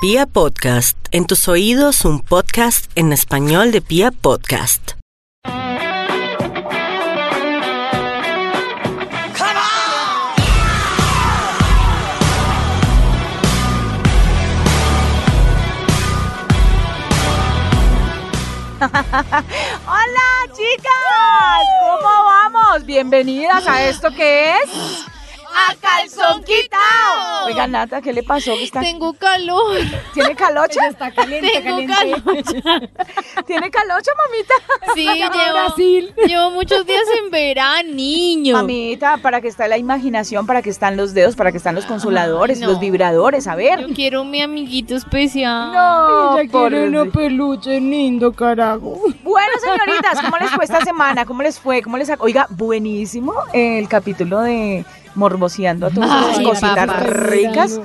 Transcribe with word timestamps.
Pia 0.00 0.26
Podcast, 0.26 0.96
en 1.10 1.26
tus 1.26 1.48
oídos 1.48 2.04
un 2.04 2.20
podcast 2.20 2.88
en 2.94 3.12
español 3.12 3.72
de 3.72 3.80
Pia 3.80 4.12
Podcast. 4.12 4.92
Hola 18.78 20.28
chicas, 20.52 21.64
¿cómo 21.80 22.24
vamos? 22.24 22.86
Bienvenidas 22.86 23.66
a 23.66 23.88
esto 23.88 24.12
que 24.12 24.52
es 24.52 25.07
a 25.70 25.74
calzón 25.76 26.42
quitado. 26.44 27.46
Oiga 27.46 27.66
Nata, 27.66 28.00
¿qué 28.00 28.12
le 28.12 28.22
pasó? 28.22 28.52
¿Qué 28.54 28.64
está- 28.64 28.80
Tengo 28.80 29.12
calor. 29.14 29.78
¿Tiene 30.14 30.34
calocha? 30.36 30.88
Está 30.88 31.10
caliente, 31.10 31.50
Tengo 31.62 31.86
caliente. 31.94 32.22
calor. 32.62 32.90
¿Tiene 33.46 33.70
calocha, 33.70 34.10
mamita? 34.26 34.54
Sí, 34.94 35.04
llevo, 35.06 35.52
Brasil. 35.52 36.14
llevo 36.26 36.50
muchos 36.50 36.86
días 36.86 37.02
en 37.22 37.30
verano, 37.30 37.88
niño. 37.92 38.56
Mamita, 38.56 39.16
para 39.18 39.40
que 39.40 39.48
está 39.48 39.68
la 39.68 39.78
imaginación, 39.78 40.46
para 40.46 40.62
que 40.62 40.70
están 40.70 40.96
los 40.96 41.14
dedos, 41.14 41.36
para 41.36 41.50
que 41.50 41.58
están 41.58 41.74
los 41.74 41.86
consoladores, 41.86 42.58
Ay, 42.58 42.62
no. 42.66 42.70
los 42.72 42.80
vibradores, 42.80 43.46
a 43.46 43.54
ver. 43.54 43.80
Yo 43.86 43.94
quiero 43.94 44.24
mi 44.24 44.42
amiguito 44.42 44.94
especial. 44.96 45.72
No, 45.72 46.38
Ella 46.38 46.50
por 46.50 46.70
quiere 46.70 46.88
una 46.88 47.04
peluche 47.10 47.80
lindo, 47.80 48.32
carajo. 48.32 49.00
Bueno, 49.22 49.52
señoritas, 49.62 50.20
¿cómo 50.22 50.36
les 50.38 50.50
fue 50.50 50.64
esta 50.64 50.80
semana? 50.82 51.24
¿Cómo 51.26 51.42
les 51.42 51.58
fue? 51.58 51.82
¿Cómo 51.82 51.96
les... 51.96 52.10
Oiga, 52.18 52.46
buenísimo 52.50 53.32
el 53.52 53.88
capítulo 53.88 54.40
de 54.40 54.84
morboseando 55.18 55.86
a 55.86 55.90
todas 55.90 56.08
esas 56.10 56.38
Ay, 56.38 56.44
cositas 56.44 57.06
ricas. 57.10 57.80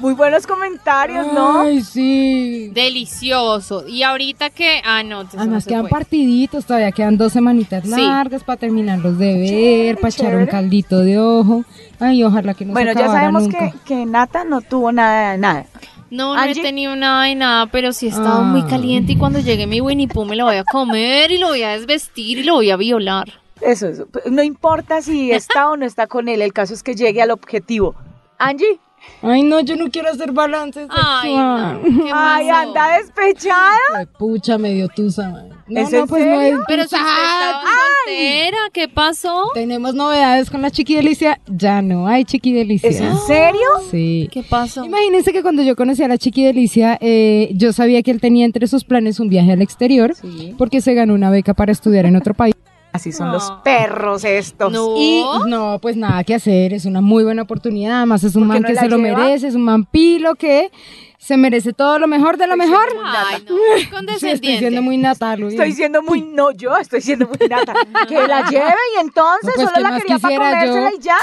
Muy 0.00 0.12
buenos 0.14 0.46
comentarios, 0.46 1.26
¿no? 1.32 1.60
Ay, 1.60 1.80
sí. 1.82 2.70
Delicioso. 2.74 3.86
Y 3.88 4.02
ahorita 4.02 4.50
que. 4.50 4.82
Ah, 4.84 5.02
no. 5.02 5.20
Además 5.36 5.64
se 5.64 5.70
quedan 5.70 5.82
puede. 5.82 5.90
partiditos, 5.92 6.66
todavía 6.66 6.92
quedan 6.92 7.16
dos 7.16 7.32
semanitas 7.32 7.84
Sí. 7.84 7.90
largas 7.90 8.42
para 8.44 8.58
terminarlos 8.58 9.18
de 9.18 9.34
ver, 9.38 9.48
Chévere, 9.48 9.94
para 9.96 10.08
echar 10.08 10.36
un 10.36 10.46
caldito 10.46 10.98
de 11.00 11.18
ojo. 11.18 11.64
Ay, 12.00 12.22
ojalá 12.24 12.54
que 12.54 12.64
no 12.64 12.72
Bueno, 12.72 12.92
se 12.92 12.98
ya 12.98 13.06
sabemos 13.06 13.44
nunca. 13.44 13.70
que, 13.70 13.78
que 13.84 14.06
Nata 14.06 14.44
no 14.44 14.60
tuvo 14.60 14.90
nada 14.92 15.32
de 15.32 15.38
nada. 15.38 15.66
No, 16.10 16.34
no 16.36 16.42
he 16.44 16.54
tenido 16.54 16.94
nada 16.94 17.24
de 17.24 17.34
nada, 17.34 17.66
pero 17.66 17.92
sí 17.92 18.06
he 18.06 18.10
estado 18.10 18.42
muy 18.42 18.60
Ah. 18.62 18.66
caliente 18.70 19.12
y 19.12 19.16
cuando 19.16 19.40
llegue 19.40 19.66
mi 19.66 19.80
Winnie 19.80 20.06
Pooh 20.06 20.24
me 20.24 20.36
lo 20.36 20.44
voy 20.44 20.56
a 20.56 20.64
comer 20.64 21.30
y 21.32 21.38
lo 21.38 21.48
voy 21.48 21.62
a 21.62 21.70
desvestir 21.70 22.38
y 22.38 22.42
lo 22.44 22.54
voy 22.54 22.70
a 22.70 22.76
violar. 22.76 23.43
Eso, 23.60 23.88
eso. 23.88 24.06
No 24.30 24.42
importa 24.42 25.02
si 25.02 25.30
está 25.32 25.70
o 25.70 25.76
no 25.76 25.84
está 25.86 26.06
con 26.06 26.28
él, 26.28 26.42
el 26.42 26.52
caso 26.52 26.74
es 26.74 26.82
que 26.82 26.94
llegue 26.94 27.22
al 27.22 27.30
objetivo. 27.30 27.94
Angie, 28.38 28.78
Ay, 29.22 29.42
no, 29.42 29.60
yo 29.60 29.76
no 29.76 29.90
quiero 29.90 30.08
hacer 30.10 30.32
balance 30.32 30.80
sexual. 30.80 31.80
Ay, 32.12 32.48
anda 32.48 32.98
despechada. 32.98 33.76
Ay, 33.94 34.06
pucha, 34.18 34.56
me 34.58 34.72
dio 34.72 34.88
tusa, 34.88 35.28
man. 35.28 35.48
No, 35.66 35.80
¿Es 35.80 35.92
no, 35.92 36.00
en 36.00 36.06
pues 36.06 36.26
no 36.26 36.40
es? 36.40 36.54
Pero 36.66 36.82
si 36.84 36.96
soltera, 36.96 38.58
¿qué 38.72 38.88
pasó? 38.88 39.50
Tenemos 39.54 39.94
novedades 39.94 40.50
con 40.50 40.60
la 40.62 40.70
Chiqui 40.70 40.94
Delicia. 40.94 41.40
Ya 41.46 41.80
no 41.82 42.06
hay 42.06 42.24
Chiqui 42.24 42.52
Delicia. 42.52 42.90
¿Es 42.90 43.00
en 43.00 43.16
serio? 43.26 43.60
Sí. 43.90 44.28
¿Qué 44.30 44.42
pasó? 44.42 44.84
Imagínense 44.84 45.32
que 45.32 45.42
cuando 45.42 45.62
yo 45.62 45.74
conocí 45.76 46.02
a 46.02 46.08
la 46.08 46.18
Chiqui 46.18 46.44
Delicia, 46.44 46.98
eh, 47.00 47.50
yo 47.54 47.72
sabía 47.72 48.02
que 48.02 48.10
él 48.10 48.20
tenía 48.20 48.44
entre 48.44 48.66
sus 48.66 48.84
planes 48.84 49.20
un 49.20 49.28
viaje 49.28 49.52
al 49.52 49.62
exterior, 49.62 50.14
Sí. 50.14 50.54
porque 50.58 50.80
se 50.80 50.94
ganó 50.94 51.14
una 51.14 51.30
beca 51.30 51.54
para 51.54 51.72
estudiar 51.72 52.06
en 52.06 52.16
otro 52.16 52.34
país. 52.34 52.54
Así 52.94 53.10
son 53.10 53.32
los 53.32 53.48
No. 53.50 53.62
perros 53.64 54.24
estos. 54.24 54.70
No. 54.72 54.94
Y 54.96 55.24
no, 55.48 55.80
pues 55.82 55.96
nada 55.96 56.22
que 56.22 56.32
hacer, 56.36 56.72
es 56.72 56.84
una 56.84 57.00
muy 57.00 57.24
buena 57.24 57.42
oportunidad, 57.42 57.96
además 57.98 58.22
es 58.22 58.36
un 58.36 58.46
¿Por 58.46 58.54
qué 58.56 58.60
man 58.60 58.62
no 58.62 58.68
que 58.68 58.76
se 58.76 58.88
lo 58.88 58.98
merece, 58.98 59.48
es 59.48 59.54
un 59.56 59.62
man 59.62 59.84
pilo 59.84 60.36
que 60.36 60.70
se 61.18 61.36
merece 61.36 61.72
todo 61.72 61.98
lo 61.98 62.06
mejor 62.06 62.36
de 62.36 62.46
lo 62.46 62.56
mejor. 62.56 62.86
Ay, 63.04 63.44
no. 63.48 63.56
Sí, 64.20 64.28
estoy 64.30 64.58
siendo 64.58 64.80
muy 64.80 64.96
natal. 64.96 65.42
hoy. 65.42 65.50
Estoy 65.54 65.72
siendo 65.72 66.02
muy, 66.02 66.20
no, 66.22 66.52
yo 66.52 66.76
estoy 66.76 67.00
siendo 67.00 67.26
muy 67.26 67.48
nata. 67.48 67.74
Que 68.08 68.28
la 68.28 68.48
lleve 68.48 68.74
y 68.96 69.00
entonces 69.00 69.42
No, 69.56 69.64
pues, 69.64 69.68
solo 69.74 69.74
¿qué 69.76 69.82
la 69.82 70.00
quería 70.00 70.18
para 70.20 70.64
yo? 70.66 70.72
comérsela 70.72 70.90
y 70.94 70.98
ya. 71.02 71.16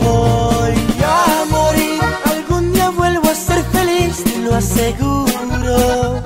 voy 0.00 1.04
a 1.04 1.44
morir. 1.50 2.00
Algún 2.24 2.72
día 2.72 2.88
vuelvo 2.90 3.28
a 3.28 3.34
ser 3.34 3.62
feliz, 3.64 4.24
te 4.24 4.38
lo 4.38 4.54
aseguro. 4.54 6.22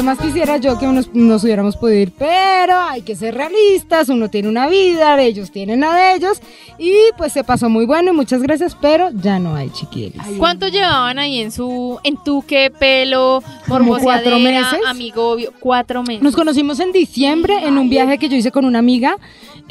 ¿Qué 0.00 0.06
más 0.06 0.18
quisiera 0.18 0.56
yo 0.56 0.78
que 0.78 0.86
nos, 0.86 1.12
nos 1.12 1.44
hubiéramos 1.44 1.76
podido 1.76 2.00
ir? 2.00 2.12
Pero 2.18 2.74
hay 2.74 3.02
que 3.02 3.14
ser 3.14 3.34
realistas, 3.34 4.08
uno 4.08 4.30
tiene 4.30 4.48
una 4.48 4.66
vida, 4.66 5.20
ellos 5.20 5.50
tienen 5.50 5.80
la 5.80 5.94
de 5.94 6.14
ellos, 6.14 6.40
y 6.78 6.90
pues 7.18 7.34
se 7.34 7.44
pasó 7.44 7.68
muy 7.68 7.84
bueno 7.84 8.10
y 8.10 8.14
muchas 8.14 8.40
gracias, 8.40 8.74
pero 8.80 9.10
ya 9.12 9.38
no 9.38 9.54
hay 9.54 9.68
Chiqui 9.68 10.04
Delicia. 10.04 10.38
¿Cuánto 10.38 10.68
llevaban 10.68 11.18
ahí 11.18 11.40
en 11.40 11.52
su, 11.52 11.98
en 12.02 12.16
tu 12.24 12.42
qué 12.46 12.70
pelo, 12.70 13.42
Como 13.68 13.98
cuatro 13.98 14.38
morboseadera, 14.38 14.70
meses. 14.72 14.86
amigo? 14.86 15.36
Cuatro 15.60 16.02
meses. 16.02 16.22
Nos 16.22 16.34
conocimos 16.34 16.80
en 16.80 16.92
diciembre 16.92 17.66
en 17.66 17.76
un 17.76 17.90
viaje 17.90 18.16
que 18.16 18.30
yo 18.30 18.36
hice 18.36 18.50
con 18.50 18.64
una 18.64 18.78
amiga 18.78 19.18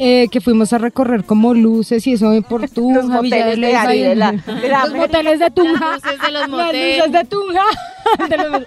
eh, 0.02 0.28
que 0.30 0.40
fuimos 0.40 0.72
a 0.72 0.78
recorrer 0.78 1.24
como 1.24 1.52
luces 1.52 2.06
y 2.06 2.14
eso 2.14 2.32
por 2.48 2.62
Los 2.62 2.72
Tunja, 2.72 3.20
Villa 3.20 3.36
moteles 3.36 3.56
de 3.60 3.66
de 4.08 4.14
la- 4.16 4.32
de 4.32 4.68
la 4.68 4.86
los 4.86 4.94
moteles 4.94 5.38
de 5.38 5.50
Tunja. 5.50 5.72
Las 5.90 6.02
luces 6.02 6.20
de 6.20 6.32
los 6.32 6.40
Las 6.40 6.48
moteles. 6.48 6.96
luces 6.98 7.12
de 7.12 7.24
Tunja. 7.26 7.64
De 8.28 8.36
los- 8.38 8.62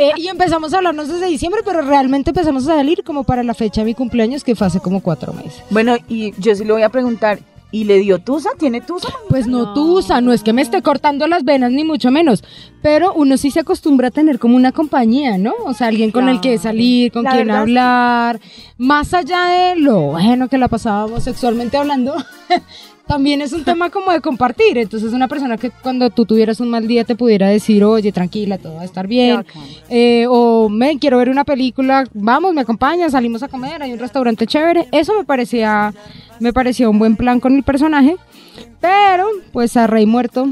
Eh, 0.00 0.12
y 0.16 0.28
empezamos 0.28 0.72
a 0.72 0.76
hablarnos 0.76 1.08
desde 1.08 1.26
diciembre, 1.26 1.62
pero 1.64 1.80
realmente 1.82 2.30
empezamos 2.30 2.68
a 2.68 2.76
salir 2.76 3.02
como 3.04 3.24
para 3.24 3.42
la 3.42 3.54
fecha 3.54 3.80
de 3.80 3.86
mi 3.86 3.94
cumpleaños, 3.94 4.44
que 4.44 4.54
fue 4.54 4.66
hace 4.66 4.80
como 4.80 5.00
cuatro 5.02 5.32
meses. 5.32 5.62
Bueno, 5.70 5.96
y 6.08 6.32
yo 6.38 6.54
sí 6.54 6.64
le 6.64 6.72
voy 6.72 6.82
a 6.82 6.88
preguntar, 6.90 7.38
¿y 7.70 7.84
le 7.84 7.98
dio 7.98 8.18
tusa? 8.18 8.50
¿Tiene 8.58 8.80
tusa? 8.80 9.08
Pues 9.28 9.46
no, 9.46 9.74
tusa, 9.74 10.20
no 10.20 10.32
es 10.32 10.42
que 10.42 10.52
me 10.52 10.62
esté 10.62 10.82
cortando 10.82 11.26
las 11.26 11.44
venas, 11.44 11.72
ni 11.72 11.84
mucho 11.84 12.10
menos. 12.10 12.42
Pero 12.82 13.12
uno 13.14 13.36
sí 13.36 13.50
se 13.50 13.60
acostumbra 13.60 14.08
a 14.08 14.10
tener 14.10 14.38
como 14.38 14.56
una 14.56 14.72
compañía, 14.72 15.38
¿no? 15.38 15.54
O 15.64 15.74
sea, 15.74 15.88
alguien 15.88 16.10
con 16.10 16.28
el 16.28 16.40
que 16.40 16.58
salir, 16.58 17.12
con 17.12 17.24
La 17.24 17.32
quien 17.32 17.50
hablar. 17.50 18.40
Más 18.78 19.12
allá 19.14 19.44
de 19.46 19.76
lo 19.76 20.00
bueno 20.12 20.48
que 20.48 20.58
la 20.58 20.68
pasábamos 20.68 21.24
sexualmente 21.24 21.76
hablando, 21.76 22.14
también 23.10 23.42
es 23.42 23.52
un 23.52 23.64
tema 23.64 23.90
como 23.90 24.12
de 24.12 24.20
compartir. 24.20 24.78
Entonces, 24.78 25.12
una 25.12 25.26
persona 25.26 25.56
que 25.56 25.70
cuando 25.70 26.10
tú 26.10 26.24
tuvieras 26.24 26.60
un 26.60 26.70
mal 26.70 26.86
día 26.86 27.02
te 27.02 27.16
pudiera 27.16 27.48
decir, 27.48 27.82
oye, 27.82 28.12
tranquila, 28.12 28.56
todo 28.56 28.76
va 28.76 28.82
a 28.82 28.84
estar 28.84 29.08
bien. 29.08 29.44
Eh, 29.88 30.26
o, 30.28 30.68
me 30.68 30.96
quiero 31.00 31.18
ver 31.18 31.28
una 31.28 31.44
película, 31.44 32.04
vamos, 32.14 32.54
me 32.54 32.60
acompañas, 32.60 33.10
salimos 33.10 33.42
a 33.42 33.48
comer, 33.48 33.82
hay 33.82 33.92
un 33.92 33.98
restaurante 33.98 34.46
chévere. 34.46 34.86
Eso 34.92 35.12
me 35.18 35.24
parecía, 35.24 35.92
me 36.40 36.52
parecía 36.52 36.88
un 36.88 36.98
buen 36.98 37.16
plan 37.16 37.38
con 37.40 37.54
el 37.54 37.62
personaje. 37.62 38.16
Pero, 38.80 39.26
pues 39.52 39.76
a 39.76 39.86
Rey 39.86 40.06
muerto. 40.06 40.48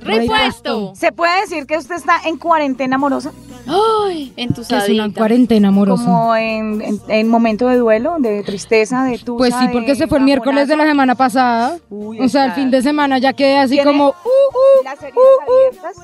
Rey 0.00 0.28
Repuesto. 0.28 0.92
¿Se 0.94 1.12
puede 1.12 1.42
decir 1.42 1.66
que 1.66 1.76
usted 1.76 1.96
está 1.96 2.20
en 2.24 2.38
cuarentena 2.38 2.96
amorosa? 2.96 3.32
Ay, 3.66 4.32
Que 4.34 4.76
es 4.76 4.88
una 4.88 5.12
cuarentena 5.12 5.68
amorosa. 5.68 6.04
Como 6.04 6.34
en, 6.34 6.80
en, 6.80 7.00
en 7.08 7.28
momento 7.28 7.68
de 7.68 7.76
duelo, 7.76 8.16
de 8.18 8.42
tristeza, 8.42 9.04
de 9.04 9.18
tusa. 9.18 9.36
Pues 9.36 9.54
sí, 9.54 9.66
porque 9.72 9.94
se 9.94 10.06
fue 10.06 10.18
el 10.18 10.24
miércoles 10.24 10.68
de 10.68 10.76
la 10.76 10.86
semana 10.86 11.14
pasada. 11.14 11.78
Uy, 11.90 12.18
o 12.20 12.28
sea, 12.28 12.46
el 12.46 12.52
fin 12.52 12.70
de 12.70 12.82
semana 12.82 13.18
ya 13.18 13.34
quedé 13.34 13.58
así 13.58 13.74
¿Tiene 13.74 13.90
como, 13.90 14.08
uh, 14.08 14.10
uh, 14.10 14.84
Las 14.84 15.02
heridas 15.02 15.16
uh, 15.16 15.52
abiertas. 15.52 15.96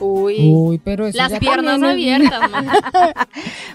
Uy. 0.00 0.50
Uy, 0.52 0.78
pero 0.78 1.06
eso 1.06 1.16
Las 1.16 1.38
piernas 1.38 1.80
también 1.80 2.26
abiertas. 2.26 2.50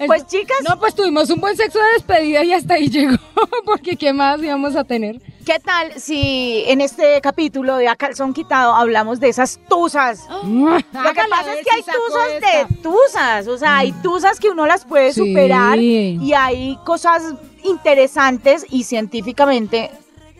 Pues 0.08 0.26
chicas, 0.28 0.58
No, 0.68 0.80
pues 0.80 0.96
tuvimos 0.96 1.30
un 1.30 1.40
buen 1.42 1.56
sexo 1.58 1.78
de 1.80 1.94
despedida 1.94 2.44
y 2.44 2.54
hasta 2.54 2.76
ahí 2.76 2.90
llegó, 2.90 3.18
porque 3.66 3.96
¿qué 3.98 4.14
más 4.14 4.42
íbamos 4.42 4.76
a 4.76 4.84
tener? 4.84 5.22
¿qué 5.46 5.60
tal 5.60 6.00
si 6.00 6.64
en 6.68 6.80
este 6.80 7.20
capítulo 7.22 7.76
de 7.78 7.88
A 7.88 7.96
Calzón 7.96 8.34
Quitado 8.34 8.76
hablamos 8.76 9.20
de 9.20 9.30
esas 9.30 9.60
tusas? 9.68 10.28
Lo 10.44 10.78
que 10.78 11.22
pasa 11.30 11.56
es 11.56 11.66
que 11.66 11.76
hay 11.76 11.82
tusas 11.82 12.70
de 12.70 12.76
tusas, 12.84 13.48
o 13.48 13.58
sea, 13.58 13.78
hay 13.80 13.92
tusas 14.04 14.40
que 14.40 14.50
uno 14.50 14.68
las 14.68 14.86
puede 14.86 15.12
Sí. 15.12 15.20
superar 15.22 15.80
y 15.80 16.34
hay 16.34 16.78
cosas 16.86 17.34
interesantes 17.64 18.64
y 18.70 18.84
científicamente 18.84 19.90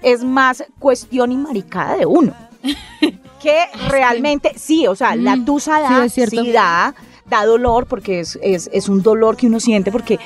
es 0.04 0.24
más 0.24 0.64
cuestión 0.78 1.32
y 1.32 1.38
maricada 1.38 1.98
de 1.98 2.06
uno. 2.06 2.34
que 3.42 3.66
realmente, 3.90 4.54
sí, 4.58 4.88
o 4.88 4.96
sea, 4.96 5.16
la 5.16 5.36
Mm, 5.36 5.46
tusa 5.46 5.80
da, 5.80 6.10
sí 6.10 6.52
da, 6.52 6.94
da 7.26 7.46
dolor 7.46 7.86
porque 7.88 8.20
es, 8.20 8.38
es, 8.42 8.70
es 8.74 8.90
un 8.90 9.02
dolor 9.02 9.38
que 9.38 9.48
uno 9.48 9.60
siente 9.60 9.92
porque 9.92 10.20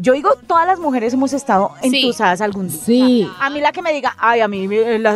yo 0.00 0.12
digo, 0.12 0.30
todas 0.46 0.64
las 0.66 0.78
mujeres 0.78 1.12
hemos 1.14 1.32
estado 1.32 1.72
Sí. 1.82 2.02
entusadas 2.02 2.40
algún 2.40 2.68
día. 2.68 2.78
Sí. 2.84 3.28
A 3.40 3.50
mí 3.50 3.60
la 3.60 3.72
que 3.72 3.82
me 3.82 3.92
diga, 3.92 4.14
ay, 4.18 4.40
a 4.40 4.46
mí 4.48 4.68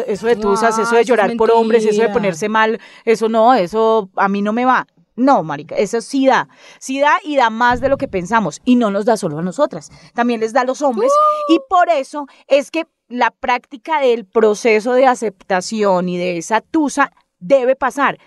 eso 0.08 0.26
de 0.26 0.36
tusas, 0.36 0.70
eso 0.78 0.80
de 0.80 0.86
eso 0.86 0.96
es 0.98 1.06
llorar 1.06 1.36
por 1.36 1.50
hombres, 1.52 1.84
eso 1.84 2.02
de 2.02 2.08
ponerse 2.08 2.48
mal, 2.48 2.80
eso 3.04 3.28
no, 3.28 3.54
eso 3.54 4.10
a 4.16 4.28
mí 4.28 4.42
no 4.42 4.52
me 4.52 4.64
va. 4.64 4.86
No, 5.14 5.42
marica, 5.42 5.76
eso 5.76 6.00
sí 6.00 6.26
da, 6.26 6.48
sí 6.80 6.98
da 6.98 7.18
y 7.22 7.36
da 7.36 7.50
más 7.50 7.80
de 7.82 7.90
lo 7.90 7.98
que 7.98 8.08
pensamos 8.08 8.62
y 8.64 8.76
no 8.76 8.90
nos 8.90 9.04
da 9.04 9.18
solo 9.18 9.38
a 9.38 9.42
nosotras, 9.42 9.90
también 10.14 10.40
les 10.40 10.54
da 10.54 10.62
a 10.62 10.64
los 10.64 10.80
hombres 10.80 11.12
y 11.50 11.60
por 11.68 11.90
eso 11.90 12.26
es 12.48 12.70
que 12.70 12.86
la 13.08 13.30
práctica 13.30 14.00
del 14.00 14.24
proceso 14.24 14.94
de 14.94 15.06
aceptación 15.06 16.08
y 16.08 16.16
de 16.16 16.38
esa 16.38 16.62
tusa 16.62 17.12
debe 17.42 17.76
pasar, 17.76 18.18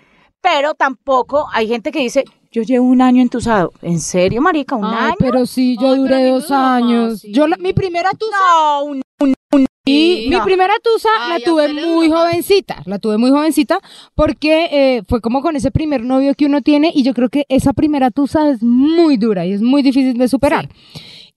pero 0.42 0.76
tampoco 0.76 1.48
hay 1.54 1.68
gente 1.68 1.92
que 1.92 2.00
dice, 2.00 2.24
yo 2.52 2.62
llevo 2.62 2.86
un 2.86 3.02
año 3.02 3.22
entusado, 3.22 3.74
¿en 3.82 4.00
serio, 4.00 4.42
marica, 4.42 4.76
un 4.76 4.86
Ay, 4.86 5.08
año? 5.08 5.16
pero 5.20 5.46
sí, 5.46 5.76
yo 5.82 5.92
Ay, 5.92 5.98
duré 5.98 6.26
dos 6.30 6.52
años. 6.52 7.22
sí. 7.22 7.32
Yo, 7.34 7.48
la- 7.48 7.58
mi 7.58 7.74
primera 7.74 8.12
tusa, 8.12 8.38
No, 8.54 8.84
un, 8.86 9.02
un- 9.20 9.34
un 9.52 9.66
Y 9.88 10.28
mi 10.30 10.40
primera 10.42 10.74
tusa 10.84 11.10
Ay, 11.22 11.40
la 11.40 11.46
tuve 11.46 11.74
muy 11.74 12.10
jovencita, 12.10 12.82
la 12.86 12.98
tuve 13.00 13.18
muy 13.18 13.30
jovencita 13.32 13.80
porque 14.16 14.68
eh, 14.72 15.04
fue 15.08 15.22
como 15.22 15.42
con 15.42 15.56
ese 15.56 15.70
primer 15.72 16.02
novio 16.04 16.34
que 16.36 16.46
uno 16.46 16.62
tiene 16.62 16.92
y 16.94 17.04
yo 17.04 17.14
creo 17.14 17.30
que 17.30 17.46
esa 17.50 17.72
primera 17.74 18.10
tusa 18.12 18.50
es 18.50 18.64
muy 18.64 19.18
dura 19.18 19.46
y 19.46 19.52
es 19.54 19.62
muy 19.62 19.82
difícil 19.84 20.18
de 20.18 20.28
superar. 20.28 20.70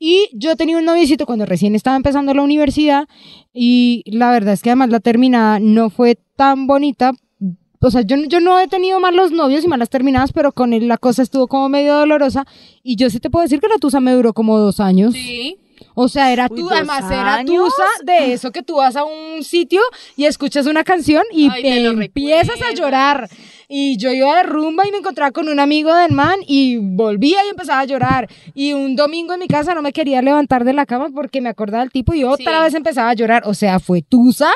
Y 0.00 0.28
yo 0.32 0.54
tenía 0.56 0.78
un 0.78 0.84
noviecito 0.84 1.26
cuando 1.26 1.44
recién 1.44 1.75
estaba 1.75 1.96
empezando 1.96 2.32
la 2.32 2.42
universidad 2.42 3.08
y 3.52 4.02
la 4.06 4.30
verdad 4.30 4.54
es 4.54 4.62
que 4.62 4.70
además 4.70 4.90
la 4.90 5.00
terminada 5.00 5.58
no 5.60 5.90
fue 5.90 6.16
tan 6.36 6.66
bonita. 6.66 7.12
O 7.80 7.90
sea, 7.90 8.02
yo, 8.02 8.16
yo 8.26 8.40
no 8.40 8.58
he 8.58 8.66
tenido 8.69 8.98
malos 9.00 9.30
novios 9.30 9.64
y 9.64 9.69
malas 9.69 9.88
terminadas, 9.90 10.32
pero 10.32 10.52
con 10.52 10.72
él 10.72 10.88
la 10.88 10.98
cosa 10.98 11.22
estuvo 11.22 11.46
como 11.46 11.69
medio 11.69 11.94
dolorosa. 11.94 12.44
Y 12.82 12.96
yo 12.96 13.08
sí 13.10 13.20
te 13.20 13.30
puedo 13.30 13.44
decir 13.44 13.60
que 13.60 13.69
la 13.69 13.78
tusa 13.78 14.00
me 14.00 14.12
duró 14.12 14.32
como 14.32 14.58
dos 14.58 14.80
años. 14.80 15.14
Sí. 15.14 15.58
O 15.94 16.08
sea, 16.08 16.32
era 16.32 16.48
Uy, 16.50 16.56
tú, 16.56 16.62
¿dos 16.64 16.72
además 16.72 17.04
era 17.10 17.44
tusa 17.44 17.84
de 18.04 18.32
eso 18.32 18.50
que 18.50 18.62
tú 18.62 18.76
vas 18.76 18.96
a 18.96 19.04
un 19.04 19.44
sitio 19.44 19.80
y 20.16 20.25
escuchas 20.25 20.66
una 20.66 20.82
canción 20.82 21.22
y 21.32 21.48
Ay, 21.50 21.62
te 21.62 21.84
empiezas 21.86 22.60
a 22.62 22.72
llorar. 22.75 23.28
Y 23.69 23.96
yo 23.96 24.10
iba 24.12 24.36
de 24.38 24.42
rumba 24.44 24.86
y 24.86 24.90
me 24.90 24.98
encontraba 24.98 25.30
con 25.30 25.48
un 25.48 25.60
amigo 25.60 25.94
del 25.94 26.10
man 26.12 26.38
y 26.46 26.78
volvía 26.78 27.44
y 27.46 27.50
empezaba 27.50 27.80
a 27.80 27.84
llorar. 27.84 28.28
Y 28.54 28.72
un 28.72 28.96
domingo 28.96 29.34
en 29.34 29.40
mi 29.40 29.46
casa 29.46 29.75
no 29.75 29.82
me 29.82 29.92
quería 29.92 30.20
levantar 30.22 30.64
de 30.64 30.72
la 30.72 30.84
cama 30.86 31.10
porque 31.14 31.40
me 31.40 31.48
acordaba 31.48 31.82
del 31.84 31.92
tipo 31.92 32.12
y 32.14 32.25
otra 32.25 32.58
Sí. 32.58 32.64
vez 32.64 32.75
empezaba 32.75 33.10
a 33.10 33.14
llorar. 33.14 33.42
O 33.46 33.54
sea, 33.54 33.78
fue 33.78 34.02
tusa, 34.02 34.50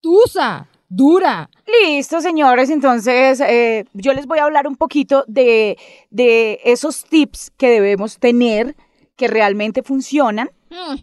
tusa, 0.00 0.68
dura. 0.90 1.48
Listo, 1.66 2.20
señores. 2.20 2.68
Entonces, 2.68 3.40
eh, 3.40 3.86
yo 3.94 4.12
les 4.12 4.26
voy 4.26 4.40
a 4.40 4.44
hablar 4.44 4.68
un 4.68 4.76
poquito 4.76 5.24
de, 5.26 5.78
de 6.10 6.60
esos 6.64 7.04
tips 7.04 7.52
que 7.56 7.70
debemos 7.70 8.18
tener 8.18 8.76
que 9.16 9.28
realmente 9.28 9.82
funcionan. 9.82 10.50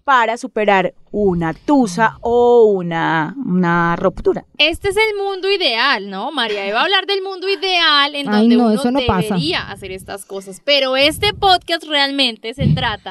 Para 0.04 0.38
superar 0.38 0.94
una 1.12 1.54
tusa 1.54 2.18
o 2.22 2.66
una, 2.66 3.36
una 3.46 3.96
ruptura. 3.96 4.46
Este 4.58 4.90
es 4.90 4.98
el 4.98 5.16
mundo 5.18 5.52
ideal, 5.52 6.10
¿no? 6.10 6.32
María 6.32 6.66
Eva 6.66 6.76
va 6.76 6.82
a 6.82 6.84
hablar 6.86 7.06
del 7.06 7.22
mundo 7.22 7.50
ideal 7.50 8.14
en 8.16 8.30
Ay, 8.30 8.42
donde 8.42 8.56
no, 8.56 8.66
uno 8.66 8.74
eso 8.80 8.92
no 8.92 9.00
pasa. 9.08 9.22
debería 9.22 9.70
hacer 9.70 9.92
estas 9.92 10.26
cosas. 10.26 10.62
Pero 10.64 10.96
este 10.96 11.34
podcast 11.34 11.84
realmente 11.86 12.54
se 12.54 12.68
trata 12.68 13.10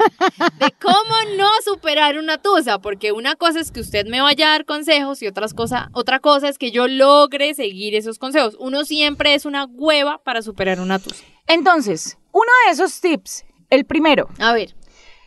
de 0.59 0.73
cómo 0.81 1.37
no 1.37 1.49
superar 1.65 2.19
una 2.19 2.39
tusa, 2.39 2.79
porque 2.79 3.13
una 3.13 3.35
cosa 3.37 3.61
es 3.61 3.71
que 3.73 3.81
usted 3.81 4.07
me 4.07 4.21
vaya 4.21 4.49
a 4.49 4.51
dar 4.53 4.65
consejos 4.65 5.23
y 5.23 5.27
otras 5.27 5.53
cosa, 5.55 5.91
otra 5.93 6.21
cosa 6.21 6.49
es 6.49 6.59
que 6.59 6.71
yo 6.71 6.87
logre 6.89 7.55
seguir 7.55 7.95
esos 7.95 8.19
consejos. 8.19 8.57
Uno 8.61 8.85
siempre 8.85 9.35
es 9.35 9.45
una 9.47 9.65
hueva 9.65 10.19
para 10.23 10.43
superar 10.43 10.81
una 10.81 10.99
tusa. 10.99 11.25
Entonces, 11.47 12.19
uno 12.33 12.51
de 12.67 12.73
esos 12.73 13.01
tips, 13.01 13.45
el 13.71 13.85
primero, 13.85 14.29
A 14.39 14.53
ver, 14.53 14.75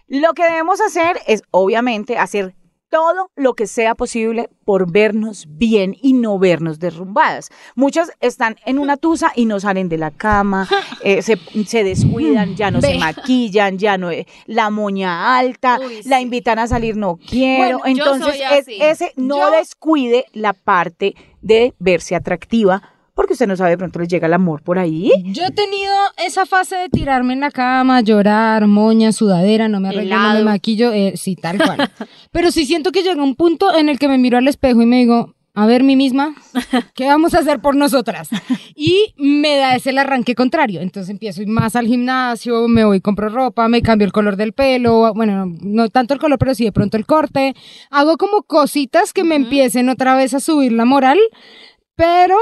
Lo 0.10 0.34
que 0.34 0.44
debemos 0.44 0.82
hacer 0.82 1.18
es, 1.28 1.44
obviamente, 1.52 2.18
hacer 2.18 2.56
todo 2.90 3.30
lo 3.36 3.54
que 3.54 3.68
sea 3.68 3.94
posible 3.94 4.50
por 4.66 4.92
vernos 4.92 5.46
bien 5.48 5.96
y 6.02 6.14
no 6.14 6.40
vernos 6.40 6.80
derrumbadas. 6.80 7.50
Muchas 7.76 8.12
están 8.20 8.56
en 8.66 8.80
una 8.80 8.98
tusa 8.98 9.32
y 9.36 9.46
no 9.46 9.60
salen 9.60 9.90
de 9.90 10.00
la 10.00 10.10
cama, 10.10 10.68
eh, 11.04 11.22
se, 11.22 11.38
se 11.68 11.84
descuidan, 11.84 12.56
ya 12.56 12.72
no 12.72 12.82
se 12.82 12.98
maquillan, 12.98 13.78
ya 13.78 14.00
no, 14.00 14.10
eh, 14.10 14.26
la 14.48 14.72
moña 14.72 15.38
alta, 15.38 15.80
Uy, 15.80 16.02
la 16.06 16.20
invitan 16.20 16.58
a 16.58 16.66
salir, 16.66 16.98
no 16.98 17.18
quiero. 17.18 17.78
Bueno, 17.80 18.02
Entonces, 18.02 18.42
es- 18.54 18.68
ese 18.68 19.14
no 19.16 19.38
Yo- 19.38 19.52
descuide 19.52 20.26
la 20.34 20.54
parte 20.54 21.14
de 21.44 21.76
verse 21.78 22.16
atractiva, 22.16 22.82
porque 23.20 23.34
usted 23.34 23.48
no 23.48 23.58
sabe, 23.58 23.72
de 23.72 23.78
pronto 23.78 24.00
le 24.00 24.08
llega 24.08 24.28
el 24.28 24.34
amor 24.34 24.62
por 24.62 24.80
ahí. 24.80 25.12
Yo 25.26 25.44
he 25.44 25.52
tenido 25.52 25.94
esa 26.26 26.46
fase 26.46 26.78
de 26.78 26.88
tirarme 26.88 27.34
en 27.34 27.42
la 27.42 27.52
cama, 27.52 28.00
llorar, 28.00 28.66
moña, 28.66 29.12
sudadera, 29.12 29.68
no 29.68 29.82
me 29.82 29.90
arreglo, 29.90 30.18
no 30.18 30.34
me 30.36 30.44
maquillo, 30.46 30.94
eh, 30.94 31.18
sí, 31.18 31.36
tal 31.36 31.58
cual. 31.66 31.92
Pero 32.32 32.50
sí 32.50 32.66
siento 32.66 32.94
que 32.94 33.04
llega 33.04 33.22
un 33.22 33.36
punto 33.36 33.76
en 33.76 33.90
el 33.90 34.00
que 34.00 34.08
me 34.08 34.18
miro 34.18 34.38
al 34.38 34.48
espejo 34.48 34.82
y 34.82 34.86
me 34.86 35.00
digo, 35.00 35.36
a 35.54 35.66
ver, 35.66 35.84
mi 35.84 35.98
misma, 35.98 36.34
¿qué 36.96 37.08
vamos 37.08 37.34
a 37.34 37.40
hacer 37.40 37.60
por 37.60 37.76
nosotras? 37.76 38.30
Y 38.74 39.14
me 39.18 39.58
da 39.58 39.76
ese 39.76 39.90
el 39.90 39.98
arranque 39.98 40.34
contrario. 40.34 40.80
Entonces 40.80 41.10
empiezo 41.10 41.42
a 41.42 41.44
ir 41.44 41.50
más 41.50 41.76
al 41.76 41.88
gimnasio, 41.88 42.70
me 42.70 42.86
voy, 42.86 43.02
compro 43.02 43.28
ropa, 43.28 43.68
me 43.68 43.82
cambio 43.82 44.06
el 44.06 44.14
color 44.14 44.38
del 44.38 44.54
pelo, 44.54 45.14
bueno, 45.14 45.46
no, 45.46 45.58
no 45.62 45.90
tanto 45.90 46.14
el 46.14 46.22
color, 46.22 46.40
pero 46.40 46.56
sí 46.56 46.64
de 46.64 46.72
pronto 46.72 46.96
el 46.96 47.06
corte. 47.06 47.54
Hago 47.90 48.16
como 48.16 48.44
cositas 48.44 49.12
que 49.12 49.26
me 49.26 49.36
empiecen 49.36 49.90
otra 49.90 50.16
vez 50.16 50.34
a 50.34 50.40
subir 50.40 50.72
la 50.72 50.86
moral, 50.86 51.20
pero 51.98 52.38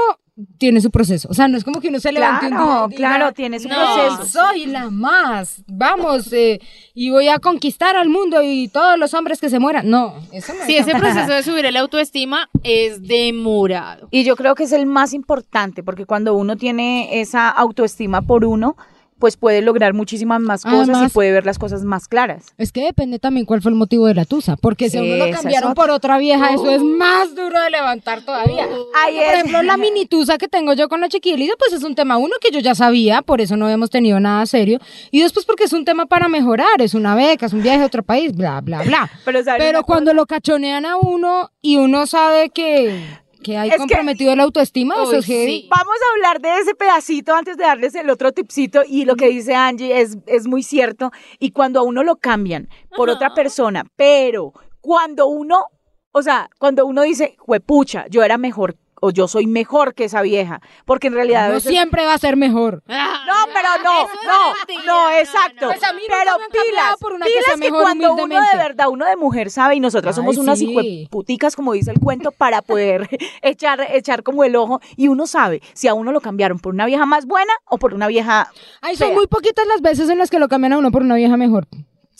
tiene 0.58 0.80
su 0.80 0.90
proceso. 0.90 1.28
O 1.30 1.34
sea, 1.34 1.48
no 1.48 1.56
es 1.58 1.64
como 1.64 1.80
que 1.80 1.88
uno 1.88 1.98
se 2.00 2.12
levante 2.12 2.46
un 2.46 2.52
día 2.52 2.58
Claro, 2.58 2.88
claro, 2.96 3.32
tiene 3.32 3.58
su 3.58 3.68
No. 3.68 3.74
proceso. 3.74 4.40
soy 4.40 4.66
la 4.66 4.88
más, 4.90 5.62
vamos, 5.66 6.32
eh, 6.32 6.60
y 6.94 7.10
voy 7.10 7.28
a 7.28 7.38
conquistar 7.38 7.96
al 7.96 8.08
mundo 8.08 8.40
y 8.42 8.68
todos 8.68 8.98
los 8.98 9.14
hombres 9.14 9.40
que 9.40 9.50
se 9.50 9.58
mueran. 9.58 9.88
No, 9.90 10.14
eso 10.32 10.52
no 10.54 10.64
si 10.64 10.76
es 10.76 10.86
ese 10.86 10.96
proceso 10.98 11.32
de 11.32 11.42
subir 11.42 11.66
el 11.66 11.76
autoestima 11.76 12.48
es 12.62 13.02
demorado. 13.02 14.08
Y 14.10 14.24
yo 14.24 14.36
creo 14.36 14.54
que 14.54 14.64
es 14.64 14.72
el 14.72 14.86
más 14.86 15.12
importante, 15.12 15.82
porque 15.82 16.06
cuando 16.06 16.34
uno 16.34 16.56
tiene 16.56 17.20
esa 17.20 17.48
autoestima 17.48 18.22
por 18.22 18.44
uno, 18.44 18.76
pues 19.18 19.36
puede 19.36 19.62
lograr 19.62 19.94
muchísimas 19.94 20.40
más 20.40 20.62
cosas 20.62 20.88
Además- 20.90 21.10
y 21.10 21.14
puede 21.14 21.32
ver 21.32 21.44
las 21.46 21.58
cosas 21.58 21.82
más 21.84 22.08
claras. 22.08 22.46
Es 22.58 22.72
que 22.72 22.82
depende 22.84 23.18
también 23.18 23.46
cuál 23.46 23.62
fue 23.62 23.70
el 23.70 23.76
motivo 23.76 24.06
de 24.06 24.14
la 24.14 24.24
tusa, 24.24 24.56
porque 24.56 24.90
si 24.90 24.98
a 24.98 25.02
uno 25.02 25.16
lo 25.26 25.30
cambiaron 25.30 25.74
por 25.74 25.90
otra 25.90 26.18
vieja, 26.18 26.52
eso 26.54 26.70
es 26.70 26.82
más 26.82 27.34
duro 27.34 27.60
de 27.60 27.70
levantar 27.70 28.22
todavía. 28.22 28.64
Ahí 28.94 29.14
Por 29.16 29.24
es. 29.24 29.32
ejemplo, 29.34 29.62
la 29.62 29.76
mini 29.76 30.06
tusa 30.06 30.38
que 30.38 30.48
tengo 30.48 30.72
yo 30.72 30.88
con 30.88 31.00
la 31.00 31.08
chiquilita, 31.08 31.54
pues 31.58 31.72
es 31.72 31.82
un 31.84 31.94
tema 31.94 32.16
uno 32.16 32.34
que 32.40 32.50
yo 32.50 32.60
ya 32.60 32.74
sabía, 32.74 33.22
por 33.22 33.40
eso 33.40 33.56
no 33.56 33.64
habíamos 33.66 33.90
tenido 33.90 34.20
nada 34.20 34.46
serio, 34.46 34.78
y 35.10 35.20
después 35.20 35.44
porque 35.46 35.64
es 35.64 35.72
un 35.72 35.84
tema 35.84 36.06
para 36.06 36.28
mejorar, 36.28 36.80
es 36.80 36.94
una 36.94 37.14
beca, 37.14 37.46
es 37.46 37.52
un 37.52 37.62
viaje 37.62 37.82
a 37.82 37.86
otro 37.86 38.02
país, 38.02 38.34
bla, 38.34 38.60
bla, 38.60 38.82
bla. 38.82 39.10
Pero, 39.24 39.42
¿sabe 39.44 39.58
Pero 39.58 39.78
una 39.80 39.86
cuando 39.86 40.14
lo 40.14 40.26
cachonean 40.26 40.86
a 40.86 40.96
uno 40.96 41.50
y 41.60 41.76
uno 41.76 42.06
sabe 42.06 42.50
que, 42.50 43.02
que 43.42 43.56
hay 43.56 43.68
Es 43.68 43.74
que- 43.74 43.78
comprometido 43.80 44.34
la 44.36 44.42
autoestima, 44.44 44.94
eso 45.02 45.10
Uy, 45.12 45.16
es 45.18 45.26
heavy. 45.26 45.60
sí. 45.62 45.68
Vamos 45.70 45.94
a 45.94 46.14
hablar 46.16 46.40
de 46.40 46.58
ese 46.60 46.74
pedacito 46.74 47.34
antes 47.34 47.56
de 47.56 47.64
darles 47.64 47.94
el 47.94 48.10
otro 48.10 48.32
tipcito 48.32 48.82
y 48.86 49.04
lo 49.04 49.16
que 49.16 49.28
dice 49.28 49.54
Angie 49.54 50.00
es, 50.00 50.18
es 50.26 50.46
muy 50.46 50.62
cierto. 50.62 51.10
Y 51.38 51.50
cuando 51.52 51.80
a 51.80 51.82
uno 51.82 52.02
lo 52.02 52.16
cambian 52.16 52.68
por 52.96 53.10
otra 53.10 53.34
persona, 53.34 53.84
pero 53.96 54.52
cuando 54.80 55.26
uno, 55.26 55.64
o 56.12 56.22
sea, 56.22 56.48
cuando 56.58 56.86
uno 56.86 57.02
dice, 57.02 57.36
juepucha, 57.38 58.06
yo 58.08 58.22
era 58.22 58.38
mejor 58.38 58.76
o 59.00 59.10
yo 59.10 59.28
soy 59.28 59.46
mejor 59.46 59.94
que 59.94 60.04
esa 60.04 60.22
vieja, 60.22 60.60
porque 60.84 61.08
en 61.08 61.14
realidad 61.14 61.44
a 61.46 61.48
No 61.48 61.54
veces- 61.54 61.70
siempre 61.70 62.04
va 62.04 62.14
a 62.14 62.18
ser 62.18 62.36
mejor. 62.36 62.82
No, 63.28 63.34
pero 63.52 63.68
no, 63.84 64.02
es 64.02 64.08
no, 64.26 64.54
mentira. 64.66 64.82
no, 64.86 65.10
exacto. 65.10 65.66
Pues 65.68 65.82
a 65.84 65.92
mí 65.92 66.00
nunca 66.08 66.16
pero 66.24 66.64
pilas, 66.64 66.96
por 66.98 67.12
una 67.12 67.26
que 67.26 67.30
pilas 67.32 67.44
sea 67.44 67.54
que, 67.54 67.60
mejor 67.60 67.82
cuando 67.82 68.14
uno 68.14 68.40
de 68.40 68.56
verdad, 68.56 68.88
uno 68.88 69.04
de 69.06 69.16
mujer 69.16 69.50
sabe 69.50 69.76
y 69.76 69.80
nosotras 69.80 70.16
somos 70.16 70.38
unas 70.38 70.58
sí. 70.58 70.70
hijueputicas, 70.70 71.54
como 71.54 71.72
dice 71.74 71.90
el 71.90 72.00
cuento, 72.00 72.32
para 72.32 72.62
poder 72.62 73.08
echar, 73.42 73.86
echar 73.90 74.22
como 74.22 74.44
el 74.44 74.56
ojo 74.56 74.80
y 74.96 75.08
uno 75.08 75.26
sabe 75.26 75.62
si 75.74 75.88
a 75.88 75.94
uno 75.94 76.10
lo 76.12 76.20
cambiaron 76.20 76.58
por 76.58 76.72
una 76.74 76.86
vieja 76.86 77.04
más 77.06 77.26
buena 77.26 77.52
o 77.66 77.78
por 77.78 77.94
una 77.94 78.06
vieja 78.06 78.50
Ay, 78.80 78.96
son 78.96 79.14
muy 79.14 79.26
poquitas 79.26 79.66
las 79.66 79.82
veces 79.82 80.08
en 80.08 80.18
las 80.18 80.30
que 80.30 80.38
lo 80.38 80.48
cambian 80.48 80.72
a 80.72 80.78
uno 80.78 80.90
por 80.90 81.02
una 81.02 81.14
vieja 81.16 81.36
mejor. 81.36 81.66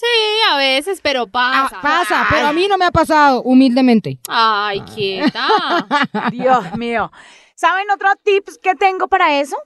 Sí, 0.01 0.07
a 0.53 0.57
veces, 0.57 1.01
pero 1.03 1.25
Ah, 1.33 1.67
pasa. 1.69 1.81
pasa, 1.81 2.27
pero 2.31 2.47
a 2.47 2.53
mí 2.53 2.69
no 2.69 2.79
me 2.79 2.85
ha 2.85 2.93
pasado, 2.93 3.43
humildemente. 3.43 4.21
Ay, 4.29 4.81
quieta. 4.95 5.49
Dios 6.31 6.77
mío. 6.77 7.11
¿Saben 7.57 7.91
otro 7.91 8.09
tips 8.23 8.59
que 8.59 8.77
tengo 8.77 9.09
para 9.09 9.41
eso? 9.41 9.57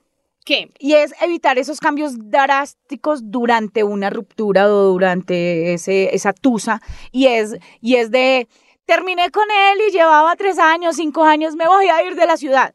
¿Qué? 0.47 0.73
Y 0.79 0.95
es 0.95 1.13
evitar 1.21 1.59
esos 1.59 1.81
cambios 1.81 2.15
drásticos 2.31 3.21
durante 3.31 3.85
una 3.85 4.09
ruptura 4.09 4.69
o 4.69 4.85
durante 4.93 5.75
ese, 5.75 6.15
esa 6.15 6.33
tusa. 6.33 6.81
Y 7.11 7.27
es, 7.27 7.55
y 7.83 7.97
es 7.97 8.11
de, 8.11 8.49
terminé 8.87 9.31
con 9.31 9.45
él 9.51 9.81
y 9.87 9.93
llevaba 9.93 10.35
tres 10.37 10.59
años, 10.59 10.97
cinco 10.97 11.25
años, 11.25 11.57
me 11.57 11.69
voy 11.69 11.89
a 11.89 12.03
ir 12.05 12.15
de 12.15 12.27
la 12.27 12.39
ciudad. 12.39 12.75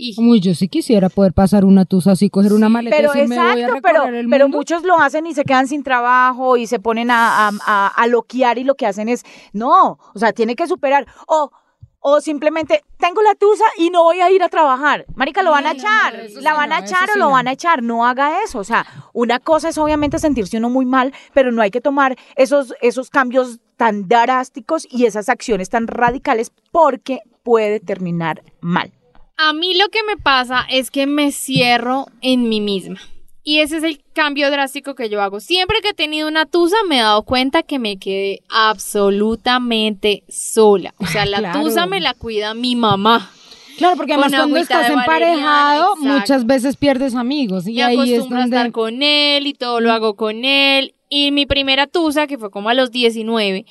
Y- 0.00 0.14
Uy, 0.16 0.38
yo 0.40 0.54
sí 0.54 0.68
quisiera 0.68 1.08
poder 1.08 1.32
pasar 1.32 1.64
una 1.64 1.84
tusa 1.84 2.12
así, 2.12 2.30
coger 2.30 2.52
una 2.52 2.68
maleta 2.68 2.96
Pero 2.96 3.10
y 3.12 3.16
decir, 3.18 3.28
me 3.28 3.36
voy 3.36 3.46
a 3.48 3.52
exacto, 3.54 3.74
recorrer 3.74 4.02
pero, 4.04 4.16
el 4.20 4.28
pero 4.28 4.48
muchos 4.48 4.84
lo 4.84 4.96
hacen 5.00 5.26
y 5.26 5.34
se 5.34 5.42
quedan 5.44 5.66
sin 5.66 5.82
trabajo 5.82 6.56
y 6.56 6.68
se 6.68 6.78
ponen 6.78 7.10
a, 7.10 7.48
a, 7.48 7.50
a, 7.66 7.86
a 7.88 8.06
loquear 8.06 8.58
y 8.58 8.64
lo 8.64 8.76
que 8.76 8.86
hacen 8.86 9.08
es, 9.08 9.24
no, 9.52 9.98
o 10.14 10.18
sea, 10.18 10.32
tiene 10.32 10.54
que 10.54 10.68
superar. 10.68 11.04
O, 11.26 11.50
o 11.98 12.20
simplemente, 12.20 12.84
tengo 12.96 13.22
la 13.22 13.34
tusa 13.34 13.64
y 13.76 13.90
no 13.90 14.04
voy 14.04 14.20
a 14.20 14.30
ir 14.30 14.40
a 14.44 14.48
trabajar. 14.48 15.04
Marica, 15.16 15.42
lo 15.42 15.50
van 15.50 15.66
a 15.66 15.74
No, 15.74 15.74
no, 15.74 15.80
echar. 15.80 16.12
no, 16.14 16.40
la 16.42 16.50
sí 16.52 16.56
van 16.56 16.72
a 16.72 16.78
echar 16.78 17.08
o 17.12 17.18
lo 17.18 17.30
van 17.30 17.48
a 17.48 17.52
echar. 17.52 17.82
No 17.82 18.06
haga 18.06 18.44
eso. 18.44 18.60
O 18.60 18.64
sea, 18.64 18.86
una 19.12 19.40
cosa 19.40 19.70
es 19.70 19.78
obviamente 19.78 20.20
sentirse 20.20 20.58
uno 20.58 20.70
muy 20.70 20.86
mal, 20.86 21.12
pero 21.34 21.50
no 21.50 21.60
hay 21.60 21.72
que 21.72 21.80
tomar 21.80 22.16
esos, 22.36 22.72
esos 22.82 23.10
cambios 23.10 23.58
tan 23.76 24.06
drásticos 24.06 24.86
y 24.88 25.06
esas 25.06 25.28
acciones 25.28 25.70
tan 25.70 25.88
radicales 25.88 26.52
porque 26.70 27.18
puede 27.42 27.80
terminar 27.80 28.42
mal. 28.60 28.92
A 29.38 29.52
mí 29.52 29.74
lo 29.74 29.88
que 29.88 30.02
me 30.02 30.16
pasa 30.16 30.66
es 30.68 30.90
que 30.90 31.06
me 31.06 31.30
cierro 31.32 32.06
en 32.20 32.48
mí 32.48 32.60
misma. 32.60 33.00
Y 33.44 33.60
ese 33.60 33.78
es 33.78 33.82
el 33.82 34.02
cambio 34.12 34.50
drástico 34.50 34.94
que 34.94 35.08
yo 35.08 35.22
hago. 35.22 35.40
Siempre 35.40 35.80
que 35.80 35.90
he 35.90 35.94
tenido 35.94 36.28
una 36.28 36.44
tusa 36.44 36.76
me 36.88 36.98
he 36.98 37.00
dado 37.02 37.22
cuenta 37.22 37.62
que 37.62 37.78
me 37.78 37.98
quedé 37.98 38.40
absolutamente 38.50 40.24
sola. 40.28 40.92
O 40.98 41.06
sea, 41.06 41.24
la 41.24 41.38
Claro. 41.38 41.62
tusa 41.62 41.86
me 41.86 42.00
la 42.00 42.14
cuida 42.14 42.52
mi 42.54 42.76
mamá. 42.76 43.30
Claro, 43.78 43.96
porque 43.96 44.14
además 44.14 44.32
cuando 44.34 44.56
estás 44.58 44.90
emparejado, 44.90 45.94
muchas 45.96 46.44
veces 46.46 46.76
pierdes 46.76 47.14
amigos. 47.14 47.66
Y 47.68 47.74
Me 47.74 47.84
ahí 47.84 47.94
es 47.94 48.18
acostumbro 48.18 48.38
a 48.38 48.40
donde... 48.42 48.56
estar 48.56 48.72
con 48.72 49.02
él 49.02 49.46
y 49.46 49.54
todo 49.54 49.80
lo 49.80 49.92
hago 49.92 50.14
con 50.16 50.44
él. 50.44 50.94
Y 51.08 51.30
mi 51.30 51.46
primera 51.46 51.86
tusa, 51.86 52.26
que 52.26 52.36
fue 52.38 52.50
como 52.50 52.68
a 52.70 52.74
los 52.74 52.90
19, 52.90 53.64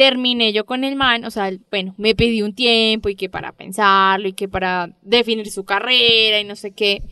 terminé 0.00 0.54
yo 0.54 0.64
con 0.64 0.82
el 0.82 0.96
man, 0.96 1.26
o 1.26 1.30
sea, 1.30 1.52
bueno, 1.70 1.94
me 1.98 2.14
pidió 2.14 2.46
un 2.46 2.54
tiempo 2.54 3.10
y 3.10 3.16
que 3.16 3.28
para 3.28 3.52
pensarlo 3.52 4.28
y 4.28 4.32
que 4.32 4.48
para 4.48 4.96
definir 5.02 5.50
su 5.50 5.66
carrera 5.66 6.40
y 6.40 6.44
no 6.44 6.56
sé 6.56 6.70
qué. 6.70 7.02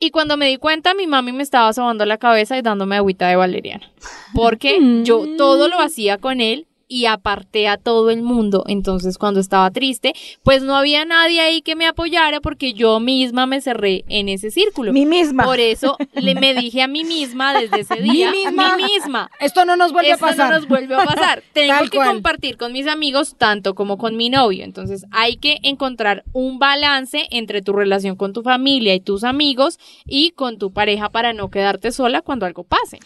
Y 0.00 0.10
cuando 0.10 0.36
me 0.36 0.48
di 0.48 0.56
cuenta, 0.56 0.92
mi 0.92 1.06
mami 1.06 1.30
me 1.30 1.44
estaba 1.44 1.72
sobando 1.72 2.04
la 2.06 2.18
cabeza 2.18 2.58
y 2.58 2.62
dándome 2.62 2.96
agüita 2.96 3.28
de 3.28 3.36
valeriana. 3.36 3.92
Porque 4.34 4.80
yo 5.04 5.36
todo 5.36 5.68
lo 5.68 5.78
hacía 5.78 6.18
con 6.18 6.40
él 6.40 6.66
y 6.90 7.06
aparté 7.06 7.68
a 7.68 7.76
todo 7.78 8.10
el 8.10 8.20
mundo. 8.20 8.64
Entonces, 8.66 9.16
cuando 9.16 9.38
estaba 9.40 9.70
triste, 9.70 10.12
pues 10.42 10.62
no 10.62 10.74
había 10.76 11.04
nadie 11.04 11.40
ahí 11.40 11.62
que 11.62 11.76
me 11.76 11.86
apoyara 11.86 12.40
porque 12.40 12.74
yo 12.74 12.98
misma 13.00 13.46
me 13.46 13.60
cerré 13.60 14.04
en 14.08 14.28
ese 14.28 14.50
círculo. 14.50 14.92
Mi 14.92 15.06
misma. 15.06 15.44
Por 15.44 15.60
eso 15.60 15.96
le, 16.14 16.34
me 16.34 16.52
dije 16.52 16.82
a 16.82 16.88
mí 16.88 17.04
misma 17.04 17.54
desde 17.58 17.80
ese 17.80 18.00
Mi 18.00 18.10
día, 18.10 18.32
misma. 18.32 18.76
mí 18.76 18.82
misma, 18.84 19.30
Esto 19.38 19.64
no 19.64 19.76
nos 19.76 19.92
vuelve 19.92 20.10
esto 20.10 20.26
a 20.26 20.28
pasar. 20.30 20.50
no 20.50 20.56
nos 20.58 20.66
vuelve 20.68 20.94
a 20.96 21.04
pasar. 21.06 21.42
Tengo 21.52 21.74
Tal 21.78 21.90
que 21.90 21.96
cual. 21.98 22.08
compartir 22.08 22.56
con 22.56 22.72
mis 22.72 22.88
amigos 22.88 23.36
tanto 23.38 23.74
como 23.76 23.96
con 23.96 24.16
mi 24.16 24.28
novio. 24.28 24.64
Entonces 24.64 25.06
hay 25.12 25.36
que 25.36 25.58
encontrar 25.62 26.24
un 26.32 26.58
balance 26.58 27.28
entre 27.30 27.62
tu 27.62 27.72
relación 27.72 28.16
con 28.16 28.32
tu 28.32 28.42
familia 28.42 28.94
y 28.94 29.00
tus 29.00 29.22
amigos 29.22 29.78
y 30.06 30.32
con 30.32 30.58
tu 30.58 30.72
pareja 30.72 31.08
para 31.08 31.32
no 31.34 31.50
quedarte 31.50 31.92
sola 31.92 32.20
cuando 32.20 32.46
algo 32.46 32.64
pase. 32.64 32.98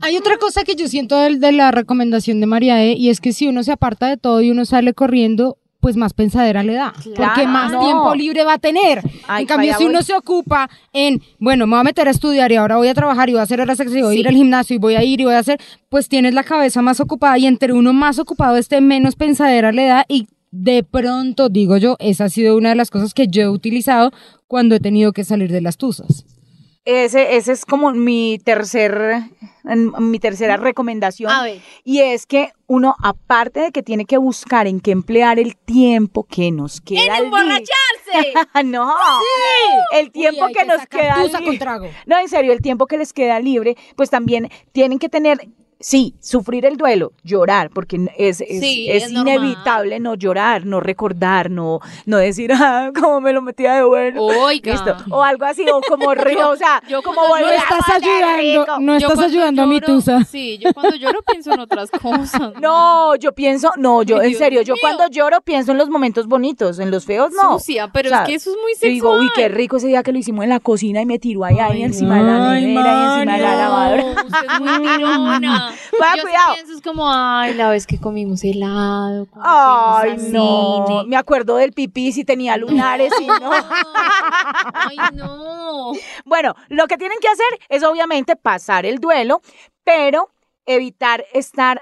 Hay 0.00 0.16
otra 0.16 0.36
cosa 0.38 0.62
que 0.64 0.74
yo 0.76 0.88
siento 0.88 1.16
del- 1.16 1.40
de, 1.40 1.52
la 1.52 1.70
recomendación 1.70 2.40
de 2.40 2.46
María 2.46 2.82
E, 2.84 2.92
y 2.92 3.08
es 3.10 3.20
que 3.20 3.32
si 3.32 3.46
uno 3.48 3.62
se 3.62 3.72
aparta 3.72 4.08
de 4.08 4.16
todo 4.16 4.40
y 4.42 4.50
uno 4.50 4.64
sale 4.64 4.92
corriendo, 4.94 5.56
pues 5.80 5.96
más 5.96 6.12
pensadera 6.14 6.62
le 6.64 6.74
da. 6.74 6.92
Porque 6.94 7.12
Claro. 7.14 7.48
más 7.48 7.72
No. 7.72 7.80
tiempo 7.80 8.14
libre 8.14 8.44
va 8.44 8.54
a 8.54 8.58
tener. 8.58 9.02
Ay, 9.28 9.42
en 9.42 9.46
cambio, 9.46 9.74
si 9.78 9.84
uno 9.84 9.94
voy. 9.98 10.02
se 10.02 10.14
ocupa 10.14 10.68
en, 10.92 11.22
bueno, 11.38 11.66
me 11.66 11.72
voy 11.72 11.80
a 11.80 11.84
meter 11.84 12.08
a 12.08 12.10
estudiar 12.10 12.50
y 12.52 12.56
ahora 12.56 12.76
voy 12.76 12.88
a 12.88 12.94
trabajar 12.94 13.28
y 13.28 13.32
voy 13.32 13.40
a 13.40 13.44
hacer 13.44 13.60
horas 13.60 13.78
extras 13.80 13.98
y 14.00 14.02
voy 14.02 14.16
a 14.16 14.20
ir 14.20 14.28
al 14.28 14.34
gimnasio 14.34 14.74
y 14.76 14.78
voy 14.78 14.96
a 14.96 15.04
ir 15.04 15.20
y 15.20 15.24
voy 15.24 15.34
a 15.34 15.38
hacer, 15.38 15.60
pues 15.88 16.08
tienes 16.08 16.34
la 16.34 16.42
cabeza 16.44 16.82
más 16.82 16.98
ocupada 17.00 17.38
y 17.38 17.46
entre 17.46 17.72
uno 17.72 17.92
más 17.92 18.18
ocupado 18.18 18.56
esté, 18.56 18.80
menos 18.80 19.14
pensadera 19.16 19.70
le 19.72 19.86
da 19.86 20.04
y 20.08 20.26
de 20.50 20.82
pronto, 20.82 21.48
digo 21.50 21.76
yo, 21.76 21.96
esa 22.00 22.24
ha 22.24 22.28
sido 22.30 22.56
una 22.56 22.70
de 22.70 22.76
las 22.76 22.90
cosas 22.90 23.14
que 23.14 23.28
yo 23.28 23.42
he 23.42 23.48
utilizado 23.48 24.10
cuando 24.48 24.74
he 24.74 24.80
tenido 24.80 25.12
que 25.12 25.22
salir 25.24 25.52
de 25.52 25.60
las 25.60 25.76
tuzas. 25.76 26.24
Ese, 26.86 27.34
ese 27.36 27.50
es 27.50 27.66
como 27.66 27.90
mi 27.90 28.38
tercer, 28.44 29.22
mi 29.64 30.20
tercera 30.20 30.56
recomendación. 30.56 31.32
A 31.32 31.42
ver. 31.42 31.60
Y 31.82 31.98
es 31.98 32.26
que 32.26 32.52
uno, 32.68 32.94
aparte 33.02 33.58
de 33.58 33.72
que 33.72 33.82
tiene 33.82 34.04
que 34.04 34.18
buscar 34.18 34.68
en 34.68 34.78
qué 34.78 34.92
emplear 34.92 35.40
el 35.40 35.56
tiempo 35.56 36.22
que 36.22 36.52
nos 36.52 36.80
queda 36.80 37.18
¡En 37.18 37.24
emborracharse! 37.24 38.34
no, 38.64 38.94
el 39.94 40.12
tiempo 40.12 40.46
Uy, 40.46 40.52
que, 40.52 40.64
nos 40.64 40.86
queda 40.86 41.16
con 41.44 41.58
trago. 41.58 41.88
No, 42.06 42.20
en 42.20 42.28
serio, 42.28 42.52
el 42.52 42.60
tiempo 42.60 42.86
que 42.86 42.98
les 42.98 43.12
queda 43.12 43.40
libre, 43.40 43.76
pues 43.96 44.08
también 44.08 44.48
tienen 44.70 45.00
que 45.00 45.08
tener, 45.08 45.48
sí, 45.78 46.14
sufrir 46.20 46.64
el 46.66 46.76
duelo, 46.76 47.12
llorar, 47.22 47.70
porque 47.70 47.96
es, 48.16 48.40
es, 48.40 48.60
Sí, 48.60 48.88
es 48.90 49.04
es 49.04 49.12
normal. 49.12 49.36
inevitable 49.36 50.00
no 50.00 50.14
llorar, 50.14 50.64
no 50.66 50.80
recordar, 50.80 51.50
no, 51.50 51.80
no 52.06 52.16
decir, 52.18 52.50
ah, 52.54 52.90
cómo 52.98 53.20
me 53.20 53.32
lo 53.32 53.42
metía 53.42 53.74
de 53.74 53.84
bueno. 53.84 54.22
Oiga. 54.22 54.72
Listo. 54.72 54.96
O 55.10 55.22
algo 55.22 55.44
así, 55.44 55.64
o 55.70 55.80
como 55.88 56.14
río, 56.14 56.50
o 56.50 56.56
sea, 56.56 56.82
yo 56.88 57.02
como 57.02 57.20
cuando 57.28 57.46
No 57.48 57.52
estás 57.52 57.88
ayudando, 58.02 58.78
no 58.80 58.98
Yo 58.98 59.08
estás 59.08 59.24
ayudando 59.26 59.62
a 59.62 59.66
mi 59.66 59.80
tusa. 59.80 60.24
Sí, 60.24 60.58
yo 60.58 60.72
cuando 60.72 60.96
lloro 60.96 61.20
pienso 61.22 61.52
en 61.52 61.60
otras 61.60 61.90
cosas. 62.02 62.52
No, 62.60 63.14
yo 63.16 63.32
pienso, 63.32 63.70
no, 63.76 64.02
yo, 64.02 64.20
en 64.22 64.28
Dios 64.30 64.38
serio, 64.38 64.62
yo 64.62 64.74
mío. 64.74 64.80
cuando 64.80 65.08
lloro 65.08 65.40
pienso 65.42 65.72
en 65.72 65.78
los 65.78 65.88
momentos 65.90 66.26
bonitos, 66.26 66.78
en 66.78 66.90
los 66.90 67.04
feos 67.04 67.30
no. 67.32 67.58
Sucia, 67.58 67.88
pero 67.92 68.08
O 68.08 68.10
sea, 68.10 68.22
es 68.22 68.28
que 68.28 68.34
eso 68.34 68.50
es 68.50 68.56
muy 68.56 68.72
Yo 68.80 68.88
digo, 68.88 69.12
uy, 69.12 69.28
qué 69.34 69.42
sexual. 69.42 69.52
rico 69.52 69.76
ese 69.76 69.86
día 69.88 70.02
que 70.02 70.12
lo 70.12 70.18
hicimos 70.18 70.42
en 70.44 70.50
la 70.50 70.60
cocina 70.60 71.00
y 71.02 71.06
me 71.06 71.18
tiró 71.18 71.44
ahí, 71.44 71.58
ahí 71.58 71.76
Ay, 71.76 71.82
encima 71.84 72.16
de 72.16 72.22
la 72.24 72.50
ay, 72.52 72.64
nevera 72.66 72.92
y 72.92 73.14
encima 73.18 73.36
de 73.36 73.42
la 73.42 73.56
lavadora. 73.56 74.04
Usted 74.26 74.46
es 74.54 74.60
muy 74.60 74.96
tirona. 74.96 75.65
Vaya, 76.00 76.16
Yo 76.16 76.16
sí 76.16 76.22
cuidado. 76.22 76.54
pienso 76.54 76.72
es 76.74 76.82
como, 76.82 77.10
ay, 77.10 77.54
la 77.54 77.70
vez 77.70 77.86
que 77.86 77.98
comimos 77.98 78.42
helado. 78.44 79.26
Ay, 79.40 80.16
no. 80.30 80.84
cine. 80.86 81.04
Me 81.06 81.16
acuerdo 81.16 81.56
del 81.56 81.72
pipí 81.72 82.12
si 82.12 82.24
tenía 82.24 82.56
lunares 82.56 83.12
y 83.20 83.26
no. 83.26 83.50
Ay, 84.74 84.96
no. 85.14 85.92
Bueno, 86.24 86.54
lo 86.68 86.86
que 86.86 86.96
tienen 86.96 87.18
que 87.20 87.28
hacer 87.28 87.46
es 87.68 87.82
obviamente 87.82 88.36
pasar 88.36 88.86
el 88.86 88.98
duelo, 88.98 89.40
pero 89.84 90.30
evitar 90.66 91.24
estar 91.32 91.80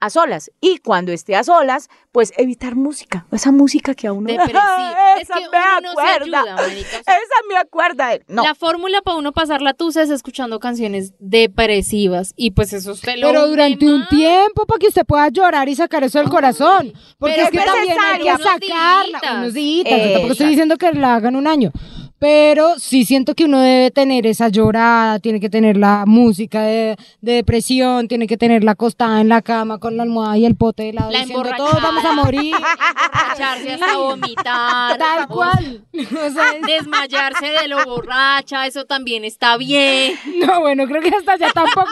a 0.00 0.10
solas. 0.10 0.50
Y 0.60 0.78
cuando 0.78 1.12
esté 1.12 1.36
a 1.36 1.44
solas, 1.44 1.88
pues 2.12 2.32
evitar 2.36 2.74
música. 2.76 3.26
Esa 3.32 3.50
música 3.52 3.94
que 3.94 4.06
a 4.06 4.12
uno 4.12 4.28
Depresiva. 4.30 4.94
Es 5.16 5.22
Esa 5.22 5.34
que 5.34 5.40
me 5.40 5.46
uno 5.48 5.80
no 5.80 5.88
se 5.94 6.00
acuerda. 6.00 6.40
ayuda, 6.40 6.56
marica. 6.56 6.88
O 7.00 7.02
sea, 7.04 7.14
Esa 7.14 7.34
me 7.48 7.56
acuerda. 7.56 8.08
No. 8.28 8.42
La 8.42 8.54
fórmula 8.54 9.00
para 9.02 9.16
uno 9.16 9.32
pasar 9.32 9.62
la 9.62 9.72
tusa 9.72 10.02
es 10.02 10.10
escuchando 10.10 10.60
canciones 10.60 11.14
depresivas. 11.18 12.32
Y 12.36 12.50
pues 12.50 12.72
eso 12.74 12.92
usted 12.92 13.16
lo 13.16 13.28
Pero 13.28 13.48
durante 13.48 13.86
un 13.86 14.06
tiempo 14.08 14.66
para 14.66 14.78
que 14.78 14.88
usted 14.88 15.06
pueda 15.06 15.28
llorar 15.28 15.68
y 15.68 15.74
sacar 15.74 16.04
eso 16.04 16.18
del 16.18 16.28
corazón. 16.28 16.92
Porque 17.18 17.34
pero 17.36 17.46
es 17.46 17.50
que 17.50 17.58
también 17.58 17.96
hay 17.98 18.20
que 18.22 18.42
sacarla. 18.42 19.38
Unos 19.40 19.54
días. 19.54 19.84
tampoco 19.88 20.08
estoy 20.12 20.24
Exacto. 20.30 20.46
diciendo 20.48 20.76
que 20.76 20.92
la 20.92 21.14
hagan 21.14 21.36
un 21.36 21.46
año. 21.46 21.72
Pero 22.18 22.78
sí 22.78 23.04
siento 23.04 23.34
que 23.34 23.44
uno 23.44 23.60
debe 23.60 23.90
tener 23.90 24.26
esa 24.26 24.48
llorada, 24.48 25.18
tiene 25.18 25.38
que 25.38 25.50
tener 25.50 25.76
la 25.76 26.04
música 26.06 26.62
de, 26.62 26.96
de 27.20 27.32
depresión, 27.32 28.08
tiene 28.08 28.26
que 28.26 28.36
tener 28.36 28.64
la 28.64 28.72
acostada 28.72 29.20
en 29.20 29.28
la 29.28 29.42
cama 29.42 29.78
con 29.78 29.96
la 29.96 30.02
almohada 30.02 30.38
y 30.38 30.46
el 30.46 30.56
pote 30.56 30.84
de 30.84 30.88
helado 30.90 31.10
La 31.10 31.20
diciendo 31.20 31.50
todos 31.56 31.82
vamos 31.82 32.04
a 32.04 32.12
morir. 32.12 32.54
Emborracharse 33.36 33.72
hasta 33.74 33.96
vomitar. 33.96 34.98
Tal 34.98 35.28
cual. 35.28 35.84
O 36.26 36.30
sea, 36.30 36.44
Desmayarse 36.66 37.46
de 37.46 37.68
lo 37.68 37.84
borracha, 37.84 38.66
eso 38.66 38.84
también 38.84 39.24
está 39.24 39.56
bien. 39.56 40.18
no, 40.44 40.60
bueno, 40.60 40.86
creo 40.86 41.02
que 41.02 41.08
hasta 41.08 41.32
allá 41.32 41.50
tampoco. 41.52 41.90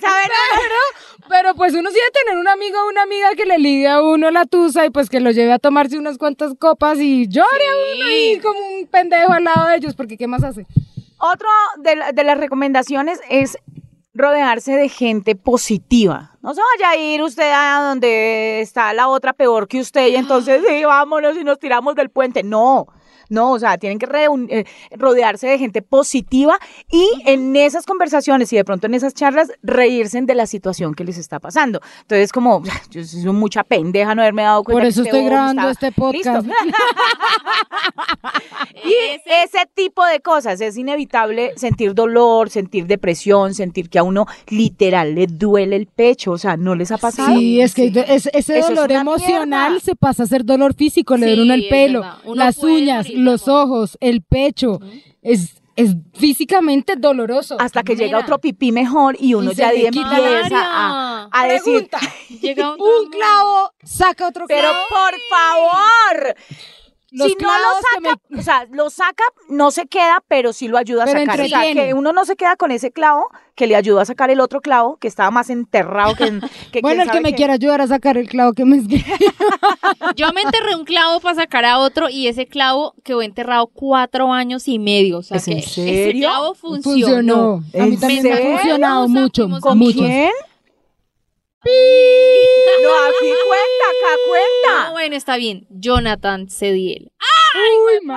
Pero, 0.00 1.17
pero 1.28 1.54
pues 1.54 1.74
uno 1.74 1.88
sí 1.90 1.96
debe 1.96 2.10
tener 2.24 2.38
un 2.38 2.48
amigo 2.48 2.78
o 2.84 2.88
una 2.90 3.02
amiga 3.02 3.28
que 3.36 3.44
le 3.46 3.58
ligue 3.58 3.88
a 3.88 4.02
uno 4.02 4.30
la 4.30 4.44
tusa 4.46 4.86
y 4.86 4.90
pues 4.90 5.08
que 5.08 5.20
lo 5.20 5.30
lleve 5.30 5.52
a 5.52 5.58
tomarse 5.58 5.98
unas 5.98 6.18
cuantas 6.18 6.52
copas 6.58 6.98
y 6.98 7.28
llore 7.28 7.46
a 7.46 7.96
uno 7.96 8.10
y 8.10 8.40
como 8.40 8.58
un 8.58 8.86
pendejo 8.86 9.32
al 9.32 9.44
lado 9.44 9.68
de 9.68 9.76
ellos, 9.76 9.94
porque 9.94 10.16
¿qué 10.16 10.26
más 10.26 10.42
hace? 10.44 10.66
Otro 11.20 11.48
de, 11.78 11.96
la- 11.96 12.12
de 12.12 12.24
las 12.24 12.38
recomendaciones 12.38 13.20
es 13.28 13.58
rodearse 14.14 14.72
de 14.72 14.88
gente 14.88 15.36
positiva. 15.36 16.36
No 16.42 16.54
se 16.54 16.60
vaya 16.76 16.90
a 16.90 16.96
ir 16.96 17.22
usted 17.22 17.50
a 17.54 17.82
donde 17.88 18.60
está 18.60 18.92
la 18.92 19.08
otra 19.08 19.32
peor 19.32 19.68
que 19.68 19.80
usted 19.80 20.08
y 20.08 20.16
entonces 20.16 20.62
sí, 20.68 20.84
vámonos 20.84 21.36
y 21.36 21.44
nos 21.44 21.58
tiramos 21.58 21.94
del 21.94 22.10
puente. 22.10 22.42
No. 22.42 22.86
No, 23.28 23.52
o 23.52 23.58
sea, 23.58 23.78
tienen 23.78 23.98
que 23.98 24.06
eh, 24.50 24.64
rodearse 24.92 25.46
de 25.46 25.58
gente 25.58 25.82
positiva 25.82 26.58
y 26.90 27.06
en 27.26 27.56
esas 27.56 27.86
conversaciones 27.86 28.52
y 28.52 28.56
de 28.56 28.64
pronto 28.64 28.86
en 28.86 28.94
esas 28.94 29.14
charlas 29.14 29.50
reírse 29.62 30.18
de 30.22 30.34
la 30.34 30.46
situación 30.46 30.94
que 30.94 31.04
les 31.04 31.18
está 31.18 31.38
pasando. 31.38 31.80
Entonces, 32.02 32.32
como, 32.32 32.62
yo 32.90 33.04
soy 33.04 33.24
mucha 33.32 33.62
pendeja 33.62 34.14
no 34.14 34.22
haberme 34.22 34.42
dado 34.42 34.64
cuenta 34.64 34.80
Por 34.80 34.86
eso 34.86 35.02
este 35.02 35.10
estoy 35.10 35.24
grabando 35.26 35.68
este 35.68 35.92
podcast. 35.92 36.46
Listo. 36.46 36.62
Y 38.84 38.94
ese 39.44 39.58
tipo 39.74 40.04
de 40.04 40.20
cosas 40.20 40.60
es 40.60 40.76
inevitable 40.76 41.52
sentir 41.56 41.94
dolor, 41.94 42.48
sentir 42.50 42.86
depresión, 42.86 43.54
sentir 43.54 43.88
que 43.90 43.98
a 43.98 44.02
uno 44.02 44.26
literal 44.48 45.14
le 45.14 45.26
duele 45.26 45.76
el 45.76 45.86
pecho, 45.86 46.32
o 46.32 46.38
sea, 46.38 46.56
¿no 46.56 46.74
les 46.74 46.90
ha 46.92 46.98
pasado? 46.98 47.36
Sí, 47.38 47.60
es 47.60 47.74
que 47.74 47.86
es- 48.08 48.28
ese 48.32 48.58
es 48.58 48.68
dolor 48.68 48.90
emocional 48.92 49.72
mierda. 49.72 49.84
se 49.84 49.96
pasa 49.96 50.22
a 50.22 50.26
ser 50.26 50.44
dolor 50.44 50.74
físico, 50.74 51.16
le 51.16 51.26
duele 51.26 51.36
Sí, 51.36 51.42
uno 51.42 51.54
el 51.54 51.68
pelo. 51.68 52.04
Uno 52.24 52.34
las 52.36 52.58
uñas, 52.58 53.06
los 53.18 53.48
ojos, 53.48 53.96
el 54.00 54.22
pecho. 54.22 54.80
Es, 55.22 55.62
es 55.76 55.94
físicamente 56.14 56.96
doloroso. 56.96 57.56
Hasta 57.60 57.82
que 57.82 57.94
llega 57.94 58.18
otro 58.18 58.38
pipí 58.40 58.72
mejor 58.72 59.16
y 59.18 59.34
uno 59.34 59.52
Y 59.52 59.54
se 59.54 59.62
ya 59.62 59.68
ahí 59.68 59.86
empieza 59.86 60.58
a, 60.60 61.28
a 61.30 61.46
decir, 61.46 61.88
Pregunta. 61.88 62.00
Llega 62.40 62.72
un, 62.74 63.10
clavo 63.10 63.72
saca 63.82 64.26
otro 64.28 64.46
pero 64.48 64.68
clavo. 64.68 64.84
por 64.88 65.14
favor, 65.30 66.34
Los 67.10 67.28
si 67.28 67.36
no 67.40 67.48
lo 67.48 67.54
que 67.54 68.08
saca, 68.10 68.20
o 68.38 68.42
sea, 68.42 68.66
lo 68.70 68.90
saca, 68.90 69.24
no 69.48 69.70
se 69.70 69.86
queda, 69.86 70.22
pero 70.28 70.52
sí 70.52 70.68
lo 70.68 70.76
ayuda 70.76 71.04
a 71.04 71.06
Pero 71.06 71.20
sacar. 71.20 71.40
O 71.40 71.48
sea, 71.48 71.72
que 71.72 71.94
uno 71.94 72.12
no 72.12 72.24
se 72.26 72.36
queda 72.36 72.56
con 72.56 72.70
ese 72.70 72.90
clavo 72.92 73.30
que 73.54 73.66
le 73.66 73.76
ayudó 73.76 74.00
a 74.00 74.04
sacar 74.04 74.28
el 74.30 74.40
otro 74.40 74.60
clavo 74.60 74.98
que 74.98 75.08
estaba 75.08 75.30
más 75.30 75.48
enterrado 75.48 76.14
que, 76.14 76.24
en- 76.24 76.40
que 76.72 76.80
Bueno, 76.82 77.02
el 77.04 77.10
que 77.10 77.20
me 77.20 77.30
qué. 77.30 77.36
quiera 77.36 77.54
ayudar 77.54 77.80
a 77.80 77.86
sacar 77.86 78.18
el 78.18 78.28
clavo 78.28 78.52
que 78.52 78.64
me 78.66 78.82
Yo 80.16 80.32
me 80.32 80.42
enterré 80.42 80.74
un 80.76 80.84
clavo 80.84 81.20
para 81.20 81.34
sacar 81.36 81.64
a 81.64 81.78
otro 81.78 82.08
y 82.08 82.28
ese 82.28 82.46
clavo 82.46 82.94
quedó 83.04 83.22
enterrado 83.22 83.66
cuatro 83.68 84.32
años 84.32 84.68
y 84.68 84.78
medio. 84.78 85.18
O 85.18 85.22
sea 85.22 85.38
¿Es 85.38 85.44
que 85.46 85.52
en 85.52 85.58
ese 85.58 85.70
serio? 85.84 86.28
clavo 86.28 86.54
funcionó. 86.54 86.92
funcionó. 86.94 87.52
A 87.54 87.86
mí 87.86 87.94
¿En 87.94 88.00
también 88.00 88.22
me 88.22 88.32
ha 88.32 88.36
funcionado 88.58 89.08
mucho. 89.08 89.48
¿Con 89.60 89.78
muchos. 89.78 89.94
quién? 90.02 90.30
No, 91.64 92.94
aquí 93.06 93.32
cuenta, 93.46 93.84
acá 93.90 94.16
No, 94.16 94.28
cuenta. 94.28 94.90
bueno, 94.92 95.16
está 95.16 95.36
bien. 95.36 95.66
Jonathan 95.70 96.48
Cediel. 96.48 97.10
Uy, 97.54 98.06
ma. 98.06 98.16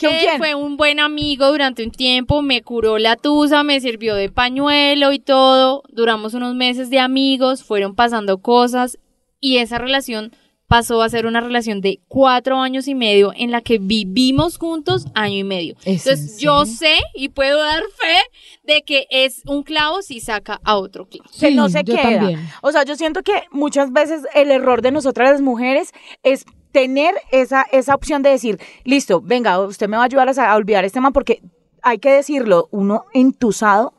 ¿Con 0.00 0.10
que 0.10 0.18
quién? 0.20 0.38
fue 0.38 0.54
un 0.54 0.76
buen 0.76 1.00
amigo 1.00 1.48
durante 1.48 1.82
un 1.82 1.90
tiempo, 1.90 2.40
me 2.40 2.62
curó 2.62 2.98
la 2.98 3.16
tusa, 3.16 3.64
me 3.64 3.80
sirvió 3.80 4.14
de 4.14 4.30
pañuelo 4.30 5.12
y 5.12 5.18
todo. 5.18 5.82
Duramos 5.88 6.34
unos 6.34 6.54
meses 6.54 6.88
de 6.88 7.00
amigos, 7.00 7.64
fueron 7.64 7.96
pasando 7.96 8.38
cosas 8.38 8.98
y 9.40 9.58
esa 9.58 9.78
relación 9.78 10.32
pasó 10.68 11.00
a 11.02 11.08
ser 11.08 11.24
una 11.26 11.40
relación 11.40 11.80
de 11.80 12.00
cuatro 12.08 12.58
años 12.60 12.86
y 12.88 12.94
medio 12.94 13.32
en 13.34 13.50
la 13.50 13.62
que 13.62 13.78
vivimos 13.78 14.58
juntos 14.58 15.06
año 15.14 15.38
y 15.38 15.44
medio. 15.44 15.74
¿Es 15.84 16.06
en 16.06 16.12
Entonces 16.12 16.38
yo 16.38 16.66
sé 16.66 16.96
y 17.14 17.30
puedo 17.30 17.58
dar 17.58 17.82
fe 17.96 18.18
de 18.64 18.82
que 18.82 19.06
es 19.10 19.42
un 19.46 19.62
clavo 19.62 20.02
si 20.02 20.20
saca 20.20 20.60
a 20.62 20.76
otro 20.76 21.06
clavo. 21.06 21.24
que 21.32 21.48
Sí, 21.48 21.54
no 21.54 21.68
se 21.70 21.82
yo 21.84 21.94
queda. 21.94 22.02
también. 22.18 22.48
O 22.62 22.70
sea, 22.70 22.84
yo 22.84 22.96
siento 22.96 23.22
que 23.22 23.44
muchas 23.50 23.92
veces 23.92 24.22
el 24.34 24.50
error 24.50 24.82
de 24.82 24.92
nosotras 24.92 25.32
las 25.32 25.40
mujeres 25.40 25.92
es 26.22 26.44
tener 26.70 27.14
esa, 27.32 27.64
esa 27.72 27.94
opción 27.94 28.22
de 28.22 28.28
decir, 28.30 28.60
listo, 28.84 29.22
venga, 29.22 29.58
usted 29.60 29.88
me 29.88 29.96
va 29.96 30.02
a 30.02 30.06
ayudar 30.06 30.28
a, 30.28 30.52
a 30.52 30.54
olvidar 30.54 30.84
este 30.84 31.00
man 31.00 31.14
porque 31.14 31.40
hay 31.82 31.98
que 31.98 32.12
decirlo, 32.12 32.68
uno 32.72 33.04
entusado 33.14 33.94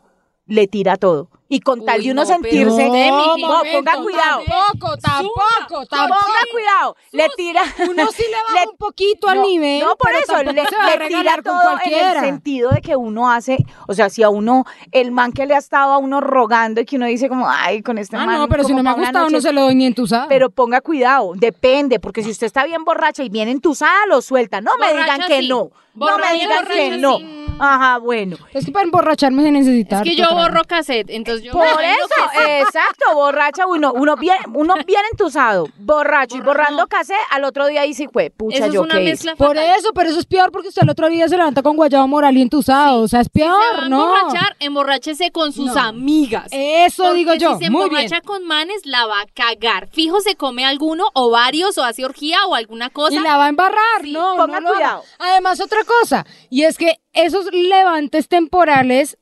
le 0.45 0.67
tira 0.67 0.97
todo. 0.97 1.31
Y 1.51 1.61
con 1.61 1.83
tal 1.83 2.03
de 2.03 2.11
uno 2.11 2.21
no, 2.21 2.27
sentirse... 2.27 2.85
No, 2.87 3.35
miji. 3.35 3.73
ponga 3.73 3.95
cuidado. 3.95 4.41
Tampoco, 4.45 4.97
tampoco, 4.97 5.85
tampoco. 5.87 6.19
Ponga 6.21 6.39
cuidado. 6.51 6.95
Le 7.11 7.27
tira... 7.35 7.61
Uno 7.89 8.07
sí 8.11 8.21
le 8.23 8.37
baja 8.53 8.65
le- 8.65 8.69
un 8.71 8.77
poquito 8.77 9.27
al 9.27 9.37
no, 9.37 9.45
nivel. 9.45 9.79
No, 9.83 9.95
por 9.95 10.11
eso, 10.11 10.37
le, 10.43 10.61
va 10.61 11.07
tira 11.07 11.33
con 11.35 11.43
todo 11.43 11.79
en 11.85 11.93
el 11.93 12.19
sentido 12.19 12.69
de 12.69 12.81
que 12.81 12.95
uno 12.95 13.31
hace, 13.31 13.57
o 13.87 13.93
sea, 13.95 14.09
si 14.11 14.21
a 14.21 14.29
uno, 14.29 14.65
el 14.91 15.11
man 15.11 15.31
que 15.31 15.45
le 15.47 15.55
ha 15.55 15.57
estado 15.57 15.93
a 15.93 15.97
uno 15.97 16.21
rogando 16.21 16.81
y 16.81 16.85
que 16.85 16.97
uno 16.97 17.07
dice 17.07 17.27
como, 17.29 17.49
ay, 17.49 17.81
con 17.81 17.97
este 17.97 18.15
Ah, 18.15 18.25
man. 18.27 18.37
no, 18.37 18.47
pero 18.47 18.63
si 18.63 18.73
no 18.75 18.83
me 18.83 18.91
ha 18.91 18.93
gustado, 18.93 19.25
no 19.25 19.31
noche". 19.31 19.41
se 19.41 19.51
lo 19.51 19.61
doy 19.61 19.73
ni 19.75 19.87
entusado. 19.87 20.27
Pero 20.29 20.51
ponga 20.51 20.81
cuidado, 20.81 21.31
depende, 21.35 21.99
porque 21.99 22.21
si 22.23 22.29
usted 22.29 22.45
está 22.45 22.63
bien 22.65 22.83
borracha 22.85 23.23
y 23.23 23.29
bien 23.29 23.47
entusada, 23.49 24.05
lo 24.07 24.21
suelta. 24.21 24.61
No 24.61 24.71
me 24.79 24.93
digan 24.93 25.21
que 25.27 25.41
sí. 25.41 25.47
no. 25.47 25.71
No 25.95 26.17
me 26.19 26.33
digan 26.33 26.65
que 26.67 26.97
no. 26.97 27.17
Ajá, 27.61 27.97
bueno. 27.97 28.37
Es 28.53 28.63
que 28.65 28.71
para 28.71 28.85
emborracharme 28.85 29.43
se 29.43 29.51
necesita. 29.51 29.97
Es 29.97 30.03
que 30.03 30.15
yo 30.15 30.33
borro 30.33 30.63
cassette, 30.63 31.09
entonces 31.09 31.38
yo 31.41 31.51
Por 31.51 31.63
eso, 31.83 32.41
exacto, 32.47 33.13
borracha, 33.13 33.67
uno, 33.67 33.93
uno 33.93 34.15
bien, 34.15 34.37
uno 34.53 34.75
bien 34.85 35.01
entusado, 35.11 35.67
borracho 35.77 36.35
y 36.37 36.39
Borra- 36.39 36.45
borrando 36.65 36.83
no. 36.83 36.87
casé, 36.87 37.13
al 37.31 37.43
otro 37.43 37.67
día 37.67 37.83
dice, 37.83 38.07
fue, 38.11 38.29
pucha, 38.29 38.57
Eso 38.57 38.65
es 38.67 38.73
yo 38.73 38.81
una 38.81 38.95
qué 38.95 39.01
hice?". 39.03 39.11
mezcla 39.11 39.35
Por 39.35 39.55
fatal. 39.55 39.75
eso, 39.77 39.93
pero 39.93 40.09
eso 40.09 40.19
es 40.19 40.25
peor 40.25 40.51
porque 40.51 40.69
usted 40.69 40.83
el 40.83 40.89
otro 40.89 41.09
día 41.09 41.27
se 41.27 41.37
levanta 41.37 41.61
con 41.63 41.75
guayabo 41.75 42.07
moral 42.07 42.37
y 42.37 42.41
entusado. 42.41 43.01
O 43.01 43.07
sea, 43.07 43.21
es 43.21 43.29
Si 43.33 43.39
se 43.39 43.47
va 43.47 43.55
peor, 43.71 43.83
a 43.85 43.89
¿no? 43.89 44.15
emborrachar, 44.17 44.55
emborráchese 44.59 45.31
con 45.31 45.51
sus 45.53 45.73
No. 45.73 45.79
amigas. 45.81 46.47
Eso 46.51 47.03
Porque 47.03 47.17
digo 47.17 47.33
yo. 47.35 47.57
Si 47.57 47.65
se 47.65 47.69
Muy 47.71 47.89
bien. 47.89 48.01
emborracha 48.03 48.21
con 48.25 48.45
manes, 48.45 48.85
la 48.85 49.05
va 49.05 49.21
a 49.21 49.25
cagar. 49.33 49.87
Fijo, 49.91 50.19
se 50.21 50.35
come 50.35 50.65
alguno, 50.65 51.09
o 51.13 51.29
varios, 51.29 51.77
o 51.77 51.83
hace 51.83 52.05
orgía, 52.05 52.37
o 52.47 52.55
alguna 52.55 52.89
cosa. 52.89 53.15
Y 53.15 53.19
la 53.19 53.37
va 53.37 53.45
a 53.45 53.49
embarrar, 53.49 54.01
Sí, 54.01 54.11
no, 54.11 54.35
ponga 54.37 54.59
no 54.59 54.61
lo 54.61 54.67
haga. 54.69 54.75
cuidado. 54.77 55.03
Además, 55.19 55.59
otra 55.61 55.83
cosa, 55.83 56.25
y 56.49 56.63
es 56.63 56.77
que 56.77 56.99
esos 57.13 57.45
levantes 57.51 58.27
temporales 58.27 59.17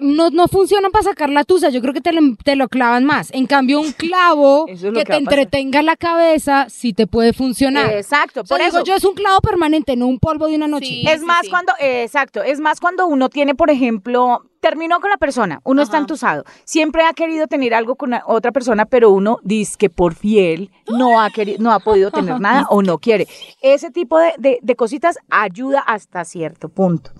no, 0.00 0.30
no 0.30 0.48
funcionan 0.48 0.90
para 0.90 1.04
sacar 1.04 1.28
la 1.28 1.44
tusa, 1.44 1.68
yo 1.68 1.80
creo 1.82 1.92
que 1.92 2.00
te 2.00 2.12
lo, 2.12 2.20
te 2.42 2.56
lo 2.56 2.68
clavan 2.68 3.04
más. 3.04 3.30
En 3.32 3.46
cambio, 3.46 3.78
un 3.80 3.92
clavo 3.92 4.66
es 4.68 4.80
que, 4.80 4.92
que 4.92 5.04
te 5.04 5.16
entretenga 5.16 5.82
la 5.82 5.96
cabeza 5.96 6.66
sí 6.70 6.92
te 6.92 7.06
puede 7.06 7.32
funcionar. 7.32 7.92
Exacto, 7.92 8.40
O 8.40 8.46
sea, 8.46 8.56
por 8.56 8.64
digo 8.64 8.78
eso. 8.78 8.86
yo, 8.86 8.94
es 8.94 9.04
un 9.04 9.14
clavo 9.14 9.40
permanente, 9.40 9.94
no 9.96 10.06
un 10.06 10.18
polvo 10.18 10.46
de 10.48 10.56
una 10.56 10.66
noche. 10.68 10.86
Sí. 10.86 11.04
Es 11.06 11.20
más 11.22 11.40
sí. 11.42 11.50
cuando, 11.50 11.72
eh, 11.78 12.04
exacto, 12.04 12.42
es 12.42 12.58
más 12.60 12.80
cuando 12.80 13.06
uno 13.06 13.28
tiene, 13.28 13.54
por 13.54 13.68
ejemplo, 13.70 14.42
terminó 14.60 15.00
con 15.00 15.10
la 15.10 15.16
persona, 15.18 15.60
uno 15.64 15.82
está 15.82 15.98
entusado, 15.98 16.44
siempre 16.64 17.02
ha 17.02 17.12
querido 17.14 17.48
tener 17.48 17.74
algo 17.74 17.96
con 17.96 18.14
otra 18.26 18.52
persona, 18.52 18.86
pero 18.86 19.10
uno 19.10 19.38
dice 19.42 19.74
que 19.76 19.90
por 19.90 20.14
fiel 20.14 20.70
no 20.88 21.20
ha 21.20 21.30
querido, 21.30 21.58
no 21.60 21.72
ha 21.72 21.80
podido 21.80 22.10
tener 22.12 22.40
nada 22.40 22.66
o 22.70 22.80
no 22.80 22.98
quiere. 22.98 23.26
Ese 23.60 23.90
tipo 23.90 24.18
de, 24.18 24.32
de- 24.38 24.58
de 24.62 24.76
cositas 24.76 25.18
ayuda 25.30 25.80
hasta 25.80 26.24
cierto 26.24 26.68
punto. 26.68 27.10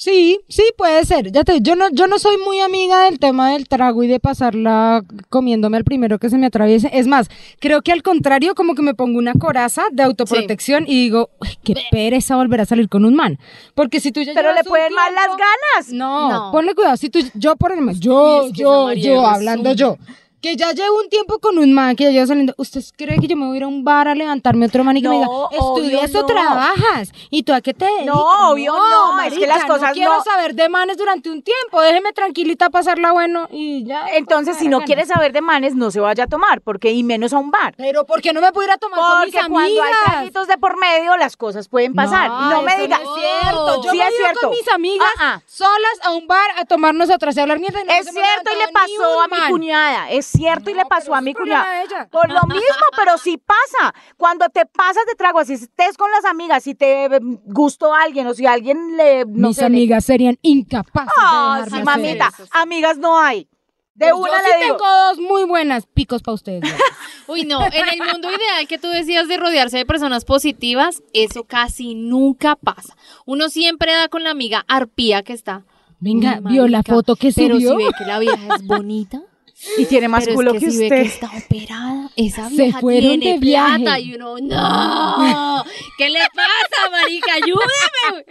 Sí, 0.00 0.38
sí, 0.48 0.62
puede 0.76 1.04
ser. 1.04 1.32
Ya 1.32 1.42
te, 1.42 1.60
yo 1.60 1.74
no, 1.74 1.86
yo 1.90 2.06
no 2.06 2.20
soy 2.20 2.36
muy 2.38 2.60
amiga 2.60 3.02
del 3.06 3.18
tema 3.18 3.50
del 3.50 3.66
trago 3.66 4.04
y 4.04 4.06
de 4.06 4.20
pasarla 4.20 5.02
comiéndome 5.28 5.76
al 5.76 5.82
primero 5.82 6.20
que 6.20 6.30
se 6.30 6.38
me 6.38 6.46
atraviese. 6.46 6.88
Es 6.92 7.08
más, 7.08 7.28
creo 7.58 7.82
que 7.82 7.90
al 7.90 8.04
contrario, 8.04 8.54
como 8.54 8.76
que 8.76 8.82
me 8.82 8.94
pongo 8.94 9.18
una 9.18 9.32
coraza 9.34 9.86
de 9.90 10.04
autoprotección 10.04 10.84
y 10.86 11.00
digo, 11.02 11.30
"Uy, 11.40 11.48
qué 11.64 11.74
pereza 11.90 12.36
volver 12.36 12.60
a 12.60 12.64
salir 12.64 12.88
con 12.88 13.04
un 13.04 13.16
man. 13.16 13.40
Porque 13.74 13.98
si 13.98 14.12
tú 14.12 14.20
ya 14.22 14.34
Pero 14.34 14.52
le 14.52 14.62
pueden 14.62 14.94
mal 14.94 15.12
las 15.12 15.30
ganas. 15.30 15.92
No, 15.92 16.28
No. 16.30 16.52
ponle 16.52 16.76
cuidado. 16.76 16.96
Si 16.96 17.10
tú, 17.10 17.18
yo 17.34 17.56
por 17.56 17.72
el 17.72 17.80
yo, 17.98 18.50
yo, 18.52 18.92
yo, 18.92 19.26
hablando 19.26 19.70
un- 19.70 19.76
yo. 19.76 19.96
Que 20.40 20.54
ya 20.54 20.70
llevo 20.70 21.00
un 21.00 21.08
tiempo 21.08 21.40
con 21.40 21.58
un 21.58 21.72
man 21.72 21.96
que 21.96 22.04
ya 22.04 22.10
llevo 22.10 22.26
saliendo. 22.28 22.54
¿Usted 22.58 22.80
cree 22.96 23.18
que 23.18 23.26
yo 23.26 23.36
me 23.36 23.46
voy 23.46 23.54
a 23.54 23.56
ir 23.56 23.62
a 23.64 23.66
un 23.66 23.82
bar 23.82 24.06
a 24.06 24.14
levantarme 24.14 24.66
otro 24.66 24.84
man 24.84 24.96
y 24.96 25.02
que 25.02 25.08
me 25.08 25.16
diga, 25.16 25.26
estudias 25.50 26.14
o 26.14 26.20
no. 26.20 26.26
trabajas? 26.26 27.10
¿Y 27.28 27.42
tú 27.42 27.52
a 27.52 27.60
qué 27.60 27.74
te 27.74 27.84
dedicas? 27.86 28.06
No, 28.06 28.50
obvio 28.52 28.72
no, 28.72 29.20
es 29.22 29.34
que 29.36 29.48
las 29.48 29.64
cosas 29.64 29.88
no 29.88 29.92
quiero 29.94 30.22
saber 30.22 30.54
de 30.54 30.68
manes 30.68 30.96
durante 30.96 31.28
un 31.28 31.42
tiempo. 31.42 31.80
Déjeme 31.80 32.12
tranquilita 32.12 32.70
pasarla 32.70 33.10
bueno 33.12 33.48
y 33.50 33.84
ya. 33.84 34.06
Entonces, 34.14 34.56
si 34.56 34.68
no 34.68 34.76
Bueno. 34.76 34.86
quiere 34.86 35.06
saber 35.06 35.32
de 35.32 35.40
manes, 35.40 35.74
no 35.74 35.90
se 35.90 35.98
vaya 35.98 36.22
a 36.24 36.26
tomar, 36.28 36.60
porque 36.60 36.92
y 36.92 37.02
menos 37.02 37.32
a 37.32 37.38
un 37.38 37.50
bar. 37.50 37.74
Pero 37.76 38.06
¿por 38.06 38.22
qué 38.22 38.32
no 38.32 38.40
me 38.40 38.52
puedo 38.52 38.68
ir 38.68 38.72
a 38.72 38.78
tomar 38.78 39.00
con 39.00 39.20
mis 39.24 39.34
Porque 39.34 39.38
cuando 39.48 39.58
hay 39.58 39.72
amigas? 39.78 39.98
traguitos 40.04 40.46
de 40.46 40.56
por 40.58 40.78
medio, 40.78 41.16
las 41.16 41.36
cosas 41.36 41.66
pueden 41.68 41.94
pasar. 41.94 42.28
no 42.30 42.62
me 42.62 42.74
eso 42.74 42.82
diga. 42.82 42.98
no 43.00 43.16
es 43.16 43.22
cierto. 43.42 43.82
Yo 43.82 43.90
Sí 43.90 43.98
me 43.98 44.06
es 44.08 44.14
cierto. 44.16 44.40
con 44.42 44.50
mis 44.50 44.68
amigas 44.68 45.08
Ah, 45.18 45.34
ah. 45.38 45.42
solas 45.46 45.98
a 46.04 46.12
un 46.12 46.28
bar 46.28 46.48
a 46.56 46.64
tomarnos 46.64 47.10
atrás 47.10 47.36
y 47.36 47.40
hablar 47.40 47.58
mierda. 47.58 47.80
y 47.82 47.86
no 47.86 47.92
Es 47.92 48.04
cierto 48.08 48.50
y 48.54 48.58
le 48.66 48.68
pasó 48.72 49.20
a 49.22 49.26
mi 49.26 49.50
cuñada, 49.50 50.10
es 50.10 50.27
cierto 50.28 50.70
y 50.70 50.74
le 50.74 50.84
pasó 50.86 51.06
pero 51.06 51.14
a 51.16 51.20
mi 51.20 51.30
ella. 51.32 52.08
Por 52.10 52.28
lo 52.30 52.42
mismo, 52.46 52.60
pero 52.96 53.16
sí 53.18 53.38
pasa. 53.38 53.94
Cuando 54.16 54.48
te 54.48 54.66
pasas 54.66 55.04
de 55.06 55.14
trago, 55.14 55.44
si 55.44 55.54
estés 55.54 55.96
con 55.96 56.10
las 56.10 56.24
amigas, 56.24 56.62
si 56.64 56.74
te 56.74 57.04
eh, 57.06 57.20
gustó 57.44 57.94
alguien 57.94 58.26
o 58.26 58.34
si 58.34 58.46
alguien 58.46 58.96
le 58.96 59.24
no 59.26 59.48
Mis 59.48 59.56
sé, 59.56 59.62
le- 59.62 59.66
amigas 59.66 60.04
serían 60.04 60.38
incapaces 60.42 61.12
Ah, 61.18 61.62
de 61.64 61.70
sí, 61.78 61.82
mamita, 61.82 62.28
eso. 62.34 62.44
amigas 62.52 62.98
no 62.98 63.18
hay. 63.18 63.48
De 63.94 64.10
Pues 64.10 64.20
una 64.20 64.30
yo 64.30 64.36
le 64.36 64.44
sí 64.44 64.62
digo. 64.64 64.76
tengo 64.76 64.86
dos 65.08 65.18
muy 65.18 65.44
buenas 65.44 65.86
picos 65.86 66.22
para 66.22 66.34
ustedes. 66.34 66.62
Uy, 67.26 67.42
no, 67.44 67.66
en 67.66 67.88
el 67.88 67.98
mundo 68.12 68.28
ideal 68.30 68.68
que 68.68 68.78
tú 68.78 68.86
decías 68.88 69.26
de 69.26 69.36
rodearse 69.36 69.76
de 69.78 69.84
personas 69.86 70.24
positivas, 70.24 71.02
eso 71.12 71.42
casi 71.44 71.94
nunca 71.96 72.54
pasa. 72.54 72.96
Uno 73.26 73.48
siempre 73.48 73.92
da 73.92 74.08
con 74.08 74.22
la 74.22 74.30
amiga 74.30 74.64
arpía 74.68 75.22
que 75.24 75.32
está. 75.32 75.64
Venga, 75.98 76.40
"Uy, 76.44 76.52
vio 76.52 76.68
la 76.68 76.84
foto 76.84 77.16
que 77.16 77.32
Pero 77.34 77.56
subió. 77.56 77.70
si 77.76 77.84
ve 77.84 77.90
que 77.98 78.04
la 78.04 78.20
vieja 78.20 78.54
es 78.54 78.64
bonita. 78.64 79.20
Y 79.76 79.86
tiene 79.86 80.08
más 80.08 80.24
pero 80.24 80.36
culo 80.36 80.54
es 80.54 80.60
que, 80.60 80.66
que, 80.66 80.72
si 80.72 80.78
ve 80.78 80.84
usted. 80.86 81.02
que 81.02 81.08
está 81.08 81.30
operada, 81.36 82.10
esa 82.16 82.48
Se 82.48 82.54
vieja 82.56 82.80
fueron 82.80 83.18
tiene 83.20 83.32
de 83.34 83.38
viaje. 83.38 83.82
plata 83.82 83.98
y 84.00 84.14
uno, 84.14 84.36
no, 84.40 85.64
¿qué 85.96 86.08
le 86.10 86.20
pasa, 86.34 86.90
marica? 86.90 87.34
Ayúdeme. 87.34 88.24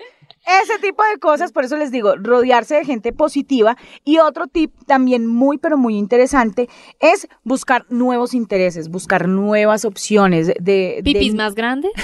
Ese 0.63 0.79
tipo 0.79 1.03
de 1.11 1.19
cosas, 1.19 1.51
por 1.51 1.63
eso 1.65 1.75
les 1.77 1.91
digo, 1.91 2.15
rodearse 2.15 2.75
de 2.75 2.85
gente 2.85 3.11
positiva. 3.13 3.77
Y 4.03 4.19
otro 4.19 4.47
tip 4.47 4.73
también 4.85 5.27
muy, 5.27 5.57
pero 5.57 5.77
muy 5.77 5.97
interesante 5.97 6.69
es 6.99 7.27
buscar 7.43 7.85
nuevos 7.89 8.33
intereses, 8.33 8.89
buscar 8.89 9.27
nuevas 9.27 9.83
opciones. 9.85 10.47
De, 10.47 10.53
de- 10.59 11.01
¿Pipis 11.03 11.33
más 11.35 11.53
grandes? 11.55 11.91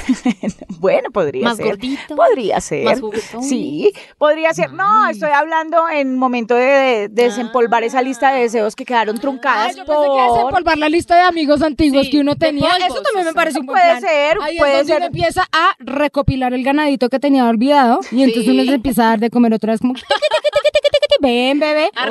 Bueno, 0.80 1.12
podría 1.12 1.46
¿Más 1.46 1.58
ser. 1.58 1.68
gordito? 1.68 2.16
Podría 2.16 2.60
ser. 2.60 2.84
¿Más 2.86 3.00
juguetón? 3.00 3.44
Sí, 3.44 3.94
podría 4.18 4.54
ser. 4.54 4.74
No, 4.74 5.08
estoy 5.08 5.30
hablando 5.32 5.88
en 5.90 6.18
momento 6.18 6.56
de, 6.56 7.08
de 7.10 7.24
desempolvar 7.24 7.84
esa 7.84 8.02
lista 8.02 8.34
de 8.34 8.42
deseos 8.42 8.76
que 8.76 8.84
quedaron 8.86 9.18
truncadas 9.18 9.76
yo 9.78 9.86
pensé 9.86 10.02
que 10.02 10.08
por... 10.08 10.34
desempolvar 10.34 10.78
la 10.78 10.90
lista 10.90 11.16
de 11.16 11.22
amigos 11.22 11.62
antiguos 11.62 12.06
Sí, 12.06 12.12
que 12.12 12.20
uno 12.20 12.36
tenía. 12.36 12.70
polvos, 12.70 12.88
Eso 12.90 13.02
también 13.02 13.26
me 13.28 13.34
parece 13.34 13.60
un 13.60 13.66
buen 13.66 13.80
puede 13.80 14.00
plan. 14.00 14.02
ser, 14.02 14.38
Ahí 14.42 14.58
puede 14.58 14.72
es 14.74 14.78
donde 14.80 14.94
ser. 14.94 14.98
uno 14.98 15.06
empieza 15.08 15.44
a 15.54 15.72
recopilar 15.80 16.54
el 16.54 16.64
ganadito 16.64 17.10
que 17.10 17.20
tenía 17.20 17.46
olvidado 17.48 18.00
y 18.12 18.24
entonces 18.34 18.54
uno 18.54 18.64
se 18.64 18.74
empieza 18.76 19.04
a 19.04 19.10
dar 19.10 19.20
de 19.20 19.30
comer 19.30 19.54
otra 19.54 19.74
vez 19.74 19.82
como 19.82 19.94
ven 21.22 21.60
bebé. 21.60 21.90
A. 21.96 22.10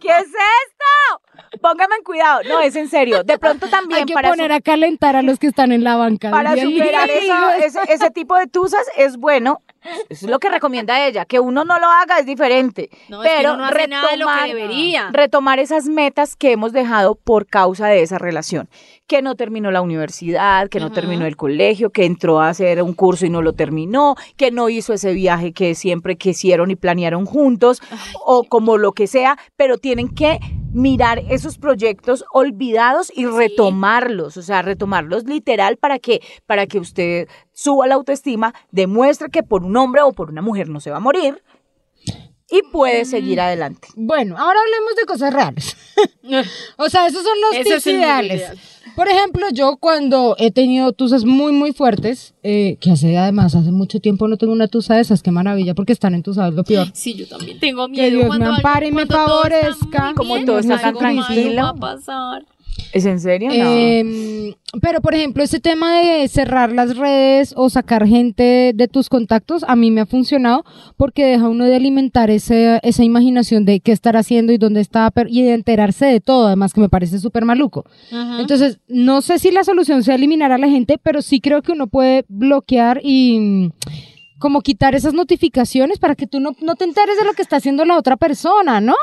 ¿Qué 0.00 0.08
es 0.08 0.26
esto? 0.28 1.58
Póngame 1.60 1.96
en 1.96 2.04
cuidado. 2.04 2.40
No, 2.48 2.60
es 2.60 2.76
en 2.76 2.88
serio. 2.88 3.24
De 3.24 3.38
pronto 3.38 3.68
también 3.68 4.00
Hay 4.00 4.06
que 4.06 4.14
para 4.14 4.30
poner 4.30 4.52
a 4.52 4.60
calentar 4.60 5.16
a 5.16 5.22
los 5.22 5.38
que 5.38 5.48
están 5.48 5.72
en 5.72 5.82
la 5.84 5.96
banca. 5.96 6.30
Para 6.30 6.56
superar 6.56 7.10
eso- 7.10 7.50
ese, 7.64 7.80
ese 7.92 8.10
tipo 8.10 8.36
de 8.36 8.46
tusas 8.46 8.86
es 8.96 9.16
bueno. 9.16 9.60
Eso 10.08 10.26
es 10.26 10.30
lo 10.30 10.38
que 10.38 10.50
recomienda 10.50 11.06
ella. 11.06 11.24
Que 11.24 11.40
uno 11.40 11.64
no 11.64 11.78
lo 11.78 11.86
haga 11.86 12.18
es 12.18 12.26
diferente. 12.26 12.90
No, 13.08 13.22
es 13.22 13.30
que 13.30 13.36
pero 13.36 13.56
no 13.56 13.70
nada 13.70 14.10
de 14.10 14.16
lo 14.16 14.26
que 14.26 14.32
retomar, 14.32 14.48
debería. 14.48 15.10
retomar 15.12 15.58
esas 15.58 15.86
metas 15.86 16.36
que 16.36 16.52
hemos 16.52 16.72
dejado 16.72 17.14
por 17.14 17.46
causa 17.46 17.86
de 17.86 18.02
esa 18.02 18.18
relación. 18.18 18.68
Que 19.06 19.22
no 19.22 19.34
terminó 19.34 19.70
la 19.70 19.80
universidad, 19.80 20.68
que 20.68 20.80
no 20.80 20.92
terminó 20.92 21.26
el 21.26 21.36
colegio, 21.36 21.90
que 21.90 22.04
entró 22.04 22.40
a 22.40 22.48
hacer 22.48 22.82
un 22.82 22.92
curso 22.92 23.26
y 23.26 23.30
no 23.30 23.42
lo 23.42 23.54
terminó, 23.54 24.14
que 24.36 24.50
no 24.50 24.68
hizo 24.68 24.92
ese 24.92 25.12
viaje 25.12 25.52
que 25.52 25.74
siempre 25.74 26.16
quisieron 26.16 26.70
y 26.70 26.76
planearon 26.76 27.26
juntos, 27.26 27.82
o 28.24 28.44
como 28.44 28.76
lo 28.76 28.92
que 28.92 29.06
sea, 29.06 29.36
pero 29.56 29.78
tienen 29.78 30.08
que 30.08 30.38
mirar 30.72 31.22
esos 31.28 31.58
proyectos 31.58 32.24
olvidados 32.32 33.12
y 33.14 33.26
retomarlos, 33.26 34.36
o 34.36 34.42
sea, 34.42 34.62
retomarlos 34.62 35.24
literal 35.24 35.76
para 35.76 35.98
que 35.98 36.20
para 36.46 36.66
que 36.66 36.78
usted 36.78 37.28
suba 37.62 37.86
la 37.86 37.94
autoestima, 37.96 38.54
demuestre 38.70 39.28
que 39.30 39.42
por 39.42 39.64
un 39.64 39.76
hombre 39.76 40.00
o 40.02 40.12
por 40.12 40.30
una 40.30 40.40
mujer 40.42 40.68
no 40.68 40.80
se 40.80 40.90
va 40.90 40.96
a 40.96 41.00
morir 41.00 41.42
y 42.50 42.62
puede 42.72 43.04
seguir 43.04 43.40
adelante. 43.40 43.88
Bueno, 43.96 44.36
ahora 44.38 44.58
hablemos 44.60 44.96
de 44.96 45.04
cosas 45.06 45.32
reales. 45.32 45.76
o 46.78 46.88
sea, 46.88 47.06
esos 47.06 47.22
son 47.22 47.34
los 47.42 47.62
tips 47.64 47.86
ideales. 47.86 48.36
ideal. 48.40 48.58
Por 48.96 49.08
ejemplo, 49.08 49.46
yo 49.52 49.76
cuando 49.76 50.34
he 50.38 50.50
tenido 50.50 50.92
tusas 50.92 51.24
muy, 51.24 51.52
muy 51.52 51.72
fuertes, 51.72 52.34
eh, 52.42 52.76
que 52.80 52.90
hace 52.90 53.16
además, 53.16 53.54
hace 53.54 53.70
mucho 53.70 54.00
tiempo 54.00 54.26
no 54.26 54.36
tengo 54.36 54.52
una 54.52 54.66
tusa 54.66 54.96
de 54.96 55.02
esas, 55.02 55.22
qué 55.22 55.30
maravilla, 55.30 55.74
porque 55.74 55.92
están 55.92 56.14
entusadas, 56.14 56.54
lo 56.54 56.64
peor. 56.64 56.88
Sí, 56.92 57.14
yo 57.14 57.28
también 57.28 57.60
tengo 57.60 57.86
Que 57.86 57.92
miedo. 57.92 58.18
Dios 58.24 58.38
me 58.38 58.44
algo- 58.46 58.56
ampare 58.56 58.88
y 58.88 58.92
me 58.92 59.06
todo 59.06 59.26
favorezca. 59.26 60.12
Como 60.16 60.34
bien, 60.34 60.46
todo 60.46 60.58
está 60.58 60.80
tan 60.80 60.96
tranquilo. 60.96 61.62
va 61.62 61.68
a 61.68 61.74
pasar. 61.74 62.44
¿Es 62.92 63.06
en 63.06 63.20
serio? 63.20 63.48
No. 63.48 63.54
Em, 63.54 64.54
pero, 64.80 65.00
por 65.00 65.14
ejemplo, 65.14 65.42
ese 65.42 65.60
tema 65.60 66.00
de 66.00 66.28
cerrar 66.28 66.72
las 66.72 66.96
redes 66.96 67.54
o 67.56 67.70
sacar 67.70 68.06
gente 68.06 68.72
de 68.74 68.88
tus 68.88 69.08
contactos, 69.08 69.64
a 69.66 69.76
mí 69.76 69.90
me 69.90 70.00
ha 70.00 70.06
funcionado 70.06 70.64
porque 70.96 71.24
deja 71.24 71.48
uno 71.48 71.64
de 71.64 71.76
alimentar 71.76 72.30
ese, 72.30 72.80
esa 72.82 73.04
imaginación 73.04 73.64
de 73.64 73.80
qué 73.80 73.92
estar 73.92 74.16
haciendo 74.16 74.52
y 74.52 74.58
dónde 74.58 74.80
está 74.80 75.12
y 75.28 75.42
de 75.42 75.54
enterarse 75.54 76.06
de 76.06 76.20
todo, 76.20 76.46
además 76.46 76.72
que 76.72 76.80
me 76.80 76.88
parece 76.88 77.18
súper 77.18 77.44
maluco. 77.44 77.84
Entonces, 78.38 78.80
no 78.88 79.22
sé 79.22 79.38
si 79.38 79.50
la 79.50 79.64
solución 79.64 80.02
sea 80.02 80.16
eliminar 80.16 80.52
a 80.52 80.58
la 80.58 80.68
gente, 80.68 80.98
pero 81.02 81.22
sí 81.22 81.40
creo 81.40 81.62
que 81.62 81.72
uno 81.72 81.86
puede 81.86 82.24
bloquear 82.28 83.00
y 83.02 83.38
mm, 83.38 83.72
como 84.38 84.62
quitar 84.62 84.94
esas 84.94 85.14
notificaciones 85.14 85.98
para 85.98 86.14
que 86.14 86.26
tú 86.26 86.40
no, 86.40 86.56
no 86.60 86.74
te 86.74 86.84
enteres 86.84 87.18
de 87.18 87.24
lo 87.24 87.34
que 87.34 87.42
está 87.42 87.56
haciendo 87.56 87.84
la 87.84 87.96
otra 87.96 88.16
persona, 88.16 88.80
¿no? 88.80 88.94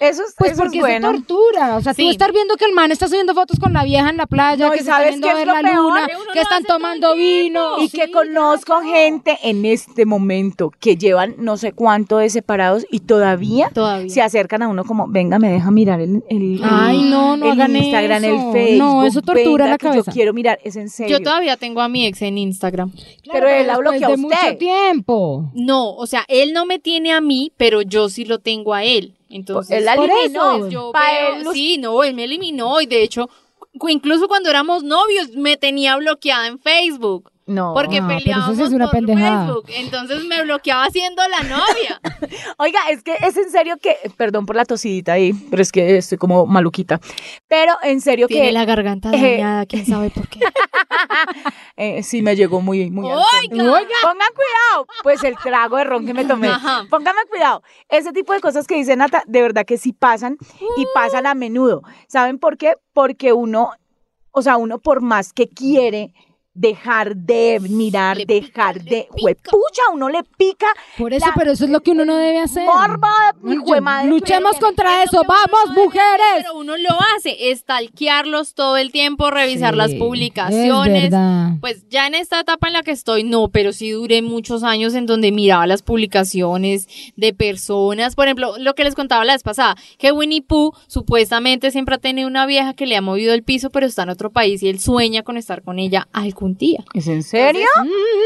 Eso 0.00 0.22
es, 0.22 0.34
Pues 0.38 0.52
eso 0.52 0.62
porque 0.62 0.78
es 0.78 0.82
bueno. 0.82 1.08
es 1.10 1.12
de 1.14 1.18
tortura. 1.26 1.76
O 1.76 1.80
sea, 1.82 1.92
tú 1.94 2.02
Sí. 2.02 2.08
estar 2.10 2.32
viendo 2.32 2.56
que 2.56 2.64
el 2.64 2.72
man 2.72 2.92
está 2.92 3.08
subiendo 3.08 3.34
fotos 3.34 3.58
con 3.58 3.72
la 3.72 3.84
vieja 3.84 4.10
en 4.10 4.16
la 4.16 4.26
playa, 4.26 4.66
No, 4.66 4.70
que 4.72 4.76
¿y 4.76 4.78
se 4.80 4.84
está 4.84 4.92
sabes 4.96 5.08
viendo 5.10 5.26
a 5.28 5.30
es 5.32 5.36
ver 5.38 5.46
lo 5.48 5.54
la 5.54 5.60
peor? 5.62 5.76
luna, 5.76 6.06
Que 6.32 6.40
están 6.40 6.64
tomando 6.64 7.14
vino. 7.16 7.78
Y 7.80 7.88
Sí, 7.88 7.98
que 7.98 8.10
conozco 8.10 8.78
claro. 8.80 8.82
gente 8.92 9.38
en 9.42 9.64
este 9.64 10.06
momento 10.06 10.72
que 10.78 10.96
llevan 10.96 11.34
no 11.38 11.56
sé 11.56 11.72
cuánto 11.72 12.18
de 12.18 12.30
separados 12.30 12.86
y 12.90 13.00
todavía, 13.00 13.70
Todavía. 13.74 14.08
se 14.10 14.22
acercan 14.22 14.62
a 14.62 14.68
uno 14.68 14.84
como, 14.84 15.08
venga, 15.08 15.38
me 15.38 15.50
deja 15.50 15.70
mirar 15.70 16.00
el, 16.00 16.22
el, 16.28 16.60
Ay, 16.62 17.00
el- 17.00 17.10
no, 17.10 17.36
no 17.36 17.46
el 17.46 17.52
hagan 17.52 17.74
Instagram, 17.76 18.24
eso. 18.24 18.34
el 18.48 18.52
Facebook. 18.52 18.78
No, 18.78 19.04
eso 19.04 19.22
tortura 19.22 19.66
la 19.66 19.78
que 19.78 19.86
Yo 19.86 19.90
cabeza. 19.92 20.12
quiero 20.12 20.32
mirar, 20.32 20.58
es 20.62 20.76
en 20.76 20.88
serio. 20.90 21.18
Yo 21.18 21.22
todavía 21.24 21.56
tengo 21.56 21.80
a 21.80 21.88
mi 21.88 22.06
ex 22.06 22.22
en 22.22 22.38
Instagram. 22.38 22.92
Claro, 22.92 23.12
pero 23.32 23.48
él 23.48 23.66
la 23.66 23.76
bloqueó 23.78 24.06
a 24.06 24.10
usted. 24.10 24.18
mucho 24.18 24.56
tiempo. 24.58 25.50
No, 25.54 25.90
o 25.94 26.06
sea, 26.06 26.24
él 26.28 26.52
no 26.52 26.66
me 26.66 26.78
tiene 26.78 27.12
a 27.12 27.20
mí, 27.20 27.52
pero 27.56 27.82
yo 27.82 28.08
sí 28.08 28.24
lo 28.24 28.38
tengo 28.38 28.74
a 28.74 28.84
él. 28.84 29.14
Entonces, 29.30 29.78
él 29.78 29.84
la 29.84 29.94
eliminó. 29.94 30.68
yo 30.70 30.92
veo- 30.92 31.44
los- 31.44 31.52
sí, 31.54 31.78
no, 31.78 32.02
él 32.02 32.14
me 32.14 32.24
eliminó 32.24 32.80
y 32.80 32.86
de 32.86 33.02
hecho, 33.02 33.28
incluso 33.88 34.26
cuando 34.28 34.48
éramos 34.50 34.82
novios, 34.82 35.30
me 35.36 35.56
tenía 35.56 35.96
bloqueada 35.96 36.46
en 36.46 36.58
Facebook. 36.58 37.30
No. 37.48 37.72
Porque 37.74 37.98
Ah, 37.98 38.06
pero 38.06 38.40
eso 38.40 38.54
sí 38.54 38.62
es 38.62 38.72
una 38.72 38.84
por 38.86 38.94
pendejada. 38.94 39.46
Facebook. 39.46 39.64
Entonces 39.68 40.24
me 40.24 40.42
bloqueaba 40.42 40.88
siendo 40.90 41.22
la 41.28 41.42
novia. 41.42 42.00
Oiga, 42.58 42.78
es 42.90 43.02
que 43.02 43.14
es 43.14 43.36
en 43.36 43.50
serio 43.50 43.76
que, 43.78 43.96
perdón 44.16 44.46
por 44.46 44.54
la 44.54 44.64
tosidita 44.64 45.14
ahí, 45.14 45.32
pero 45.50 45.62
es 45.62 45.72
que 45.72 45.96
estoy 45.96 46.18
como 46.18 46.46
maluquita. 46.46 47.00
Pero 47.48 47.72
en 47.82 48.00
serio 48.00 48.28
Tiene 48.28 48.46
que 48.46 48.52
la 48.52 48.64
garganta 48.66 49.10
eh, 49.12 49.32
dañada, 49.38 49.66
quién 49.66 49.86
sabe 49.86 50.10
por 50.10 50.28
qué. 50.28 50.40
eh, 51.76 52.02
sí 52.02 52.22
me 52.22 52.36
llegó 52.36 52.60
muy, 52.60 52.90
muy 52.90 53.06
Oiga. 53.06 53.18
Pongan 53.50 54.28
cuidado. 54.34 54.86
Pues 55.02 55.24
el 55.24 55.36
trago 55.36 55.76
de 55.78 55.84
ron 55.84 56.06
que 56.06 56.14
me 56.14 56.24
tomé. 56.24 56.48
Ajá. 56.48 56.84
Póngame 56.90 57.20
cuidado. 57.30 57.62
Ese 57.88 58.12
tipo 58.12 58.32
de 58.32 58.40
cosas 58.40 58.66
que 58.66 58.74
dice 58.76 58.94
Nata, 58.94 59.22
de 59.26 59.42
verdad 59.42 59.64
que 59.64 59.78
sí 59.78 59.92
pasan 59.92 60.36
y 60.76 60.86
pasan 60.94 61.26
a 61.26 61.34
menudo. 61.34 61.82
¿Saben 62.08 62.38
por 62.38 62.58
qué? 62.58 62.74
Porque 62.92 63.32
uno, 63.32 63.70
o 64.32 64.42
sea, 64.42 64.56
uno 64.58 64.78
por 64.78 65.00
más 65.00 65.32
que 65.32 65.48
quiere 65.48 66.12
dejar 66.58 67.16
de 67.16 67.58
mirar, 67.68 68.16
Le 68.18 68.24
dejar 68.26 68.74
pica, 68.80 68.90
de... 68.90 69.08
Juepucha, 69.10 69.82
uno 69.92 70.08
le 70.08 70.22
pica 70.36 70.66
Por 70.96 71.12
eso, 71.14 71.26
La- 71.26 71.32
pero 71.36 71.52
eso 71.52 71.64
es 71.64 71.70
lo 71.70 71.80
que 71.80 71.92
uno 71.92 72.04
no 72.04 72.16
debe 72.16 72.40
hacer. 72.40 72.64
morbo 72.66 73.06
madre. 73.80 74.08
Luchemos 74.08 74.52
pero- 74.54 74.66
contra 74.66 75.02
eso. 75.02 75.22
¡Vamos, 75.26 75.76
mujeres! 75.76 76.02
hacer, 76.32 76.42
Pero 76.42 76.58
uno 76.58 76.76
lo 76.76 76.90
hace, 77.16 77.50
estalquearlos 77.50 78.54
todo 78.54 78.76
el 78.76 78.90
tiempo, 78.92 79.30
revisar 79.30 79.74
las 79.76 79.94
publicaciones. 79.94 81.12
Pues 81.60 81.88
ya 81.88 82.06
en 82.06 82.14
esta 82.14 82.40
etapa 82.40 82.66
en 82.68 82.72
la 82.74 82.82
que 82.82 82.90
estoy, 82.90 83.24
no, 83.24 83.48
pero 83.48 83.72
sí 83.72 83.90
duré 83.90 84.22
muchos 84.22 84.62
años 84.64 84.94
en 84.94 85.06
donde 85.06 85.32
miraba 85.32 85.66
las 85.66 85.82
publicaciones 85.82 86.88
de 87.16 87.32
personas. 87.32 88.14
Por 88.14 88.26
ejemplo, 88.26 88.54
lo 88.58 88.74
que 88.74 88.84
les 88.84 88.94
contaba 88.94 89.24
la 89.24 89.34
vez 89.34 89.42
pasada, 89.42 89.76
que 89.98 90.12
Winnie 90.12 90.42
Pooh 90.42 90.72
supuestamente 90.86 91.70
siempre 91.70 91.94
ha 91.94 91.98
tenido 91.98 92.28
una 92.28 92.46
vieja 92.46 92.74
que 92.74 92.86
le 92.86 92.96
ha 92.96 93.00
movido 93.00 93.34
el 93.34 93.42
piso, 93.42 93.70
pero 93.70 93.86
está 93.86 94.02
en 94.02 94.10
otro 94.10 94.30
país 94.30 94.62
y 94.62 94.68
él 94.68 94.80
sueña 94.80 95.22
con 95.22 95.36
estar 95.36 95.62
con 95.62 95.78
ella 95.78 96.08
algún 96.12 96.47
día. 96.56 96.84
¿Es 96.94 97.06
en 97.08 97.22
serio? 97.22 97.66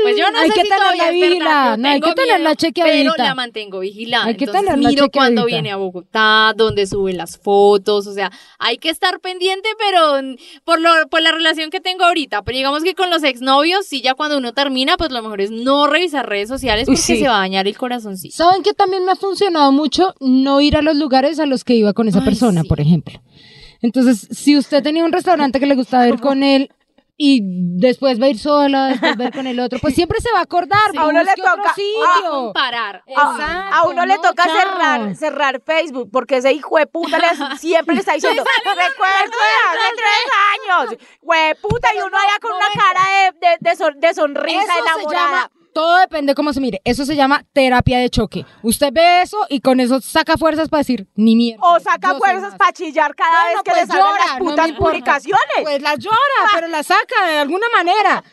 Pues 0.03 0.17
yo 0.17 0.31
no 0.31 0.39
Hay 0.39 0.49
sé 0.49 0.55
que 0.55 0.63
si 0.63 0.69
tenerla 0.69 0.85
todavía 0.93 1.05
es 1.05 1.21
verdad, 1.21 1.29
vigilada, 1.31 1.77
no, 1.77 1.89
hay 1.89 2.01
que 2.01 2.13
tenerla 2.15 2.49
miedo, 2.51 2.55
chequeadita. 2.55 3.13
Pero 3.13 3.25
la 3.29 3.35
mantengo 3.35 3.79
vigilada. 3.81 4.25
Hay 4.27 4.37
que 4.37 4.45
Entonces 4.45 4.65
tenerla 4.67 4.89
miro 4.89 5.11
cuando 5.11 5.43
chequeadita. 5.43 5.47
viene 5.47 5.71
a 5.73 5.77
Bogotá, 5.77 6.53
dónde 6.57 6.87
sube 6.87 7.13
las 7.13 7.39
fotos, 7.39 8.07
o 8.07 8.13
sea, 8.13 8.31
hay 8.59 8.79
que 8.79 8.89
estar 8.91 9.21
pendiente, 9.21 9.69
pero 9.79 10.23
mm, 10.23 10.37
por 10.65 10.81
lo 10.81 10.91
por 11.11 11.23
la 11.23 11.33
relación 11.33 11.71
que 11.71 11.81
tengo 11.81 12.05
ahorita, 12.05 12.43
pero 12.43 12.57
digamos 12.57 12.83
que 12.83 12.95
con 12.95 13.11
los 13.11 13.23
exnovios, 13.23 13.87
sí, 13.87 14.03
ya 14.03 14.15
cuando 14.15 14.39
uno 14.39 14.53
termina, 14.53 14.97
pues 14.97 15.11
lo 15.11 15.23
mejor 15.23 15.41
es 15.41 15.51
no 15.51 15.87
revisar 15.87 16.29
redes 16.29 16.49
sociales 16.49 16.87
porque 16.87 17.01
sí. 17.01 17.19
se 17.19 17.29
va 17.29 17.37
a 17.37 17.41
dañar 17.41 17.67
el 17.67 17.77
corazoncito. 17.77 18.37
¿Saben 18.37 18.63
que 18.63 18.73
también 18.75 19.05
me 19.05 19.13
ha 19.13 19.17
funcionado 19.17 19.73
mucho 19.73 20.15
no 20.21 20.61
ir 20.61 20.77
a 20.77 20.83
los 20.83 20.97
lugares 20.97 21.39
a 21.39 21.47
los 21.47 21.65
que 21.65 21.75
iba 21.75 21.93
con 21.93 22.09
esa 22.09 22.21
Ay, 22.21 22.25
persona, 22.25 22.63
sí. 22.63 22.69
por 22.69 22.81
ejemplo? 22.81 23.21
Entonces, 23.81 24.29
si 24.31 24.57
usted 24.57 24.83
tenía 24.83 25.05
un 25.05 25.13
restaurante 25.13 25.59
que 25.59 25.67
le 25.67 25.75
gustaba 25.75 26.09
ir 26.09 26.21
con 26.21 26.43
él 26.45 26.71
y 27.25 27.41
después 27.79 28.21
va 28.21 28.27
a 28.27 28.29
ir 28.31 28.39
sola, 28.39 28.89
después 28.89 29.17
va 29.17 29.25
a 29.25 29.29
ir 29.29 29.33
con 29.33 29.47
el 29.47 29.61
otro, 29.61 29.79
pues 29.79 29.95
siempre 29.95 30.21
se 30.21 30.33
va 30.33 30.41
a 30.41 30.43
acordar. 30.43 30.91
Sí. 30.91 30.97
A 30.99 31.07
uno 31.07 31.23
le 31.23 31.35
toca- 31.37 31.71
A 31.71 32.29
comparar. 32.29 32.97
A, 32.97 33.11
Exacto, 33.13 33.77
a 33.77 33.87
uno 33.87 34.07
le 34.07 34.17
no, 34.17 34.21
toca 34.23 34.45
chao. 34.45 34.57
cerrar, 34.57 35.15
cerrar 35.17 35.63
Facebook 35.65 36.09
porque 36.13 36.39
ese 36.39 36.53
hijo 36.53 36.79
de 36.79 36.87
puta 36.89 37.19
le- 37.21 37.57
siempre 37.59 37.95
le 37.95 38.01
está 38.01 38.13
diciendo, 38.19 38.43
recuerdo 38.65 39.37
de 39.39 39.55
hace 39.69 39.95
tres 39.97 40.89
años, 40.89 40.97
hueputa, 41.23 41.89
y 41.95 41.99
uno 41.99 42.17
allá 42.19 42.39
con 42.41 42.53
una 42.53 42.67
cara 42.75 43.01
de, 43.41 43.47
de, 43.47 43.57
de 43.71 43.77
son- 43.77 44.01
de 44.01 44.15
sonrisa 44.15 44.61
Eso 44.63 44.73
se 44.73 44.79
enamorada. 44.81 45.27
llama, 45.31 45.51
todo 45.73 45.97
depende 45.97 46.35
cómo 46.35 46.53
se 46.53 46.61
mire. 46.61 46.81
Eso 46.85 47.05
se 47.05 47.17
llama 47.17 47.45
terapia 47.53 47.99
de 47.99 48.11
choque. 48.11 48.45
Usted 48.63 48.93
ve 48.93 49.23
eso 49.23 49.39
y 49.49 49.61
con 49.61 49.81
eso 49.81 50.01
saca 50.01 50.37
fuerzas 50.37 50.69
para 50.69 50.81
decir, 50.81 51.07
ni 51.15 51.37
mierda. 51.37 51.63
O 51.65 51.81
saca 51.81 52.15
fuerzas 52.15 52.55
para 52.57 52.73
chillar 52.73 53.15
cada 53.15 53.31
Bueno, 53.31 53.47
vez 53.47 53.63
que 53.65 53.71
pues 53.71 53.81
le 53.81 53.87
salen 53.87 54.05
llora, 54.05 54.27
las 54.27 54.39
putas 54.39 54.73
publicaciones. 54.73 55.41
Pues 55.63 55.83
la 55.83 55.95
llora, 55.97 56.17
pero 56.55 56.69
la 56.69 56.83
saca 56.83 57.27
de 57.29 57.39
alguna 57.39 57.67
manera. 57.77 58.25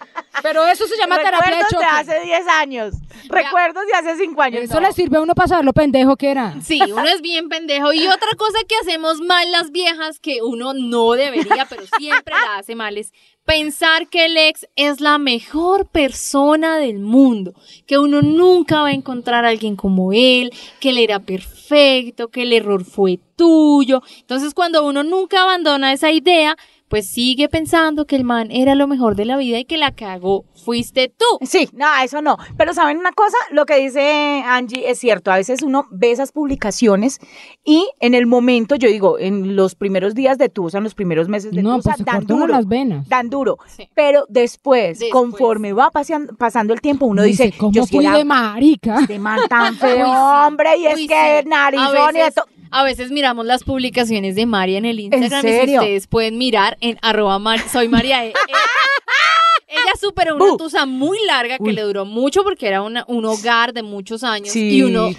Pero 0.42 0.68
eso 0.68 0.88
se 0.88 0.98
llama 0.98 1.18
terapia 1.18 1.40
de 1.40 1.64
Recuerdos 1.64 1.70
choque. 1.72 1.86
de 1.86 2.14
hace 2.16 2.26
10 2.26 2.48
años. 2.48 2.94
Recuerdos 3.30 3.84
de 3.86 3.94
hace 3.94 4.18
5 4.18 4.42
años. 4.42 4.64
Eso 4.64 4.80
no. 4.80 4.88
le 4.88 4.94
sirve 4.94 5.18
a 5.18 5.22
uno 5.22 5.36
para 5.36 5.48
saber 5.48 5.66
lo 5.66 5.74
pendejo 5.74 6.16
que 6.18 6.32
era. 6.32 6.56
Sí, 6.62 6.82
uno 6.92 7.08
es 7.08 7.22
bien 7.22 7.50
pendejo. 7.50 7.94
Y 7.94 8.08
otra 8.08 8.30
cosa 8.38 8.58
que 8.68 8.76
hacemos 8.82 9.20
mal 9.22 9.52
las 9.52 9.72
viejas, 9.72 10.20
que 10.20 10.42
uno 10.42 10.74
no 10.74 11.12
debería, 11.14 11.66
pero 11.70 11.84
siempre 11.98 12.34
la 12.34 12.58
hace 12.58 12.76
mal, 12.76 12.98
es 12.98 13.12
pensar 13.50 14.10
que 14.10 14.26
el 14.26 14.38
ex 14.38 14.68
es 14.76 15.02
la 15.02 15.18
mejor 15.18 15.88
persona 15.88 16.78
del 16.78 17.00
mundo, 17.00 17.56
que 17.88 17.98
uno 17.98 18.22
nunca 18.22 18.82
va 18.82 18.90
a 18.90 18.94
encontrar 18.94 19.44
a 19.44 19.50
alguien 19.50 19.76
como 19.76 20.14
él, 20.14 20.52
que 20.80 20.92
él 20.92 21.00
era 21.00 21.20
perfecto, 21.20 22.28
que 22.28 22.44
el 22.44 22.54
error 22.54 22.86
fue 22.86 23.20
tuyo. 23.36 24.04
Entonces, 24.20 24.54
cuando 24.54 24.86
uno 24.86 25.02
nunca 25.02 25.42
abandona 25.42 25.92
esa 25.94 26.12
idea, 26.12 26.58
pues 26.90 27.08
sigue 27.08 27.48
pensando 27.50 28.06
que 28.06 28.16
el 28.16 28.24
man 28.24 28.50
era 28.52 28.76
lo 28.76 28.88
mejor 28.88 29.16
de 29.16 29.24
la 29.26 29.38
vida 29.38 29.60
y 29.60 29.66
que 29.66 29.78
la 29.78 29.92
cagó 29.92 30.44
fuiste 30.66 31.14
tú. 31.16 31.26
Sí, 31.46 31.70
no, 31.74 31.86
eso 32.04 32.22
no. 32.22 32.38
Pero 32.58 32.74
¿saben 32.74 32.98
una 32.98 33.12
cosa? 33.12 33.38
Lo 33.52 33.66
que 33.66 33.78
dice 33.78 34.44
Angie 34.46 34.90
es 34.90 35.00
cierto. 35.00 35.32
A 35.32 35.38
veces 35.38 35.62
uno 35.62 35.86
ve 35.92 36.12
esas 36.12 36.32
publicaciones 36.32 37.20
y 37.64 37.88
en 38.00 38.14
el 38.16 38.26
momento, 38.26 38.76
yo 38.76 38.90
digo, 38.90 39.20
en 39.20 39.56
los 39.56 39.76
primeros 39.76 40.16
días 40.16 40.38
de 40.38 40.50
Tusa, 40.50 40.80
en 40.80 40.84
los 40.84 40.96
primeros 40.96 41.30
meses 41.30 41.52
de 41.54 41.62
No, 41.62 41.78
Tusa, 41.78 41.94
pues 41.96 42.06
dan 42.06 42.26
duro. 42.26 42.48
las 42.48 42.68
venas. 42.68 43.08
Dan 43.08 43.30
duro. 43.30 43.58
Sí. 43.68 43.88
Pero 43.94 44.26
después, 44.28 45.00
Después. 45.00 45.12
conforme 45.12 45.74
va 45.74 45.92
pasando 45.92 46.74
el 46.74 46.82
tiempo, 46.82 47.06
uno 47.06 47.22
dice, 47.24 47.54
¿cómo 47.58 47.72
yo 47.72 47.86
fui 47.86 48.06
de 48.06 48.26
marica? 48.26 49.02
de 49.08 49.20
man 49.20 49.40
tan 49.48 49.76
feo, 49.78 50.08
hombre, 50.12 50.78
y 50.78 50.88
es 50.88 50.96
que 51.08 51.42
sí. 51.44 51.48
narizón 51.50 51.86
a 51.96 52.10
y 52.10 52.14
de 52.14 52.20
veces, 52.20 52.34
todo. 52.36 52.46
A 52.72 52.84
veces 52.84 53.12
miramos 53.12 53.46
las 53.46 53.64
publicaciones 53.64 54.36
de 54.36 54.46
María 54.46 54.78
en 54.78 54.86
el 54.86 55.00
Instagram 55.00 55.46
y 55.46 55.50
serio? 55.50 55.80
ustedes 55.82 56.08
pueden 56.08 56.38
mirar 56.38 56.78
en 56.82 56.98
arroba 57.02 57.40
Mar- 57.40 57.68
soy 57.72 57.88
María 57.88 58.26
E. 58.26 58.34
Ella 59.68 59.94
superó 60.00 60.36
una 60.36 60.46
Bu. 60.46 60.58
tusa 60.58 60.86
muy 60.86 61.18
larga 61.28 61.58
que 61.58 61.64
Uy. 61.64 61.74
le 61.74 61.82
duró 61.84 62.06
mucho 62.06 62.44
porque 62.44 62.68
era 62.68 62.82
una- 62.82 63.06
un 63.08 63.26
hogar 63.26 63.74
de 63.74 63.84
muchos 63.84 64.24
años 64.24 64.50
Sí. 64.50 64.70
y 64.78 64.84
uno 64.84 65.10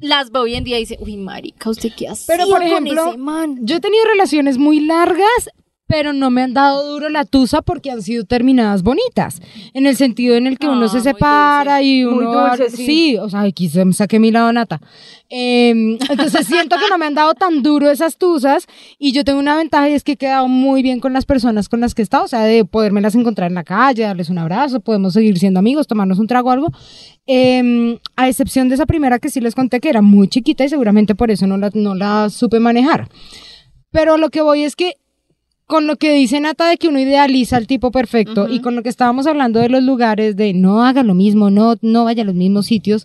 las 0.00 0.30
ve 0.30 0.38
hoy 0.38 0.54
en 0.54 0.64
día 0.64 0.76
y 0.76 0.80
dice, 0.80 0.96
uy, 1.00 1.16
marica, 1.16 1.70
¿usted 1.70 1.90
qué 1.96 2.08
hace 2.08 2.24
Pero, 2.28 2.44
por 2.46 2.58
con 2.58 2.66
ejemplo, 2.66 3.08
ese 3.08 3.16
man? 3.18 3.58
Yo 3.62 3.76
he 3.76 3.80
tenido 3.80 4.04
relaciones 4.04 4.58
muy 4.58 4.80
largas, 4.80 5.50
pero 5.88 6.12
no 6.12 6.30
me 6.30 6.42
han 6.42 6.52
dado 6.54 6.86
duro 6.90 7.08
la 7.08 7.24
tusa 7.24 7.62
porque 7.62 7.90
han 7.90 8.02
sido 8.02 8.24
terminadas 8.24 8.82
bonitas. 8.82 9.40
En 9.72 9.86
el 9.86 9.96
sentido 9.96 10.34
en 10.36 10.46
el 10.46 10.58
que 10.58 10.66
uno 10.66 10.86
Ah, 10.86 10.88
se 10.88 10.96
muy 10.96 11.02
separa 11.04 11.82
y 11.82 12.04
Muy 12.04 12.24
uno... 12.24 12.48
dulce, 12.48 12.70
sí. 12.70 13.16
o 13.18 13.28
sea, 13.28 13.42
aquí 13.42 13.68
se 13.68 13.84
me 13.84 13.92
saqué 13.92 14.18
mi 14.18 14.30
lado 14.32 14.52
nata. 14.52 14.80
Eh, 15.30 15.70
entonces 16.10 16.46
siento 16.46 16.76
que 16.76 16.88
no 16.90 16.98
me 16.98 17.06
han 17.06 17.14
dado 17.14 17.34
tan 17.34 17.62
duro 17.62 17.90
esas 17.90 18.16
tusas 18.16 18.66
y 18.98 19.12
yo 19.12 19.24
tengo 19.24 19.38
una 19.38 19.56
ventaja 19.56 19.88
y 19.88 19.92
es 19.92 20.02
que 20.04 20.12
he 20.12 20.16
quedado 20.16 20.48
muy 20.48 20.82
bien 20.82 21.00
con 21.00 21.12
las 21.12 21.24
personas 21.24 21.68
con 21.68 21.80
las 21.80 21.94
que 21.94 22.02
he 22.02 22.04
estado, 22.04 22.24
o 22.24 22.28
sea, 22.28 22.40
de 22.42 22.64
podérmelas 22.64 23.14
encontrar 23.14 23.48
en 23.50 23.54
la 23.54 23.64
calle, 23.64 24.02
darles 24.04 24.28
un 24.28 24.38
abrazo, 24.38 24.80
podemos 24.80 25.12
seguir 25.14 25.38
siendo 25.38 25.60
amigos, 25.60 25.86
tomarnos 25.86 26.18
un 26.18 26.26
trago 26.26 26.48
o 26.48 26.52
algo. 26.52 26.68
Eh, 27.28 27.98
a 28.16 28.28
excepción 28.28 28.68
de 28.68 28.74
esa 28.76 28.86
primera 28.86 29.18
que 29.18 29.28
sí 29.30 29.40
les 29.40 29.54
conté 29.54 29.80
que 29.80 29.88
era 29.88 30.02
muy 30.02 30.28
chiquita 30.28 30.64
y 30.64 30.68
seguramente 30.68 31.14
por 31.14 31.30
eso 31.30 31.46
no 31.46 31.56
la, 31.58 31.70
no 31.74 31.94
la 31.94 32.28
supe 32.30 32.60
manejar. 32.60 33.08
Pero 33.90 34.16
lo 34.18 34.30
que 34.30 34.42
voy 34.42 34.62
es 34.62 34.76
que 34.76 34.94
con 35.66 35.86
lo 35.86 35.96
que 35.96 36.12
dice 36.12 36.40
Nata 36.40 36.68
de 36.68 36.76
que 36.76 36.88
uno 36.88 37.00
idealiza 37.00 37.56
al 37.56 37.66
tipo 37.66 37.90
perfecto 37.90 38.48
y 38.48 38.60
con 38.60 38.76
lo 38.76 38.82
que 38.82 38.88
estábamos 38.88 39.26
hablando 39.26 39.58
de 39.58 39.68
los 39.68 39.82
lugares 39.82 40.36
de 40.36 40.54
no 40.54 40.84
haga 40.84 41.02
lo 41.02 41.14
mismo, 41.14 41.50
no, 41.50 41.74
no 41.82 42.04
vaya 42.04 42.22
a 42.22 42.26
los 42.26 42.36
mismos 42.36 42.66
sitios, 42.66 43.04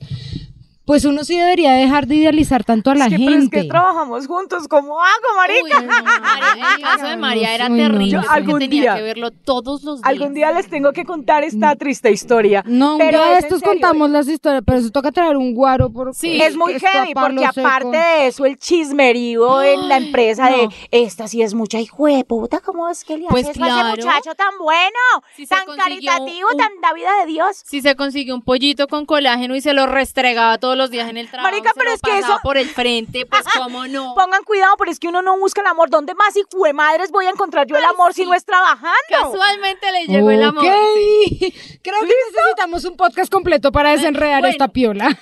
pues 0.86 1.06
uno 1.06 1.24
sí 1.24 1.38
debería 1.38 1.72
dejar 1.74 2.08
de 2.08 2.16
idealizar 2.16 2.64
tanto 2.64 2.92
a 2.92 2.96
la 2.96 3.06
Es 3.06 3.12
que, 3.12 3.18
pero 3.20 3.30
es 3.32 3.36
gente. 3.42 3.62
que 3.62 3.68
trabajamos 3.68 4.28
juntos, 4.28 4.68
¿cómo 4.68 5.00
hago, 5.00 5.36
marica? 5.36 5.80
Uy, 5.80 5.86
no, 5.86 6.04
María, 6.04 6.76
el 6.76 6.82
caso 6.84 7.08
de 7.08 7.18
María 7.18 7.56
era 7.56 7.66
Uy, 7.68 7.72
no, 7.72 7.78
terrible. 7.78 8.10
yo 8.10 8.22
algún 8.30 8.60
tenía 8.60 8.82
día- 8.82 8.96
que 8.96 9.02
verlo 9.04 9.32
todos 9.32 9.84
los 9.84 10.02
días. 10.02 10.10
Algún 10.10 10.34
día 10.34 10.52
les 10.52 10.68
tengo 10.70 10.92
que 10.92 11.06
contar 11.06 11.44
esta 11.44 11.76
triste 11.76 12.12
historia. 12.12 12.64
no, 12.68 12.94
un 12.94 12.98
pero 12.98 13.20
día 13.24 13.38
es 13.38 13.44
estos 13.46 13.62
contamos 13.62 14.10
las 14.10 14.28
historias, 14.28 14.64
pero 14.66 14.80
eso 14.80 14.90
toca 14.90 15.12
traer 15.12 15.38
un 15.38 15.54
guaro 15.54 15.92
porque 15.92 16.14
Sí, 16.16 16.42
Es 16.42 16.56
muy 16.58 16.78
heavy 16.80 17.14
porque 17.14 17.48
seco. 17.54 17.68
aparte 17.68 17.98
de 17.98 18.28
eso 18.28 18.46
el 18.46 18.58
chismerío 18.58 19.62
en 19.62 19.88
la 19.88 19.98
empresa 19.98 20.48
de 20.50 20.68
esta 20.92 21.28
sí 21.28 21.42
es 21.42 21.54
mucha 21.54 21.80
hijo 21.80 22.08
de 22.08 22.24
puta, 22.26 22.60
¿cómo 22.60 22.90
es 22.90 23.04
que 23.06 23.18
le 23.18 23.28
Pues 23.30 23.48
haces 23.48 23.62
a 23.62 23.66
ese 23.68 23.74
claro. 23.76 23.90
muchacho 23.96 24.36
tan 24.36 24.58
bueno, 24.60 25.00
Si 25.36 25.46
se 25.46 25.56
tan 25.56 25.66
caritativo, 25.78 26.50
un- 26.52 26.58
tan 26.58 26.72
da 26.82 26.94
vida 26.94 27.12
de 27.22 27.28
Dios? 27.28 27.62
Si 27.66 27.82
se 27.82 27.96
consiguió 27.96 28.36
un 28.36 28.42
pollito 28.42 28.88
con 28.88 29.06
colágeno 29.06 29.56
y 29.56 29.62
se 29.62 29.74
lo 29.74 29.86
restregaba 29.88 30.58
todos 30.72 30.78
los 30.78 30.90
días 30.90 31.10
en 31.10 31.18
el 31.18 31.30
trabajo, 31.30 31.52
Marica, 31.52 31.70
se 31.74 31.80
pero 31.80 31.90
lo 31.90 31.96
es 31.96 32.02
que 32.02 32.18
eso- 32.20 32.40
por 32.44 32.58
el 32.58 32.70
frente, 32.70 33.26
pues 33.26 33.44
cómo 33.58 33.88
no. 33.88 34.16
Pongan 34.16 34.44
cuidado, 34.44 34.76
pero 34.78 34.90
es 34.90 35.00
que 35.00 35.08
uno 35.10 35.22
no 35.22 35.38
busca 35.38 35.60
el 35.62 35.68
amor. 35.68 35.90
¿Dónde 35.90 36.14
más 36.16 36.36
hijo 36.38 36.64
de 36.64 36.74
madres 36.74 37.12
voy 37.12 37.26
a 37.26 37.30
encontrar 37.30 37.68
yo 37.68 37.76
el 37.76 37.84
Ay, 37.84 37.90
amor 37.94 38.14
si 38.14 38.22
sí. 38.22 38.28
no 38.28 38.34
es 38.34 38.46
trabajando? 38.46 38.96
Casualmente 39.10 39.92
le 39.92 40.06
llegó 40.08 40.32
el 40.32 40.44
amor. 40.44 40.64
Ok. 40.66 40.72
Creo 41.84 42.00
que 42.00 42.14
necesitamos 42.32 42.86
un 42.86 42.96
podcast 42.96 43.32
completo 43.32 43.72
para 43.72 43.92
desenredar 43.92 44.40
Bueno. 44.42 44.52
esta 44.52 44.68
piola. 44.70 45.08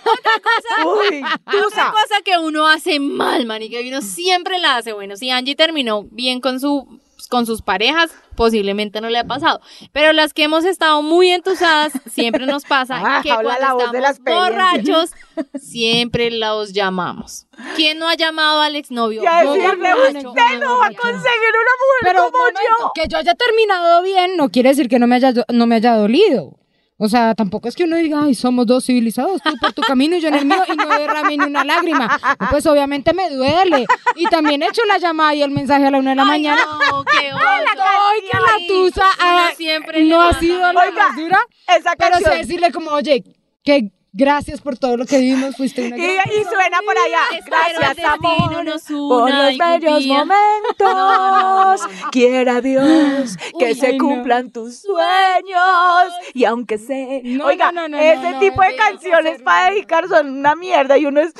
Uy, 0.85 1.23
Otra 1.65 1.91
cosa 1.91 2.21
que 2.23 2.37
uno 2.37 2.67
hace 2.67 2.99
mal, 2.99 3.45
manica, 3.45 3.79
y 3.81 3.89
uno 3.89 4.01
siempre 4.01 4.59
la 4.59 4.77
hace. 4.77 4.93
Bueno, 4.93 5.15
si 5.15 5.29
Angie 5.31 5.55
terminó 5.55 6.03
bien 6.11 6.41
con 6.41 6.59
su 6.59 6.99
con 7.27 7.45
sus 7.45 7.61
parejas, 7.61 8.11
posiblemente 8.35 9.01
no 9.01 9.09
le 9.09 9.17
ha 9.19 9.23
pasado. 9.25 9.59
Pero 9.91 10.13
las 10.13 10.33
que 10.33 10.43
hemos 10.43 10.63
estado 10.65 11.01
muy 11.01 11.29
entusadas, 11.31 11.93
siempre 12.09 12.45
nos 12.45 12.63
pasa 12.65 13.01
Ah, 13.05 13.21
que 13.23 13.29
cuando 13.29 13.51
la 13.59 13.73
voz 13.73 13.91
de 13.91 14.01
la 14.01 14.09
estamos 14.11 14.49
borrachos, 14.49 15.11
siempre 15.59 16.31
los 16.31 16.73
llamamos. 16.73 17.47
¿Quién 17.75 17.99
no 17.99 18.07
ha 18.07 18.15
llamado 18.15 18.61
al 18.61 18.75
exnovio? 18.75 19.23
Y 19.23 19.27
a 19.27 19.43
Yo 19.43 19.53
decirle, 19.53 19.93
borracho, 19.93 20.29
usted 20.29 20.59
no 20.59 20.77
va 20.77 20.85
a 20.87 20.93
conseguir 20.93 21.51
una 21.53 21.75
mujer 21.79 22.03
Pero 22.03 22.23
como 22.25 22.37
momento, 22.37 22.59
yo. 22.79 22.91
que 22.95 23.07
yo 23.07 23.17
haya 23.17 23.35
terminado 23.35 24.01
bien 24.03 24.37
no 24.37 24.49
quiere 24.49 24.69
decir 24.69 24.87
que 24.89 24.99
no 24.99 25.07
me 25.07 25.15
haya, 25.15 25.33
no 25.49 25.67
me 25.67 25.75
haya 25.75 25.95
dolido. 25.95 26.58
O 27.01 27.07
sea, 27.07 27.33
tampoco 27.33 27.69
es 27.69 27.75
que 27.75 27.85
uno 27.85 27.95
diga, 27.95 28.23
ay, 28.25 28.35
somos 28.35 28.65
dos 28.67 28.85
civilizados, 28.85 29.41
tú 29.41 29.51
por 29.61 29.71
tu 29.71 29.81
camino 29.81 30.17
y 30.17 30.19
yo 30.21 30.27
en 30.27 30.33
el 30.35 30.45
mío, 30.45 30.61
y 30.71 30.75
no 30.75 30.85
derrame 30.89 31.37
ni 31.37 31.45
una 31.45 31.63
lágrima. 31.63 32.19
Pues 32.49 32.65
obviamente 32.65 33.13
me 33.13 33.29
duele. 33.29 33.85
Y 34.17 34.25
también 34.25 34.61
he 34.63 34.67
hecho 34.67 34.81
la 34.85 34.97
llamada 34.97 35.33
y 35.33 35.41
el 35.41 35.51
mensaje 35.51 35.85
a 35.87 35.91
la 35.91 35.97
una 35.97 36.09
de 36.09 36.15
la 36.17 36.23
Ay, 36.23 36.27
mañana. 36.27 36.61
no, 36.91 37.05
qué 37.05 37.31
oso. 37.33 37.43
Ay, 37.81 38.21
que 38.29 38.37
la 38.37 38.67
tusa 38.67 39.01
uno 39.01 39.15
ah, 39.19 39.49
siempre 39.55 40.03
no 40.03 40.21
ha 40.21 40.33
sido 40.39 40.59
la 40.73 40.81
Oiga, 40.81 40.91
más 41.07 41.15
dura, 41.15 41.39
Esa 41.67 41.93
pero 41.97 42.17
sí 42.17 42.23
canción. 42.23 42.41
decirle 42.47 42.71
como, 42.73 42.91
oye, 42.91 43.23
que 43.63 43.91
gracias 44.19 44.59
por 44.61 44.77
todo 44.77 44.97
lo 44.97 45.05
que 45.05 45.17
vivimos, 45.17 45.55
fuiste 45.55 45.87
una 45.87 45.97
Y, 45.97 46.01
gran 46.01 46.27
y 46.29 46.43
suena 46.43 46.79
por 46.85 46.95
allá. 46.97 47.21
Gracias, 47.45 48.05
amor. 48.05 48.63
nos 48.65 48.83
Por 48.83 49.31
los 49.33 49.57
bellos 49.57 49.99
día. 49.99 50.25
momentos. 50.25 51.81
Quiera 52.11 52.61
Dios 52.61 53.37
que 53.57 53.65
Uy, 53.65 53.75
se 53.75 53.87
ay, 53.87 53.97
no. 53.97 54.05
cumplan 54.05 54.51
tus 54.51 54.81
sueños. 54.81 56.13
Y 56.33 56.45
aunque 56.45 56.77
sé. 56.77 57.21
No, 57.23 57.45
Oiga, 57.45 57.71
no, 57.71 57.87
no, 57.87 57.97
no, 57.97 58.03
ese 58.03 58.31
no, 58.33 58.39
tipo 58.39 58.61
de 58.61 58.75
canciones 58.75 59.41
para 59.41 59.71
dedicar 59.71 60.07
son 60.07 60.29
una 60.39 60.55
mierda. 60.55 60.97
Y 60.97 61.05
uno 61.05 61.21
es. 61.21 61.33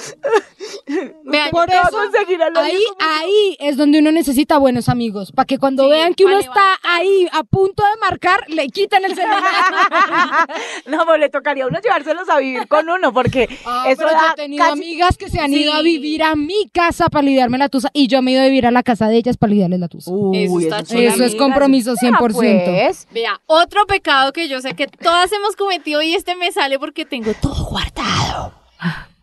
Vean, 1.26 1.50
Por 1.52 1.68
¿Qué 1.68 1.76
va 1.76 1.82
a 1.82 1.88
eso, 1.88 1.98
conseguir 1.98 2.42
al 2.42 2.56
ahí, 2.58 2.80
ahí 3.00 3.58
es 3.60 3.76
donde 3.78 4.00
uno 4.00 4.12
necesita 4.12 4.58
buenos 4.58 4.88
amigos, 4.90 5.32
para 5.32 5.46
que 5.46 5.58
cuando 5.58 5.84
Sí, 5.84 5.90
vean 5.90 6.14
que 6.14 6.26
uno 6.26 6.40
está 6.40 6.78
ahí 6.84 7.28
a 7.32 7.44
punto 7.44 7.84
de 7.84 7.98
marcar, 8.00 8.44
le 8.48 8.68
quiten 8.70 9.04
el 9.06 9.16
celular. 9.16 9.44
no, 10.88 11.06
pues 11.06 11.20
le 11.20 11.30
tocaría 11.30 11.66
a 11.66 11.68
uno 11.68 11.80
llevárselos 11.82 12.30
a 12.30 12.38
vivir 12.40 12.68
con 12.70 12.88
uno, 12.90 13.12
porque 13.12 13.50
Ah, 13.66 13.86
eso 13.90 13.98
pero 14.06 14.12
yo 14.12 14.32
he 14.32 14.36
tenido 14.36 14.64
casi- 14.64 14.72
amigas 14.80 15.18
que 15.18 15.30
se 15.30 15.40
han 15.40 15.52
ido 15.54 15.74
a 15.74 15.82
vivir 15.82 16.24
a 16.24 16.36
mi 16.36 16.70
casa 16.72 17.10
para 17.10 17.24
lidiarme 17.24 17.58
la 17.58 17.68
tusa 17.68 17.90
y 17.94 18.08
yo 18.08 18.22
me 18.22 18.32
he 18.32 18.34
ido 18.36 18.44
a 18.44 18.46
vivir 18.46 18.66
a 18.68 18.72
la 18.72 18.84
casa 18.84 19.08
de 19.10 19.18
ellas 19.18 19.36
para 19.38 19.52
lidiarles 19.52 19.80
la 19.80 19.88
tusa. 19.90 20.12
Eso 20.34 20.60
está. 20.60 20.80
Eso 20.80 21.24
es 21.24 21.36
compromiso 21.36 21.96
100%. 21.96 22.64
pues. 22.72 23.08
Vea, 23.12 23.42
otro 23.48 23.86
pecado 23.88 24.32
que 24.32 24.48
yo 24.48 24.62
sé 24.62 24.74
que 24.76 24.88
todas 24.88 25.32
hemos 25.34 25.56
cometido 25.56 26.02
y 26.02 26.14
este 26.16 26.36
me 26.36 26.52
sale 26.52 26.80
porque 26.80 27.06
tengo 27.06 27.34
todo 27.42 27.66
guardado. 27.66 28.54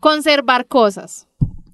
Conservar 0.01 0.67
cosas. 0.67 1.27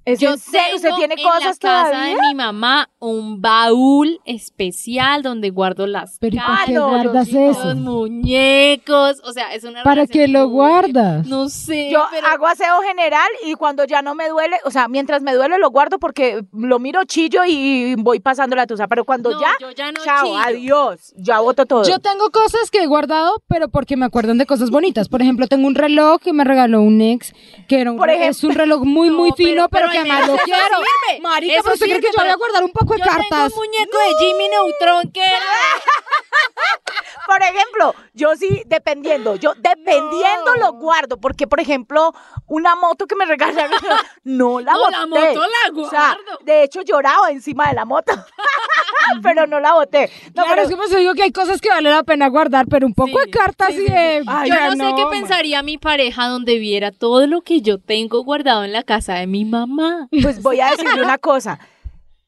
¿Es 0.05 0.19
Yo 0.19 0.37
serio? 0.37 0.77
¿Usted 0.77 0.91
tiene 0.97 1.15
en 1.17 1.23
cosas 1.23 1.43
la 1.63 1.69
casa 1.69 1.91
todavía? 1.91 2.15
de 2.17 2.21
mi 2.29 2.35
mamá 2.35 2.89
un 2.99 3.41
baúl 3.41 4.21
especial 4.25 5.23
donde 5.23 5.51
guardo 5.51 5.87
las 5.87 6.19
Pero 6.19 6.37
¿y 6.37 6.39
para 6.41 6.65
qué 6.67 6.79
guardas 6.79 7.27
Diosito. 7.29 7.41
los 7.47 7.57
eso? 7.59 7.77
muñecos, 7.77 9.21
o 9.25 9.33
sea, 9.33 9.55
es 9.55 9.65
una 9.65 9.83
¿Para 9.83 10.07
qué 10.07 10.27
lo 10.29 10.49
guardas? 10.49 11.27
No 11.27 11.49
sé, 11.49 11.91
Yo 11.91 12.05
pero 12.11 12.27
hago 12.27 12.47
aseo 12.47 12.81
general 12.87 13.29
y 13.47 13.55
cuando 13.55 13.85
ya 13.85 14.03
no 14.03 14.15
me 14.15 14.29
duele, 14.29 14.57
o 14.65 14.71
sea, 14.71 14.89
mientras 14.89 15.23
me 15.23 15.35
duele 15.35 15.59
lo 15.59 15.71
guardo 15.71 15.99
porque 15.99 16.43
lo 16.53 16.79
miro 16.79 17.05
chillo 17.05 17.43
y 17.47 17.95
voy 17.97 18.19
pasando 18.21 18.57
la 18.57 18.67
tusa, 18.67 18.89
pero 18.89 19.05
cuando 19.05 19.31
No, 19.31 19.41
ya, 19.41 19.51
yo 19.61 19.71
ya 19.71 19.93
no 19.93 20.01
chao, 20.05 20.25
chillo. 20.25 20.39
adiós, 20.39 21.15
ya 21.17 21.41
boto 21.41 21.65
todo. 21.67 21.85
Yo 21.85 21.99
tengo 22.01 22.31
cosas 22.31 22.71
que 22.71 22.83
he 22.83 22.87
guardado, 22.87 23.43
pero 23.47 23.69
porque 23.69 23.97
me 23.97 24.07
acuerdan 24.07 24.39
de 24.39 24.47
cosas 24.47 24.71
bonitas. 24.71 25.09
Por 25.09 25.23
ejemplo, 25.23 25.47
tengo 25.47 25.67
un 25.67 25.75
reloj 25.75 26.21
que 26.21 26.33
me 26.33 26.45
regaló 26.45 26.81
un 26.83 27.01
ex, 27.01 27.33
que 27.69 27.81
era 27.81 27.93
un, 27.93 27.99
Por 27.99 28.09
re- 28.09 28.15
ejemplo. 28.15 28.31
es 28.31 28.45
un 28.45 28.55
reloj 28.55 28.85
muy, 28.85 29.11
muy 29.11 29.31
No, 29.33 29.37
fino, 29.37 29.69
pero, 29.69 29.87
pero- 29.89 29.92
que 29.93 30.27
lo 30.27 30.37
quiero. 30.39 30.77
sirve. 30.79 31.21
Marica, 31.21 31.53
Eso 31.55 31.63
pero 31.65 31.75
usted 31.75 31.87
cree 31.87 32.01
que 32.01 32.07
yo 32.09 32.23
voy 32.23 32.29
a 32.29 32.37
guardar 32.37 32.65
un 32.65 32.73
poco 32.73 32.95
de 32.95 33.01
yo 33.01 33.05
cartas. 33.05 33.29
tengo 33.29 33.45
un 33.45 33.53
muñeco 33.55 33.99
de 33.99 34.15
Jimmy 34.25 34.49
Neutron 34.49 35.13
que 35.13 35.25
era 35.25 35.37
Por 37.27 37.41
ejemplo, 37.43 37.95
yo 38.15 38.35
sí, 38.37 38.63
dependiendo, 38.67 39.37
yo 39.37 39.55
dependiendo 39.57 40.55
lo 40.59 40.73
guardo, 40.73 41.19
porque 41.21 41.47
por 41.47 41.61
ejemplo, 41.61 42.13
una 42.47 42.75
moto 42.77 43.07
que 43.07 43.15
me 43.15 43.25
regalaron, 43.25 43.71
no 44.25 44.61
la 44.61 44.73
No, 44.73 44.79
boté. 44.81 44.93
la 44.99 45.07
moto 45.07 45.41
la 45.41 45.83
O 45.83 45.91
sea, 45.91 46.01
guardo. 46.19 46.39
de 46.45 46.65
hecho 46.65 46.83
lloraba 46.83 47.31
encima 47.31 47.69
de 47.69 47.75
la 47.75 47.85
moto, 47.85 48.13
pero 49.23 49.47
no 49.47 49.61
la 49.61 49.75
boté. 49.75 50.11
No, 50.35 50.43
claro, 50.45 50.49
pero- 50.51 50.63
es 50.63 50.69
que 50.69 50.77
pues 50.77 50.91
yo 50.91 50.99
digo 50.99 51.15
que 51.15 51.23
hay 51.23 51.33
cosas 51.33 51.61
que 51.61 51.69
vale 51.69 51.91
la 51.91 52.03
pena 52.03 52.29
guardar, 52.29 52.67
pero 52.69 52.87
un 52.87 52.95
poco 52.95 53.19
Sí, 53.21 53.25
de 53.27 53.31
cartas 53.31 53.69
sí, 53.69 53.83
y 53.87 53.91
de... 53.91 54.23
Ay, 54.27 54.51
yo 54.51 54.75
no 54.75 54.89
sé 54.91 54.95
qué 54.97 55.07
pensaría 55.11 55.63
mi 55.63 55.79
pareja 55.79 56.27
donde 56.29 56.59
viera 56.59 56.91
todo 56.91 57.27
lo 57.27 57.43
que 57.43 57.61
yo 57.63 57.79
tengo 57.79 58.23
guardado 58.25 58.65
en 58.65 58.73
la 58.73 58.83
casa 58.83 59.15
de 59.15 59.27
mi 59.27 59.45
mamá. 59.45 59.82
Pues 60.23 60.43
voy 60.43 60.61
a 60.61 60.71
decirle 60.71 61.03
una 61.03 61.19
cosa. 61.19 61.59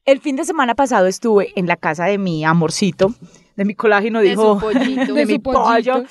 El 0.04 0.20
fin 0.20 0.36
de 0.36 0.44
semana 0.44 0.74
pasado 0.74 1.06
estuve 1.06 1.52
en 1.56 1.66
la 1.66 1.76
casa 1.76 2.04
de 2.04 2.18
mi 2.18 2.44
amorcito, 2.44 3.14
de 3.56 3.64
mi 3.64 3.74
colágeno, 3.74 4.20
De 4.20 4.30
dijo, 4.30 4.58
pollito. 4.58 5.00
de, 5.14 5.20
De 5.20 5.26
mi 5.26 5.38
pollito. 5.38 5.62
pollo. 5.64 6.04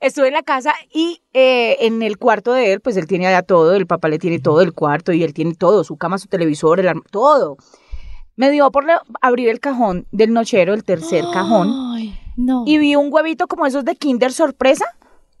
Estuve 0.00 0.28
en 0.28 0.34
la 0.34 0.42
casa 0.42 0.74
y 0.92 1.22
eh, 1.32 1.76
en 1.86 2.02
el 2.02 2.18
cuarto 2.18 2.52
de 2.52 2.72
él, 2.74 2.80
pues 2.80 2.96
él 2.98 3.06
tiene 3.06 3.26
allá 3.26 3.42
todo, 3.42 3.74
el 3.74 3.86
papá 3.86 4.08
le 4.08 4.18
tiene 4.18 4.38
todo 4.38 4.60
el 4.60 4.74
cuarto 4.74 5.12
y 5.12 5.22
él 5.24 5.32
tiene 5.32 5.54
todo, 5.54 5.82
su 5.84 5.96
cama, 5.96 6.18
su 6.18 6.28
televisor, 6.28 6.78
el 6.80 6.90
todo. 7.10 7.56
Me 8.36 8.50
dio 8.50 8.70
por 8.70 8.84
abrir 9.22 9.48
el 9.48 9.60
cajón 9.60 10.06
del 10.12 10.32
nochero, 10.32 10.74
el 10.74 10.84
tercer 10.84 11.24
cajón, 11.32 11.72
Ay, 11.96 12.18
no. 12.36 12.64
y 12.66 12.78
vi 12.78 12.94
un 12.96 13.12
huevito 13.12 13.46
como 13.48 13.64
esos 13.66 13.84
de 13.84 13.96
Kinder 13.96 14.32
sorpresa 14.32 14.84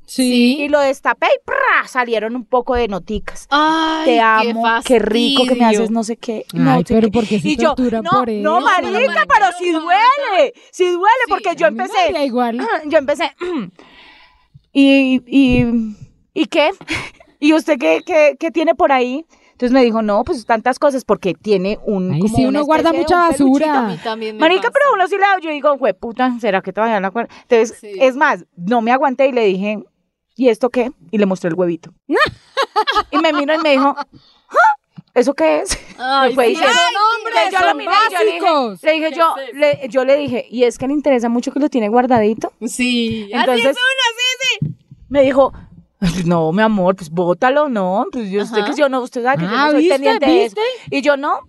Sí. 0.08 0.56
y 0.58 0.68
lo 0.68 0.80
destapé 0.80 1.26
y 1.26 1.38
¡prá! 1.44 1.86
salieron 1.86 2.34
un 2.34 2.44
poco 2.46 2.74
de 2.74 2.88
noticas. 2.88 3.46
Ay, 3.50 4.06
Te 4.06 4.20
amo, 4.20 4.64
qué, 4.84 4.98
rico 4.98 5.44
que 5.46 5.54
me 5.54 5.66
haces 5.66 5.90
no 5.90 6.02
sé 6.02 6.16
qué. 6.16 6.46
Ay, 6.54 6.58
no 6.60 6.78
sé 6.78 6.84
pero 6.88 7.08
qué. 7.08 7.12
¿por 7.12 7.26
qué 7.26 7.38
se 7.40 7.48
y 7.48 7.56
yo, 7.56 7.74
no, 7.76 7.76
por 7.76 7.92
no, 8.32 8.58
eso? 8.58 8.66
marica, 8.82 9.26
¿Para 9.26 9.50
pero 9.50 9.58
sí 9.58 9.70
lo 9.70 9.80
duele, 9.82 10.54
sí 10.72 10.84
duele, 10.86 11.24
Sí, 11.26 11.30
porque 11.30 11.54
yo 11.58 11.66
empecé, 11.66 12.24
igual. 12.24 12.58
yo 12.86 12.98
empecé, 12.98 13.30
y, 14.72 15.22
y, 15.26 15.94
¿y 16.34 16.46
qué? 16.46 16.70
¿Y 17.40 17.52
usted 17.52 17.78
qué, 17.78 18.02
qué, 18.04 18.36
qué 18.38 18.50
tiene 18.50 18.74
por 18.74 18.92
ahí? 18.92 19.24
Entonces 19.52 19.72
me 19.72 19.82
dijo, 19.82 20.02
no, 20.02 20.22
pues 20.24 20.46
tantas 20.46 20.78
cosas, 20.78 21.04
porque 21.04 21.34
tiene 21.34 21.78
un, 21.84 22.12
Ay, 22.12 22.20
como 22.20 22.36
sí, 22.36 22.46
uno 22.46 22.64
guarda 22.64 22.92
mucha 22.92 23.28
basura. 23.28 23.78
A 23.86 23.88
mí 23.88 23.96
también 24.02 24.36
me 24.36 24.40
Marica, 24.40 24.62
pasa. 24.62 24.72
pero 24.72 24.94
uno 24.94 25.08
sí 25.08 25.16
le 25.16 25.20
da, 25.22 25.38
yo 25.42 25.50
digo, 25.50 25.76
güey, 25.76 25.94
puta, 25.94 26.36
¿será 26.40 26.62
que 26.62 26.72
todavía 26.72 27.00
no 27.00 27.08
acuerdo? 27.08 27.34
Entonces, 27.42 27.76
Sí. 27.80 27.90
es 28.00 28.14
más, 28.14 28.44
no 28.56 28.80
me 28.82 28.92
aguanté 28.92 29.26
y 29.26 29.32
le 29.32 29.44
dije, 29.44 29.80
¿y 30.38 30.48
esto 30.48 30.70
qué? 30.70 30.92
Y 31.10 31.18
le 31.18 31.26
mostré 31.26 31.48
el 31.48 31.54
huevito. 31.54 31.92
y 33.10 33.18
me 33.18 33.32
miró 33.34 33.54
y 33.54 33.58
me 33.58 33.72
dijo, 33.72 33.94
"¿Ah? 33.98 34.06
¿eso 35.14 35.34
qué 35.34 35.58
es? 35.60 35.76
Ay, 35.98 36.32
fue 36.34 36.48
diciendo. 36.48 36.72
yo 37.52 37.66
lo 37.66 37.74
miré 37.74 37.88
y 37.88 38.12
yo 38.12 38.18
le 38.24 38.24
dije, 38.32 38.40
básicos. 38.40 38.82
le 38.82 38.92
dije 38.92 39.10
yo, 39.16 39.34
¿Qué 39.34 39.44
es 39.50 39.54
le, 39.82 39.88
yo 39.88 40.04
le 40.04 40.16
dije, 40.16 40.46
¿y 40.50 40.64
es 40.64 40.78
que 40.78 40.86
le 40.86 40.92
interesa 40.94 41.28
mucho 41.28 41.50
que 41.52 41.58
lo 41.60 41.68
tiene 41.68 41.88
guardadito? 41.88 42.52
Sí, 42.66 43.28
Entonces- 43.32 43.66
así 43.66 43.68
es 43.70 43.76
uno, 43.76 44.04
sí, 44.16 44.68
sí. 44.68 44.74
Me 45.08 45.22
dijo, 45.22 45.52
"Ay, 46.00 46.22
no, 46.24 46.52
mi 46.52 46.62
amor, 46.62 46.94
pues 46.94 47.10
bótalo, 47.10 47.68
no, 47.68 48.06
pues 48.12 48.30
yo 48.30 48.42
usted 48.44 48.64
que 48.64 48.74
yo 48.74 48.88
no, 48.88 49.00
usted 49.02 49.22
sabe 49.24 49.38
que 49.38 49.44
yo 49.44 49.50
Ah, 49.52 49.66
no 49.66 49.70
soy 49.72 49.80
¿viste? 49.80 49.94
pendiente 49.94 50.26
de 50.26 50.44
eso. 50.44 50.54
¿Viste? 50.56 50.96
Y 50.96 51.02
yo 51.02 51.16
no, 51.16 51.40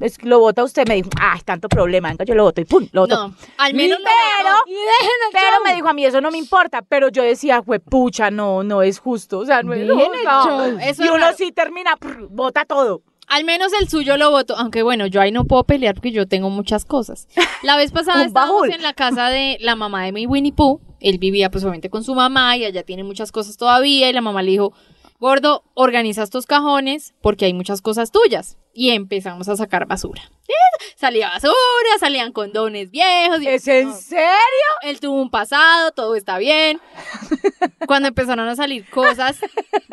es 0.00 0.22
lo 0.22 0.40
bota 0.40 0.62
usted, 0.62 0.86
me 0.86 0.96
dijo, 0.96 1.10
ay, 1.20 1.40
tanto 1.44 1.68
problema, 1.68 2.08
venga, 2.08 2.24
yo 2.24 2.34
lo 2.34 2.44
voto 2.44 2.60
y 2.60 2.64
pum, 2.64 2.88
lo 2.92 3.02
voto. 3.02 3.28
No, 3.28 3.34
al 3.58 3.74
menos 3.74 3.98
Pero, 3.98 4.50
pero 5.32 5.60
me 5.64 5.74
dijo 5.74 5.88
a 5.88 5.92
mí, 5.92 6.04
eso 6.04 6.20
no 6.20 6.30
me 6.30 6.38
importa, 6.38 6.82
pero 6.82 7.08
yo 7.08 7.22
decía, 7.22 7.62
fue 7.62 7.80
pucha, 7.80 8.30
no, 8.30 8.62
no 8.62 8.82
es 8.82 8.98
justo, 8.98 9.38
o 9.38 9.46
sea, 9.46 9.62
no 9.62 9.72
es 9.72 9.88
justo. 9.88 10.64
Eso 10.80 11.04
y 11.04 11.08
uno 11.08 11.26
sí 11.36 11.52
termina, 11.52 11.96
prr, 11.96 12.28
bota 12.28 12.64
todo. 12.64 13.02
Al 13.28 13.44
menos 13.44 13.72
el 13.80 13.88
suyo 13.88 14.16
lo 14.16 14.30
votó, 14.30 14.56
aunque 14.56 14.82
bueno, 14.82 15.06
yo 15.06 15.20
ahí 15.20 15.32
no 15.32 15.44
puedo 15.44 15.64
pelear 15.64 15.96
porque 15.96 16.12
yo 16.12 16.28
tengo 16.28 16.48
muchas 16.48 16.84
cosas. 16.84 17.26
La 17.62 17.76
vez 17.76 17.90
pasada 17.90 18.24
estábamos 18.24 18.68
en 18.68 18.82
la 18.82 18.92
casa 18.92 19.28
de 19.30 19.56
la 19.60 19.74
mamá 19.74 20.04
de 20.04 20.12
mi 20.12 20.26
Winnie 20.26 20.52
Pooh. 20.52 20.80
Él 21.00 21.18
vivía 21.18 21.50
pues 21.50 21.64
obviamente 21.64 21.90
con 21.90 22.04
su 22.04 22.14
mamá 22.14 22.56
y 22.56 22.64
allá 22.64 22.84
tiene 22.84 23.02
muchas 23.02 23.32
cosas 23.32 23.56
todavía 23.56 24.08
y 24.08 24.12
la 24.12 24.20
mamá 24.20 24.42
le 24.42 24.52
dijo, 24.52 24.72
gordo, 25.18 25.64
organiza 25.74 26.22
estos 26.22 26.46
cajones 26.46 27.14
porque 27.20 27.46
hay 27.46 27.52
muchas 27.52 27.82
cosas 27.82 28.12
tuyas. 28.12 28.58
Y 28.78 28.90
empezamos 28.90 29.48
a 29.48 29.56
sacar 29.56 29.86
basura. 29.86 30.20
Salía 30.96 31.30
basura, 31.30 31.54
salían 31.98 32.32
condones 32.32 32.90
viejos. 32.90 33.40
y- 33.42 33.48
¿Es 33.48 33.66
en 33.68 33.94
serio? 33.94 34.26
él 34.82 35.00
tuvo 35.00 35.20
un 35.20 35.30
pasado, 35.30 35.92
todo 35.92 36.14
está 36.14 36.36
bien. 36.38 36.78
Cuando 37.86 38.08
empezaron 38.08 38.46
a 38.48 38.54
salir 38.56 38.88
cosas 38.90 39.38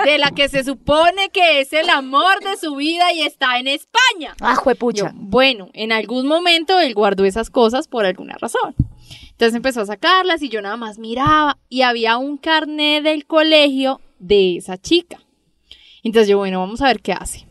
de 0.06 0.17
la 0.17 0.32
que 0.32 0.50
se 0.50 0.63
supone 0.63 1.30
que 1.30 1.62
es 1.62 1.72
el 1.74 1.89
amor 1.89 2.41
de 2.43 2.58
su 2.58 2.76
vida 2.76 3.12
y 3.13 3.22
está 3.22 3.58
en 3.58 3.67
España. 3.67 4.36
Ah, 4.41 4.54
Yo, 4.56 4.62
juepucha. 4.62 5.12
bueno, 5.15 5.69
en 5.74 5.91
algún 5.93 6.28
momento 6.28 6.80
él 6.80 6.93
guardó 6.93 7.24
esas 7.26 7.50
cosas 7.50 7.88
por 7.88 8.06
alguna 8.06 8.36
razón. 8.38 8.76
Entonces 9.32 9.56
empezó 9.56 9.82
a 9.82 9.86
sacarlas 9.86 10.41
y 10.41 10.50
yo 10.50 10.62
nada 10.62 10.78
más 10.78 11.00
miraba 11.00 11.58
y 11.69 11.82
había 11.84 12.17
un 12.17 12.38
carnet 12.38 13.04
del 13.04 13.26
colegio 13.26 14.00
de 14.19 14.58
esa 14.58 14.78
chica. 14.78 15.19
Entonces 16.04 16.28
yo, 16.28 16.38
bueno, 16.38 16.60
vamos 16.60 16.82
a 16.82 16.88
ver 16.88 17.02
qué 17.02 17.13
hace. 17.13 17.48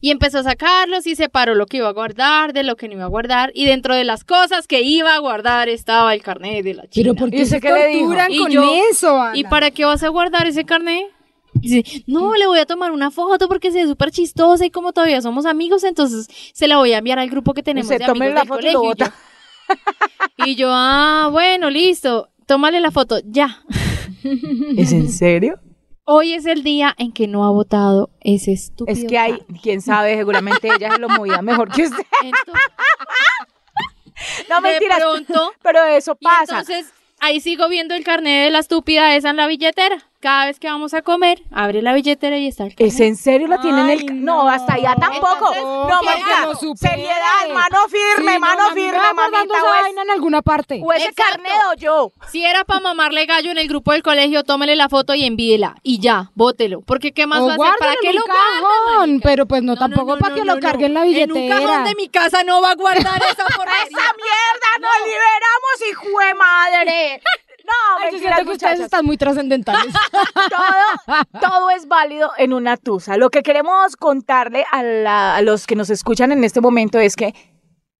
Y 0.00 0.10
empezó 0.10 0.38
a 0.38 0.42
sacarlos 0.42 1.06
y 1.06 1.16
separó 1.16 1.54
lo 1.54 1.66
que 1.66 1.78
iba 1.78 1.88
a 1.88 1.92
guardar 1.92 2.52
de 2.52 2.62
lo 2.62 2.76
que 2.76 2.88
no 2.88 2.94
iba 2.94 3.04
a 3.04 3.08
guardar. 3.08 3.50
Y 3.54 3.64
dentro 3.66 3.94
de 3.94 4.04
las 4.04 4.24
cosas 4.24 4.66
que 4.66 4.82
iba 4.82 5.14
a 5.14 5.18
guardar 5.18 5.68
estaba 5.68 6.14
el 6.14 6.22
carnet 6.22 6.64
de 6.64 6.74
la 6.74 6.82
chica. 6.82 6.92
Pero 6.94 7.14
¿por 7.14 7.28
¿Y 7.28 7.38
qué 7.38 7.46
se 7.46 7.60
torturan 7.60 8.30
Y 8.32 8.38
con 8.38 8.50
yo- 8.50 8.64
eso, 8.90 9.20
Ana? 9.20 9.36
¿Y 9.36 9.44
para 9.44 9.70
qué 9.70 9.84
vas 9.84 10.02
a 10.02 10.08
guardar 10.08 10.46
ese 10.46 10.64
carnet? 10.64 11.06
Dice, 11.54 11.84
no, 12.08 12.34
le 12.34 12.46
voy 12.48 12.58
a 12.58 12.66
tomar 12.66 12.90
una 12.90 13.10
foto 13.12 13.48
porque 13.48 13.70
se 13.70 13.78
ve 13.82 13.86
súper 13.86 14.10
chistosa 14.10 14.66
y 14.66 14.70
como 14.70 14.92
todavía 14.92 15.22
somos 15.22 15.46
amigos, 15.46 15.84
entonces 15.84 16.26
se 16.52 16.66
la 16.66 16.78
voy 16.78 16.92
a 16.92 16.98
enviar 16.98 17.18
al 17.20 17.30
grupo 17.30 17.54
que 17.54 17.62
tenemos 17.62 17.86
Se 17.88 17.98
de 17.98 18.04
tome 18.04 18.26
amigos 18.26 18.34
la 18.34 18.40
del 18.40 18.48
foto 18.48 18.60
colegio. 18.80 18.92
Y 18.92 18.96
yo, 18.98 19.06
y 20.46 20.54
yo, 20.56 20.68
ah, 20.72 21.28
bueno, 21.30 21.70
listo, 21.70 22.28
tómale 22.46 22.80
la 22.80 22.90
foto, 22.90 23.20
ya. 23.24 23.62
¿Es 24.76 24.92
en 24.92 25.10
serio? 25.10 25.58
Hoy 26.06 26.34
es 26.34 26.44
el 26.44 26.62
día 26.62 26.94
en 26.98 27.12
que 27.12 27.26
no 27.26 27.44
ha 27.46 27.50
votado 27.50 28.10
ese 28.20 28.52
estúpido 28.52 28.94
Es 28.96 29.04
que 29.08 29.18
hay, 29.18 29.38
quién 29.62 29.80
sabe, 29.80 30.16
seguramente 30.16 30.68
ella 30.68 30.92
se 30.92 30.98
lo 30.98 31.08
movía 31.08 31.40
mejor 31.40 31.70
que 31.72 31.84
usted. 31.84 32.04
Entonces, 32.22 32.62
No, 34.50 34.56
de 34.56 34.70
mentiras. 34.70 34.98
pronto, 34.98 35.52
Pero 35.62 35.82
eso 35.84 36.14
pasa. 36.16 36.60
entonces 36.60 36.92
ahí 37.20 37.40
sigo 37.40 37.68
viendo 37.68 37.94
el 37.94 38.04
carnet 38.04 38.44
de 38.44 38.50
la 38.50 38.58
estúpida 38.58 39.16
esa 39.16 39.30
en 39.30 39.36
la 39.36 39.46
billetera. 39.46 40.02
Cada 40.24 40.46
vez 40.46 40.58
que 40.58 40.68
vamos 40.68 40.94
a 40.94 41.02
comer, 41.02 41.42
abre 41.52 41.82
la 41.82 41.92
billetera 41.92 42.38
y 42.38 42.46
está 42.48 42.64
el 42.64 42.74
carnet. 42.74 42.94
¿Es 42.94 42.98
en 43.00 43.14
serio 43.14 43.46
la 43.46 43.60
tiene 43.60 43.82
en 43.82 43.90
el 43.90 43.98
Ay, 43.98 44.06
ca- 44.06 44.14
no, 44.14 44.44
no. 44.44 44.48
hasta 44.48 44.72
allá 44.72 44.96
tampoco. 44.98 45.52
Entonces, 45.52 45.62
no, 45.62 46.00
¿qué 46.00 46.06
marica, 46.06 46.58
seriedad, 46.76 47.52
mano 47.52 47.78
firme, 47.88 48.32
Sí, 48.32 48.38
mano 48.38 48.68
no, 48.70 48.74
firme, 48.74 48.98
mamita. 49.14 49.42
esa 49.58 49.64
O, 49.64 49.74
es- 49.74 49.82
vaina 49.82 50.02
en 50.02 50.10
alguna 50.10 50.40
parte. 50.40 50.80
o 50.82 50.92
ese 50.94 51.08
Exacto. 51.08 51.32
carnet 51.42 51.52
o 51.70 51.74
yo. 51.74 52.12
Si 52.32 52.42
era 52.42 52.64
para 52.64 52.80
mamarle 52.80 53.26
gallo 53.26 53.50
en 53.50 53.58
el 53.58 53.68
grupo 53.68 53.92
del 53.92 54.02
colegio, 54.02 54.44
tómele 54.44 54.76
la 54.76 54.88
foto 54.88 55.14
y 55.14 55.26
envíela. 55.26 55.76
Y 55.82 56.00
ya, 56.00 56.30
bótelo. 56.34 56.80
Porque 56.80 57.12
¿qué 57.12 57.26
más 57.26 57.40
o 57.40 57.46
va 57.48 57.52
a 57.52 57.56
hacer? 57.56 57.78
¿Para 57.78 57.94
qué 58.00 58.14
lo 58.14 58.22
cajón, 58.24 59.20
pero 59.22 59.44
pues 59.44 59.62
no, 59.62 59.76
tampoco 59.76 60.16
para 60.16 60.34
que 60.34 60.44
lo 60.46 60.58
cargue 60.58 60.86
en 60.86 60.94
la 60.94 61.04
billetera. 61.04 61.34
En 61.38 61.42
un 61.42 61.66
cajón 61.66 61.84
de 61.84 61.94
mi 61.96 62.08
casa 62.08 62.42
no 62.44 62.62
va 62.62 62.70
a 62.70 62.74
guardar 62.76 63.22
esa 63.30 63.44
porquería. 63.44 63.82
¡Esa 63.90 64.14
mierda! 64.16 64.70
¡Nos 64.80 65.06
liberamos, 65.06 65.90
hijo 65.90 66.18
de 66.26 66.34
madre! 66.34 67.22
No, 67.64 67.72
Ay, 68.04 68.12
yo 68.12 68.18
siento 68.18 68.44
que 68.44 68.50
ustedes 68.52 68.80
están 68.80 69.06
muy 69.06 69.16
trascendentales. 69.16 69.92
todo, 70.50 71.40
todo 71.40 71.70
es 71.70 71.88
válido 71.88 72.30
en 72.36 72.52
una 72.52 72.76
tusa. 72.76 73.16
Lo 73.16 73.30
que 73.30 73.42
queremos 73.42 73.96
contarle 73.96 74.64
a, 74.70 74.82
la- 74.82 75.36
a 75.36 75.42
los 75.42 75.66
que 75.66 75.74
nos 75.74 75.88
escuchan 75.90 76.30
en 76.32 76.44
este 76.44 76.60
momento 76.60 76.98
es 76.98 77.16
que 77.16 77.34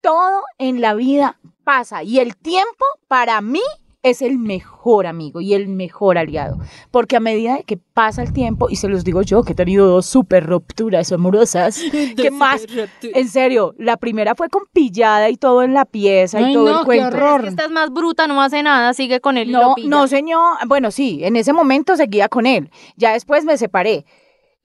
todo 0.01 0.43
en 0.59 0.81
la 0.81 0.93
vida 0.93 1.39
pasa 1.63 2.03
y 2.03 2.19
el 2.19 2.35
tiempo 2.37 2.85
para 3.07 3.41
mí 3.41 3.61
es 4.05 4.21
el 4.21 4.37
mejor 4.37 5.07
amigo 5.07 5.41
y 5.41 5.53
el 5.55 5.67
mejor 5.67 6.17
aliado. 6.17 6.59
Porque 6.91 7.15
a 7.15 7.19
medida 7.19 7.59
que 7.65 7.77
pasa 7.77 8.21
el 8.21 8.31
tiempo, 8.33 8.67
y 8.69 8.75
se 8.75 8.87
los 8.87 9.03
digo 9.03 9.21
yo 9.23 9.43
que 9.43 9.53
he 9.53 9.55
tenido 9.55 9.87
dos 9.87 10.05
súper 10.05 10.45
rupturas 10.45 11.11
amorosas, 11.11 11.81
que 12.15 12.29
más, 12.31 12.65
en 13.01 13.27
serio, 13.29 13.73
la 13.77 13.97
primera 13.97 14.35
fue 14.35 14.49
con 14.49 14.63
pillada 14.71 15.29
y 15.29 15.37
todo 15.37 15.63
en 15.63 15.73
la 15.73 15.85
pieza 15.85 16.39
y 16.41 16.53
todo 16.53 16.65
no, 16.65 16.71
el 16.71 16.79
qué 16.79 16.85
cuento. 16.85 17.07
horror. 17.07 17.39
Es 17.39 17.43
que 17.45 17.49
estás 17.49 17.71
más 17.71 17.89
bruta, 17.91 18.27
no 18.27 18.41
hace 18.41 18.61
nada, 18.61 18.93
sigue 18.93 19.19
con 19.21 19.37
él 19.37 19.49
y 19.49 19.51
lo 19.53 19.61
No, 19.61 19.75
pilla. 19.75 19.89
no, 19.89 20.07
señor. 20.07 20.43
Bueno, 20.67 20.91
sí, 20.91 21.23
en 21.23 21.35
ese 21.35 21.51
momento 21.53 21.95
seguía 21.95 22.29
con 22.29 22.45
él. 22.45 22.69
Ya 22.97 23.13
después 23.13 23.43
me 23.45 23.57
separé. 23.57 24.05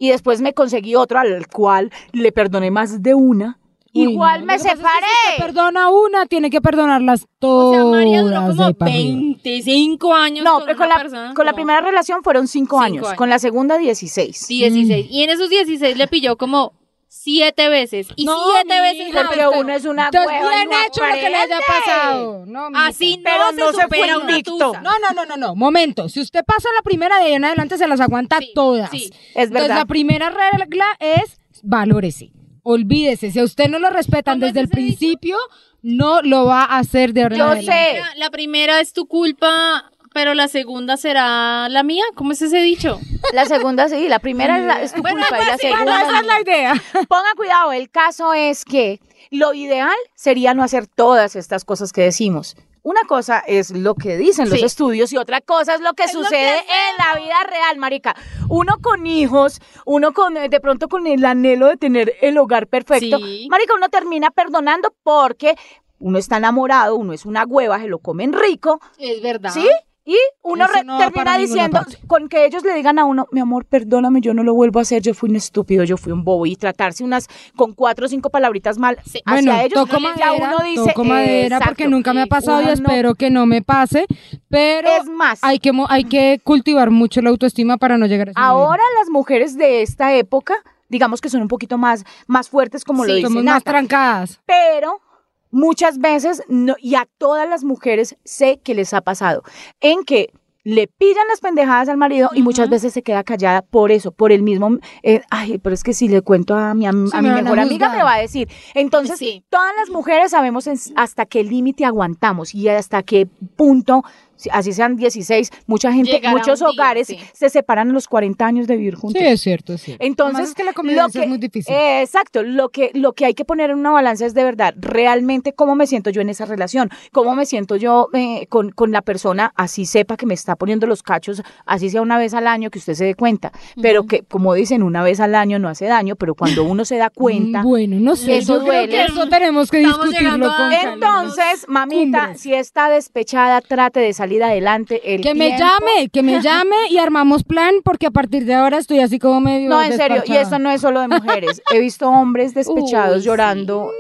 Y 0.03 0.09
después 0.09 0.41
me 0.41 0.55
conseguí 0.55 0.95
otro 0.97 1.19
al 1.19 1.47
cual 1.49 1.91
le 2.13 2.33
perdoné 2.33 2.71
más 2.71 3.03
de 3.03 3.13
una. 3.15 3.60
Uy, 3.93 4.13
Igual 4.13 4.41
no, 4.41 4.47
me 4.47 4.53
pasa 4.55 4.69
es 4.69 4.75
que 4.75 4.77
separé. 4.79 5.07
si 5.37 5.43
perdona 5.43 5.91
una, 5.91 6.27
tiene 6.27 6.49
que 6.49 6.61
perdonarlas 6.61 7.25
O 7.25 7.27
todas. 7.41 7.77
sea, 7.83 7.85
María 7.91 8.23
duró 8.23 8.41
como 8.47 8.67
de 8.69 8.75
para 8.75 8.91
arriba. 8.93 9.17
25 9.17 10.15
años 10.15 10.45
no, 10.45 10.55
con, 10.59 10.65
pero 10.67 10.77
con, 10.79 10.87
una 10.87 10.95
la, 10.97 11.01
persona. 11.03 11.35
con 11.35 11.45
la 11.47 11.53
No, 11.53 11.57
primera 11.57 11.81
relación 11.81 12.23
fueron 12.23 12.47
cinco, 12.47 12.77
Cinco 12.77 12.81
años, 12.85 13.07
años. 13.07 13.17
Con 13.19 13.31
la 13.31 13.39
segunda, 13.41 13.79
16. 13.79 14.47
16. 14.49 15.07
Y 15.11 15.23
en 15.25 15.31
esos 15.31 15.49
16 15.51 15.97
le 15.97 16.07
pilló 16.07 16.37
como 16.37 16.73
7 17.09 17.69
veces. 17.69 18.07
Y 18.15 18.25
No, 18.27 18.37
7 18.63 18.81
veces 18.81 19.13
la 19.13 19.25
Porque 19.27 19.45
uno 19.59 19.73
es 19.73 19.85
una 19.85 20.05
Entonces, 20.07 20.31
hueva 20.41 20.55
bien 20.55 20.69
no 20.71 20.77
hecho 20.87 21.05
lo 21.05 21.13
que 21.15 21.29
le 21.29 21.37
haya 21.37 21.59
pasado. 21.67 22.45
No. 22.47 22.69
Así 22.75 23.17
no, 23.17 23.23
Pero 23.25 23.51
se, 23.51 23.57
no 23.57 23.73
se 23.73 23.83
supera 23.83 24.15
fue 24.15 24.23
invicto. 24.31 24.73
No, 24.75 24.99
no, 25.01 25.13
no, 25.15 25.25
no, 25.27 25.37
no. 25.37 25.57
Momento. 25.57 26.09
Si 26.09 26.21
usted 26.21 26.45
pasa 26.45 26.69
la 26.77 26.83
primera 26.83 27.19
de 27.19 27.25
ahí 27.25 27.33
en 27.33 27.45
adelante, 27.45 27.77
se 27.77 27.89
las 27.89 28.01
aguanta 28.01 28.39
Sí, 28.39 28.53
todas. 28.55 28.89
sí. 28.91 29.07
Es 29.35 29.49
Entonces, 29.49 29.51
verdad. 29.51 29.77
la 29.79 29.85
primera 29.87 30.31
regla 30.31 30.87
es 31.01 31.41
valórese. 31.65 32.31
Olvídese. 32.63 33.31
Si 33.31 33.39
a 33.39 33.45
usted 33.45 33.69
no 33.69 33.79
lo 33.79 33.91
respetan 33.91 34.37
¿Cómo 34.39 34.47
es 34.47 34.53
desde 34.55 34.61
el 34.65 34.69
principio, 34.69 35.37
no 35.83 36.23
lo 36.23 36.45
va 36.45 36.65
a 36.65 36.79
hacer 36.79 37.13
de 37.13 37.23
ahora 37.23 37.37
Yo 37.37 37.55
sé. 37.63 37.99
La, 38.01 38.15
la 38.17 38.31
primera 38.31 38.81
es 38.81 38.93
tu 38.93 39.07
culpa, 39.07 39.91
pero 40.13 40.35
la 40.35 40.49
segunda 40.49 40.97
será 40.97 41.69
la 41.69 41.83
mía. 41.83 42.05
¿Cómo 42.15 42.33
es 42.33 42.43
ese 42.43 42.59
dicho? 42.59 43.01
La 43.33 43.47
segunda 43.47 43.89
sí, 43.89 44.09
la 44.09 44.19
primera 44.19 44.59
es, 44.59 44.65
la- 44.67 44.83
es 44.83 44.93
tu 44.93 45.03
Bueno, 45.03 45.21
culpa 45.21 45.43
y 45.43 45.47
la 45.47 45.57
segunda. 45.59 45.85
Bueno, 45.85 46.09
esa 46.11 46.21
es 46.21 46.27
la 46.27 46.41
idea. 46.41 46.75
Ponga 47.09 47.33
cuidado, 47.37 47.73
el 47.73 47.91
caso 47.91 48.35
es 48.35 48.65
que 48.65 49.01
lo 49.31 49.55
ideal 49.55 49.95
sería 50.15 50.55
no 50.55 50.63
hacer 50.65 50.87
todas 50.87 51.37
estas 51.37 51.65
cosas 51.65 51.93
que 51.93 52.03
decimos. 52.03 52.57
Una 52.83 53.03
cosa 53.07 53.41
es 53.41 53.71
lo 53.71 53.95
que 53.95 54.17
dicen 54.17 54.49
los 54.49 54.59
Sí. 54.59 54.65
estudios 54.65 55.13
y 55.13 55.17
otra 55.19 55.41
cosa 55.41 55.75
es 55.75 55.81
lo 55.81 55.93
que 55.95 56.05
Es 56.05 56.15
lo 56.15 56.23
sucede 56.23 56.65
que 56.65 56.73
en 56.73 56.97
la 56.99 57.21
vida 57.21 57.43
real, 57.49 57.77
marica. 57.79 58.17
Uno 58.49 58.79
con 58.81 59.07
hijos, 59.07 59.61
uno 59.85 60.13
con 60.13 60.37
eh, 60.37 60.49
de 60.49 60.61
pronto 60.61 60.89
con 60.89 61.07
el 61.07 61.25
anhelo 61.25 61.67
de 61.69 61.77
tener 61.77 62.15
el 62.23 62.39
hogar 62.39 62.67
perfecto. 62.67 63.19
Sí. 63.19 63.47
Marica, 63.51 63.75
uno 63.75 63.89
termina 63.91 64.31
perdonando 64.31 64.95
porque 65.03 65.57
uno 65.99 66.19
está 66.19 66.39
enamorado, 66.39 66.97
uno 66.97 67.13
es 67.13 67.27
una 67.27 67.45
hueva, 67.45 67.79
se 67.79 67.87
lo 67.89 67.99
comen 67.99 68.33
rico, 68.33 68.81
Es 68.99 69.21
verdad. 69.21 69.51
¿sí? 69.53 69.69
Y 70.11 70.19
uno 70.43 70.65
Eso 70.65 70.83
no 70.83 70.99
termina 70.99 71.39
diciendo, 71.39 71.79
con 72.09 72.29
que 72.29 72.45
ellos 72.45 72.65
le 72.65 72.75
digan 72.75 72.99
a 72.99 73.05
uno, 73.05 73.29
mi 73.31 73.39
amor, 73.39 73.65
perdóname, 73.65 74.21
yo 74.21 74.35
no 74.35 74.43
lo 74.43 74.55
vuelvo 74.55 74.81
a 74.81 74.83
hacer, 74.83 75.03
yo 75.03 75.15
fui 75.15 75.31
un 75.31 75.37
estúpido, 75.37 75.85
yo 75.85 75.97
fui 75.97 76.11
un 76.11 76.25
bobo, 76.25 76.47
y 76.47 76.57
tratarse 76.57 77.05
unas 77.05 77.29
con 77.55 77.75
cuatro 77.75 78.07
o 78.07 78.09
cinco 78.09 78.29
palabritas 78.29 78.77
mal 78.77 78.97
Sí. 79.07 79.21
hacia 79.25 79.33
Bueno, 79.53 79.61
ellos, 79.61 79.75
toco 79.89 80.01
ya 80.19 80.33
madera, 80.33 80.35
uno 80.49 80.65
dice, 80.65 80.85
toco 80.89 81.05
madera 81.05 81.45
exacto, 81.59 81.65
porque 81.67 81.87
nunca 81.87 82.13
me 82.13 82.23
ha 82.23 82.27
pasado 82.27 82.61
y 82.61 82.65
no- 82.65 82.73
espero 82.73 83.15
que 83.15 83.31
no 83.31 83.47
me 83.47 83.63
pase, 83.63 84.07
pero 84.49 84.89
Es 84.89 85.07
más, 85.07 85.39
hay 85.43 85.61
que 85.61 85.71
mo- 85.71 85.87
hay 85.89 86.03
que 86.03 86.41
cultivar 86.43 86.91
mucho 86.91 87.23
la 87.23 87.31
autoestima 87.31 87.77
para 87.77 87.97
no 87.97 88.07
llegar 88.07 88.31
a 88.31 88.33
nivel. 88.33 88.43
ahora 88.45 88.83
las 88.99 89.09
mujeres 89.11 89.57
de 89.57 89.83
esta 89.83 90.13
época, 90.17 90.55
digamos 90.89 91.21
que 91.21 91.29
son 91.29 91.43
un 91.43 91.47
poquito 91.49 91.79
más, 91.79 92.05
más 92.27 92.49
fuertes, 92.49 92.85
como 92.85 93.05
lo 93.05 93.11
Sí, 93.11 93.19
dice 93.19 93.29
somos 93.29 93.45
más 93.45 93.63
trancadas. 93.63 94.41
pero 94.45 95.01
muchas 95.51 95.99
veces, 95.99 96.43
no, 96.49 96.75
y 96.81 96.95
a 96.95 97.07
todas 97.19 97.49
las 97.49 97.65
mujeres 97.65 98.17
sé 98.25 98.61
que 98.63 98.75
les 98.75 98.93
ha 98.95 99.01
pasado, 99.01 99.43
en 99.81 100.05
que 100.05 100.33
le 100.63 100.87
pillan 100.89 101.27
las 101.29 101.41
pendejadas 101.41 101.89
al 101.89 101.97
marido 101.97 102.29
y 102.35 102.43
muchas 102.43 102.69
veces 102.69 102.93
se 102.93 103.03
queda 103.03 103.25
callada 103.25 103.63
por 103.63 103.91
eso, 103.91 104.13
por 104.13 104.31
el 104.31 104.43
mismo, 104.43 104.77
eh, 105.03 105.23
ay, 105.31 105.57
pero 105.57 105.73
es 105.73 105.83
que 105.83 105.95
si 105.95 106.07
le 106.07 106.21
cuento 106.21 106.55
a 106.55 106.75
mi, 106.75 106.83
Sí, 106.85 106.89
a 107.17 107.23
mi 107.23 107.31
mejor 107.31 107.59
amiga 107.61 107.89
me 107.89 108.03
va 108.03 108.17
a 108.17 108.19
decir. 108.21 108.47
Entonces, 108.75 109.19
Sí. 109.19 109.43
todas 109.49 109.73
las 109.79 109.89
mujeres 109.89 110.33
sabemos 110.33 110.67
en- 110.67 110.77
hasta 110.97 111.25
qué 111.25 111.45
límite 111.45 111.87
aguantamos 111.87 112.55
y 112.55 112.69
hasta 112.69 113.03
qué 113.03 113.27
punto, 113.57 114.05
así 114.53 114.73
sean 114.73 114.97
16, 114.97 115.51
mucha 115.67 115.93
gente, 115.93 116.13
Llegará 116.13 116.37
muchos 116.37 116.59
día, 116.61 116.69
hogares 116.69 117.07
sí. 117.09 117.19
se 117.33 117.51
separan 117.51 117.91
a 117.91 117.93
los 117.93 118.09
40 118.09 118.47
años 118.47 118.67
de 118.67 118.77
vivir 118.77 118.95
juntos. 118.95 119.21
Sí, 119.21 119.27
es 119.27 119.41
cierto, 119.41 119.73
es 119.75 119.83
cierto. 119.83 120.05
Entonces, 120.05 120.35
Además 120.35 120.49
es 120.51 120.55
que 120.55 120.65
la 120.65 120.71
lo 120.71 120.75
convivencia 120.75 121.21
que- 121.21 121.25
es 121.25 121.29
muy 121.29 121.39
difícil. 121.39 121.75
eh, 121.75 122.03
exacto, 122.03 122.43
lo 122.43 122.69
que, 122.71 122.91
lo 122.95 123.13
que 123.13 123.27
hay 123.27 123.35
que 123.35 123.45
poner 123.45 123.71
en 123.71 123.79
una 123.79 123.91
balanza 123.91 124.27
es 124.27 124.35
de 124.35 124.45
verdad, 124.45 124.75
realmente 124.79 125.53
cómo 125.53 125.75
me 125.77 125.87
siento 125.87 126.11
yo 126.11 126.21
en 126.21 126.29
esa 126.31 126.45
relación, 126.47 126.91
cómo 127.13 127.35
me 127.35 127.47
siento 127.47 127.77
yo 127.77 128.09
eh, 128.13 128.47
con, 128.49 128.71
con 128.71 128.93
la 128.93 129.03
persona, 129.03 129.53
así 129.57 129.87
sepa 129.87 130.17
que 130.17 130.27
me 130.27 130.35
está 130.35 130.57
poniendo 130.57 130.87
los 130.87 131.03
cachos, 131.03 131.43
así 131.67 131.91
sea 131.91 132.03
una 132.03 132.19
vez 132.19 132.35
al 132.35 132.47
año 132.47 132.71
que 132.71 132.79
usted 132.79 132.95
se 132.95 133.05
dé 133.05 133.15
cuenta, 133.15 133.53
pero 133.83 134.07
que 134.07 134.23
como 134.23 134.55
dicen, 134.55 134.83
una 134.83 135.03
vez 135.03 135.21
al 135.21 135.35
año 135.35 135.59
no 135.59 135.69
hace 135.69 135.87
daño, 135.87 136.17
pero 136.17 136.35
cuando 136.35 136.65
uno 136.65 136.85
se 136.85 136.97
da 136.97 137.11
cuenta... 137.15 137.63
Bueno, 137.63 137.99
no 138.01 138.17
sé. 138.17 138.39
Eso 138.39 138.59
yo 138.59 138.65
creo 138.65 138.73
duele. 138.83 138.89
que 138.93 139.05
eso 139.05 139.29
tenemos 139.29 139.71
que 139.71 139.83
Estamos 139.83 140.09
discutirlo 140.11 140.47
con. 140.57 140.73
Entonces, 140.73 141.67
mamita, 141.69 142.19
Cumbres. 142.21 142.41
si 142.41 142.55
está 142.55 142.89
despechada, 142.89 143.61
trate 143.61 144.01
de 144.01 144.13
salir 144.13 144.30
adelante. 144.39 145.15
El 145.15 145.21
Que 145.21 145.35
me 145.35 145.51
llame, 145.59 146.09
que 146.13 146.23
me 146.23 146.41
llame 146.41 146.77
y 146.91 146.99
armamos 146.99 147.45
plan 147.45 147.75
porque 147.85 148.07
a 148.07 148.11
partir 148.11 148.45
de 148.45 148.55
ahora 148.55 148.79
estoy 148.79 149.01
así 149.01 149.19
como 149.19 149.41
medio 149.41 149.69
No, 149.69 149.83
en 149.83 149.97
serio, 149.97 150.23
y 150.27 150.33
esto 150.37 150.59
no 150.59 150.71
es 150.71 150.81
solo 150.81 151.01
de 151.01 151.09
mujeres. 151.09 151.61
He 151.73 151.81
visto 151.81 152.09
hombres 152.09 152.55
despechados 152.55 153.17
Uy, 153.17 153.23
sí. 153.23 153.27
llorando 153.27 153.91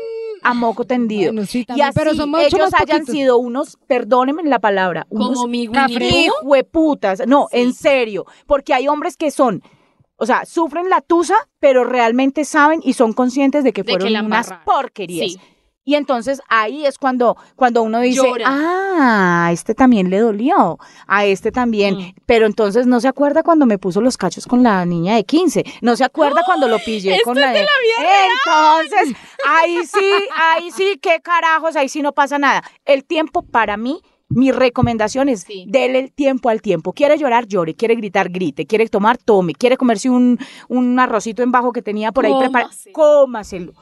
a 0.43 0.55
moco 0.55 0.85
tendido. 0.87 1.33
Bueno, 1.33 1.47
sí, 1.47 1.66
y 1.76 1.81
así 1.83 1.93
pero 1.95 2.14
son 2.14 2.31
mucho 2.31 2.47
ellos 2.47 2.70
hayan 2.74 3.01
poquitos. 3.01 3.14
sido 3.14 3.37
unos, 3.39 3.76
perdónenme 3.87 4.43
la 4.45 4.59
palabra, 4.59 5.07
unos 5.11 5.35
Como 5.35 5.47
mi 5.49 5.68
hijueputas. 6.26 7.22
No, 7.26 7.49
Sí. 7.51 7.59
en 7.61 7.74
serio, 7.74 8.24
porque 8.47 8.74
hay 8.74 8.89
hombres 8.89 9.16
que 9.16 9.31
son 9.31 9.62
O 10.22 10.26
sea, 10.26 10.45
sufren 10.45 10.91
la 10.91 11.01
tusa, 11.01 11.35
pero 11.61 11.83
realmente 11.85 12.45
saben 12.45 12.81
y 12.85 12.93
son 12.93 13.14
conscientes 13.14 13.64
de 13.64 13.72
que 13.72 13.83
De 13.83 13.87
que 13.87 13.93
fueron 13.93 14.12
la 14.12 14.22
unas 14.22 14.53
porquerías. 14.66 15.33
Sí. 15.33 15.41
Y 15.85 15.95
entonces 15.95 16.41
ahí 16.49 16.85
es 16.87 16.99
cuando, 16.99 17.37
cuando 17.57 17.83
uno 17.83 18.01
dice, 18.01 18.22
Llora. 18.22 18.45
ah, 18.47 19.47
a 19.47 19.53
este 19.53 19.74
también 19.74 20.11
le 20.11 20.18
dolió, 20.18 20.78
a 21.07 21.24
este 21.24 21.51
también, 21.53 21.97
Mm. 21.97 22.14
pero 22.26 22.47
entonces 22.47 22.87
no 22.87 23.01
se 23.01 23.09
acuerda 23.09 23.43
cuando 23.43 23.64
me 23.66 23.78
puso 23.78 24.01
los 24.01 24.16
cachos 24.18 24.47
con 24.47 24.62
la 24.62 24.85
niña 24.85 25.14
de 25.16 25.24
15, 25.24 25.64
no 25.81 25.97
se 25.97 26.05
acuerda 26.05 26.43
cuando 26.45 26.68
lo 26.68 26.78
pillé 26.78 27.14
esto 27.14 27.24
con 27.24 27.41
la 27.41 27.47
es 27.49 27.53
de 27.55 27.59
de... 27.61 27.64
la 27.64 27.70
vida 28.05 28.11
entonces, 28.85 29.16
ahí 29.49 29.78
sí, 29.87 30.11
ahí 30.37 30.70
sí, 30.70 30.99
qué 31.01 31.20
carajos, 31.20 31.74
ahí 31.76 31.89
sí 31.89 32.03
no 32.03 32.12
pasa 32.12 32.39
nada. 32.39 32.62
El 32.85 33.05
tiempo 33.05 33.43
para 33.43 33.76
mí... 33.76 34.01
Mi 34.33 34.53
recomendación 34.53 35.28
es 35.28 35.41
Sí. 35.41 35.64
dele 35.66 35.99
el 35.99 36.12
tiempo 36.12 36.51
al 36.51 36.62
tiempo. 36.62 36.93
Quiere 36.93 37.18
llorar, 37.18 37.49
llore. 37.49 37.74
Quiere 37.74 37.97
gritar, 37.97 38.28
grite. 38.31 38.64
Quiere 38.64 38.87
tomar, 38.89 39.18
tome. 39.18 39.55
Quiere 39.55 39.76
comerse 39.76 40.09
un, 40.09 40.39
un 40.68 41.01
arrocito 41.01 41.43
en 41.43 41.51
bajo 41.51 41.72
que 41.72 41.83
tenía 41.83 42.12
por 42.12 42.24
ahí 42.26 42.33
preparado. 42.39 42.70
Cómaselo. 42.93 43.72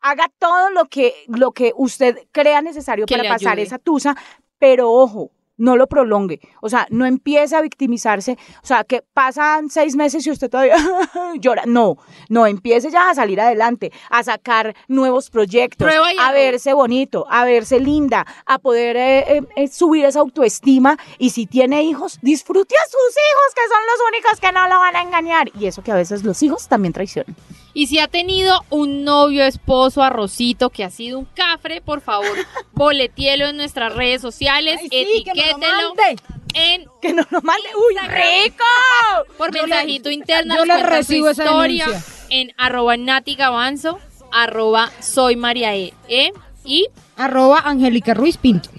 Haga 0.00 0.30
todo 0.38 0.70
lo 0.70 0.86
que, 0.86 1.14
lo 1.28 1.52
que 1.52 1.72
usted 1.76 2.18
crea 2.32 2.62
necesario 2.62 3.06
Que 3.06 3.16
para 3.16 3.30
pasar 3.30 3.52
ayude. 3.52 3.62
esa 3.62 3.78
tusa, 3.78 4.16
pero 4.58 4.90
ojo, 4.90 5.32
no 5.58 5.76
lo 5.76 5.86
prolongue. 5.88 6.40
O 6.62 6.70
sea, 6.70 6.86
no 6.90 7.04
empiece 7.04 7.54
a 7.54 7.60
victimizarse. 7.60 8.38
O 8.62 8.66
sea, 8.66 8.84
que 8.84 9.02
pasan 9.12 9.68
seis 9.68 9.96
meses 9.96 10.26
y 10.26 10.30
usted 10.30 10.48
todavía 10.48 10.76
llora. 11.40 11.64
No, 11.66 11.98
no, 12.28 12.46
empiece 12.46 12.90
ya 12.90 13.10
a 13.10 13.14
salir 13.14 13.40
adelante, 13.40 13.92
a 14.08 14.22
sacar 14.22 14.74
nuevos 14.86 15.28
proyectos, 15.28 15.90
a 16.20 16.32
verse 16.32 16.72
bonito, 16.72 17.26
a 17.28 17.44
verse 17.44 17.80
linda, 17.80 18.24
a 18.46 18.58
poder 18.58 18.96
eh, 18.96 19.36
eh, 19.36 19.42
eh, 19.56 19.68
subir 19.68 20.04
esa 20.04 20.20
autoestima. 20.20 20.96
Y 21.18 21.30
si 21.30 21.46
tiene 21.46 21.82
hijos, 21.82 22.18
disfrute 22.22 22.74
a 22.76 22.84
sus 22.86 23.16
hijos, 23.16 23.54
que 23.54 23.68
son 23.68 23.82
los 23.86 24.08
únicos 24.08 24.40
que 24.40 24.52
no 24.52 24.68
lo 24.68 24.78
van 24.80 24.96
a 24.96 25.02
engañar. 25.02 25.50
Y 25.58 25.66
eso 25.66 25.82
que 25.82 25.92
a 25.92 25.96
veces 25.96 26.22
los 26.22 26.42
hijos 26.42 26.68
también 26.68 26.92
traicionan. 26.92 27.34
Y 27.78 27.86
si 27.86 28.00
ha 28.00 28.08
tenido 28.08 28.64
un 28.70 29.04
novio, 29.04 29.44
esposo, 29.44 30.02
arrosito 30.02 30.68
que 30.68 30.82
ha 30.82 30.90
sido 30.90 31.16
un 31.20 31.26
cafre, 31.26 31.80
por 31.80 32.00
favor, 32.00 32.26
boletielo 32.72 33.46
en 33.46 33.56
nuestras 33.56 33.94
redes 33.94 34.20
sociales, 34.20 34.80
Ay, 34.82 34.88
sí, 34.88 35.22
que 35.22 35.30
nos 35.30 35.30
lo 35.30 35.30
etiquételo 35.30 35.94
mande. 35.94 36.22
en 36.54 36.86
Que 37.00 37.12
no 37.12 37.22
lo 37.30 37.40
mande. 37.40 37.68
¡Uy, 37.76 37.94
rico! 38.08 38.64
por 39.38 39.52
mensajito 39.52 40.10
interno. 40.10 40.56
yo 40.56 40.64
nos 40.64 40.78
le 40.78 40.82
recibo 40.86 41.28
esa 41.28 41.44
historia 41.44 41.86
denuncia. 41.86 42.12
en 42.30 42.52
arroba 42.56 42.96
Nati 42.96 43.36
Gavanzo, 43.36 44.00
arroba 44.32 44.90
soy 44.98 45.36
María 45.36 45.76
E. 45.76 45.94
¿eh? 46.08 46.32
Y 46.64 46.88
Arroba 47.16 47.60
Angélica 47.64 48.12
Ruiz 48.12 48.38
Pinto. 48.38 48.70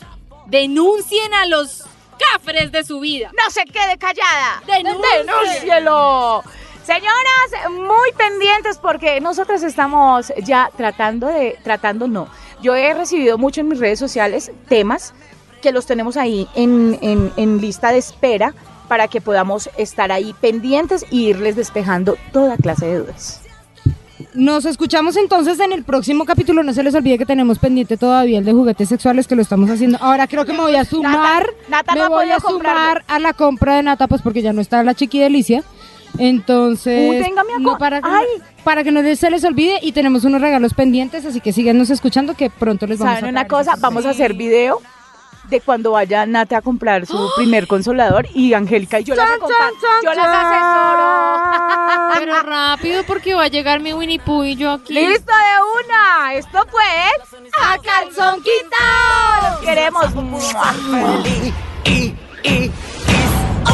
denuncien 0.47 1.33
a 1.35 1.45
los 1.45 1.85
cafres 2.33 2.73
de 2.73 2.83
su 2.83 2.99
vida. 2.99 3.31
No 3.31 3.49
se 3.49 3.63
quede 3.63 3.97
callada. 3.97 4.61
Denúncielo. 4.67 6.43
Señoras, 6.89 7.71
muy 7.71 8.11
pendientes 8.17 8.79
porque 8.79 9.21
nosotras 9.21 9.61
estamos 9.63 10.33
ya 10.43 10.71
tratando 10.75 11.27
de, 11.27 11.55
tratando 11.63 12.07
no. 12.07 12.27
Yo 12.63 12.75
he 12.75 12.93
recibido 12.95 13.37
mucho 13.37 13.61
en 13.61 13.67
mis 13.67 13.79
redes 13.79 13.99
sociales 13.99 14.51
temas 14.67 15.13
que 15.61 15.71
los 15.71 15.85
tenemos 15.85 16.17
ahí 16.17 16.47
en, 16.55 16.97
en- 17.01 17.31
en 17.37 17.61
lista 17.61 17.91
de 17.91 17.99
espera 17.99 18.53
para 18.87 19.07
que 19.07 19.21
podamos 19.21 19.69
estar 19.77 20.11
ahí 20.11 20.33
pendientes 20.41 21.05
y 21.11 21.27
irles 21.27 21.55
despejando 21.55 22.17
toda 22.33 22.57
clase 22.57 22.87
de 22.87 22.99
dudas. 22.99 23.41
Nos 24.33 24.65
escuchamos 24.65 25.15
entonces 25.15 25.59
en 25.59 25.71
el 25.73 25.83
próximo 25.83 26.25
capítulo. 26.25 26.63
No 26.63 26.73
se 26.73 26.81
les 26.83 26.95
olvide 26.95 27.17
que 27.19 27.25
tenemos 27.25 27.59
pendiente 27.59 27.97
todavía 27.97 28.39
el 28.39 28.45
de 28.45 28.51
juguetes 28.53 28.89
sexuales 28.89 29.27
que 29.27 29.35
lo 29.35 29.41
estamos 29.43 29.69
haciendo. 29.69 29.97
Ahora 30.01 30.25
creo 30.27 30.43
que 30.45 30.53
me 30.53 30.59
voy 30.59 30.75
a 30.75 30.85
sumar. 30.85 31.45
Nata 31.67 31.93
no 31.93 31.99
me 31.99 32.05
ha 32.05 32.09
voy 32.09 32.31
a 32.31 32.39
sumar 32.39 32.51
comprarlo. 32.53 33.03
a 33.07 33.19
la 33.19 33.33
compra 33.33 33.75
de 33.75 33.83
Nata, 33.83 34.07
pues 34.07 34.21
porque 34.21 34.41
ya 34.41 34.53
no 34.53 34.61
está 34.61 34.83
la 34.83 34.95
chiqui 34.95 35.19
delicia. 35.19 35.63
Entonces, 36.17 37.09
Uy, 37.09 37.17
venga, 37.19 37.43
mi 37.43 37.51
no, 37.53 37.69
amor. 37.69 37.77
para, 37.79 38.01
que, 38.01 38.09
Ay. 38.09 38.25
para 38.63 38.83
que 38.83 38.91
no 38.91 39.01
se 39.15 39.29
les 39.29 39.43
olvide 39.43 39.79
y 39.81 39.91
tenemos 39.91 40.23
unos 40.25 40.41
regalos 40.41 40.73
pendientes, 40.73 41.25
así 41.25 41.39
que 41.39 41.53
síganos 41.53 41.89
escuchando 41.89 42.33
que 42.35 42.49
pronto 42.49 42.87
les 42.87 42.99
vamos 42.99 43.15
¿Saben 43.19 43.25
a 43.37 43.41
una 43.41 43.47
cosa? 43.47 43.75
Vamos 43.79 44.05
a 44.05 44.09
hacer 44.11 44.33
video 44.33 44.81
de 45.49 45.61
cuando 45.61 45.91
vaya 45.91 46.25
Nate 46.27 46.55
a 46.55 46.61
comprar 46.61 47.05
su 47.07 47.17
primer 47.35 47.65
consolador 47.67 48.27
y 48.35 48.53
Angélica 48.53 48.99
y 48.99 49.03
yo 49.03 49.15
las 49.15 49.25
Chan, 49.27 49.35
acompaño. 49.37 49.59
chan, 49.59 49.71
chan, 49.81 50.01
Yo 50.03 50.13
las 50.13 50.27
asesoro. 50.27 52.19
Pero 52.19 52.41
rápido 52.43 53.03
porque 53.07 53.33
va 53.33 53.43
a 53.43 53.47
llegar 53.47 53.79
mi 53.79 53.93
Winnie 53.93 54.19
Pooh 54.19 54.43
y 54.43 54.55
yo 54.55 54.71
aquí. 54.73 54.93
¡Listo 54.93 55.31
de 55.31 55.85
una! 55.87 56.33
Esto 56.35 56.59
fue 56.69 56.83
a 57.63 57.77
calzón 57.79 58.43
quitado. 58.43 59.51
Los 59.53 59.61
queremos. 59.61 60.05
Y, 61.25 61.89
y, 61.89 62.13
y, 62.43 62.51
y, 62.51 62.71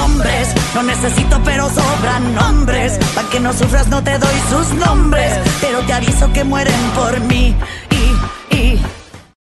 hombres, 0.02 0.54
no 0.76 0.84
necesito 0.84 1.42
pero 1.46 1.70
sobran 1.70 2.36
nombres, 2.36 3.00
para 3.16 3.30
que 3.30 3.40
no 3.40 3.54
sufras 3.54 3.88
no 3.88 4.04
te 4.04 4.20
doy 4.20 4.36
sus 4.50 4.74
nombres, 4.74 5.32
pero 5.62 5.80
te 5.80 5.94
aviso 5.94 6.32
que 6.34 6.44
mueren 6.44 6.80
por 6.94 7.18
mí. 7.22 7.56
Y, 8.52 8.56
y 8.56 8.82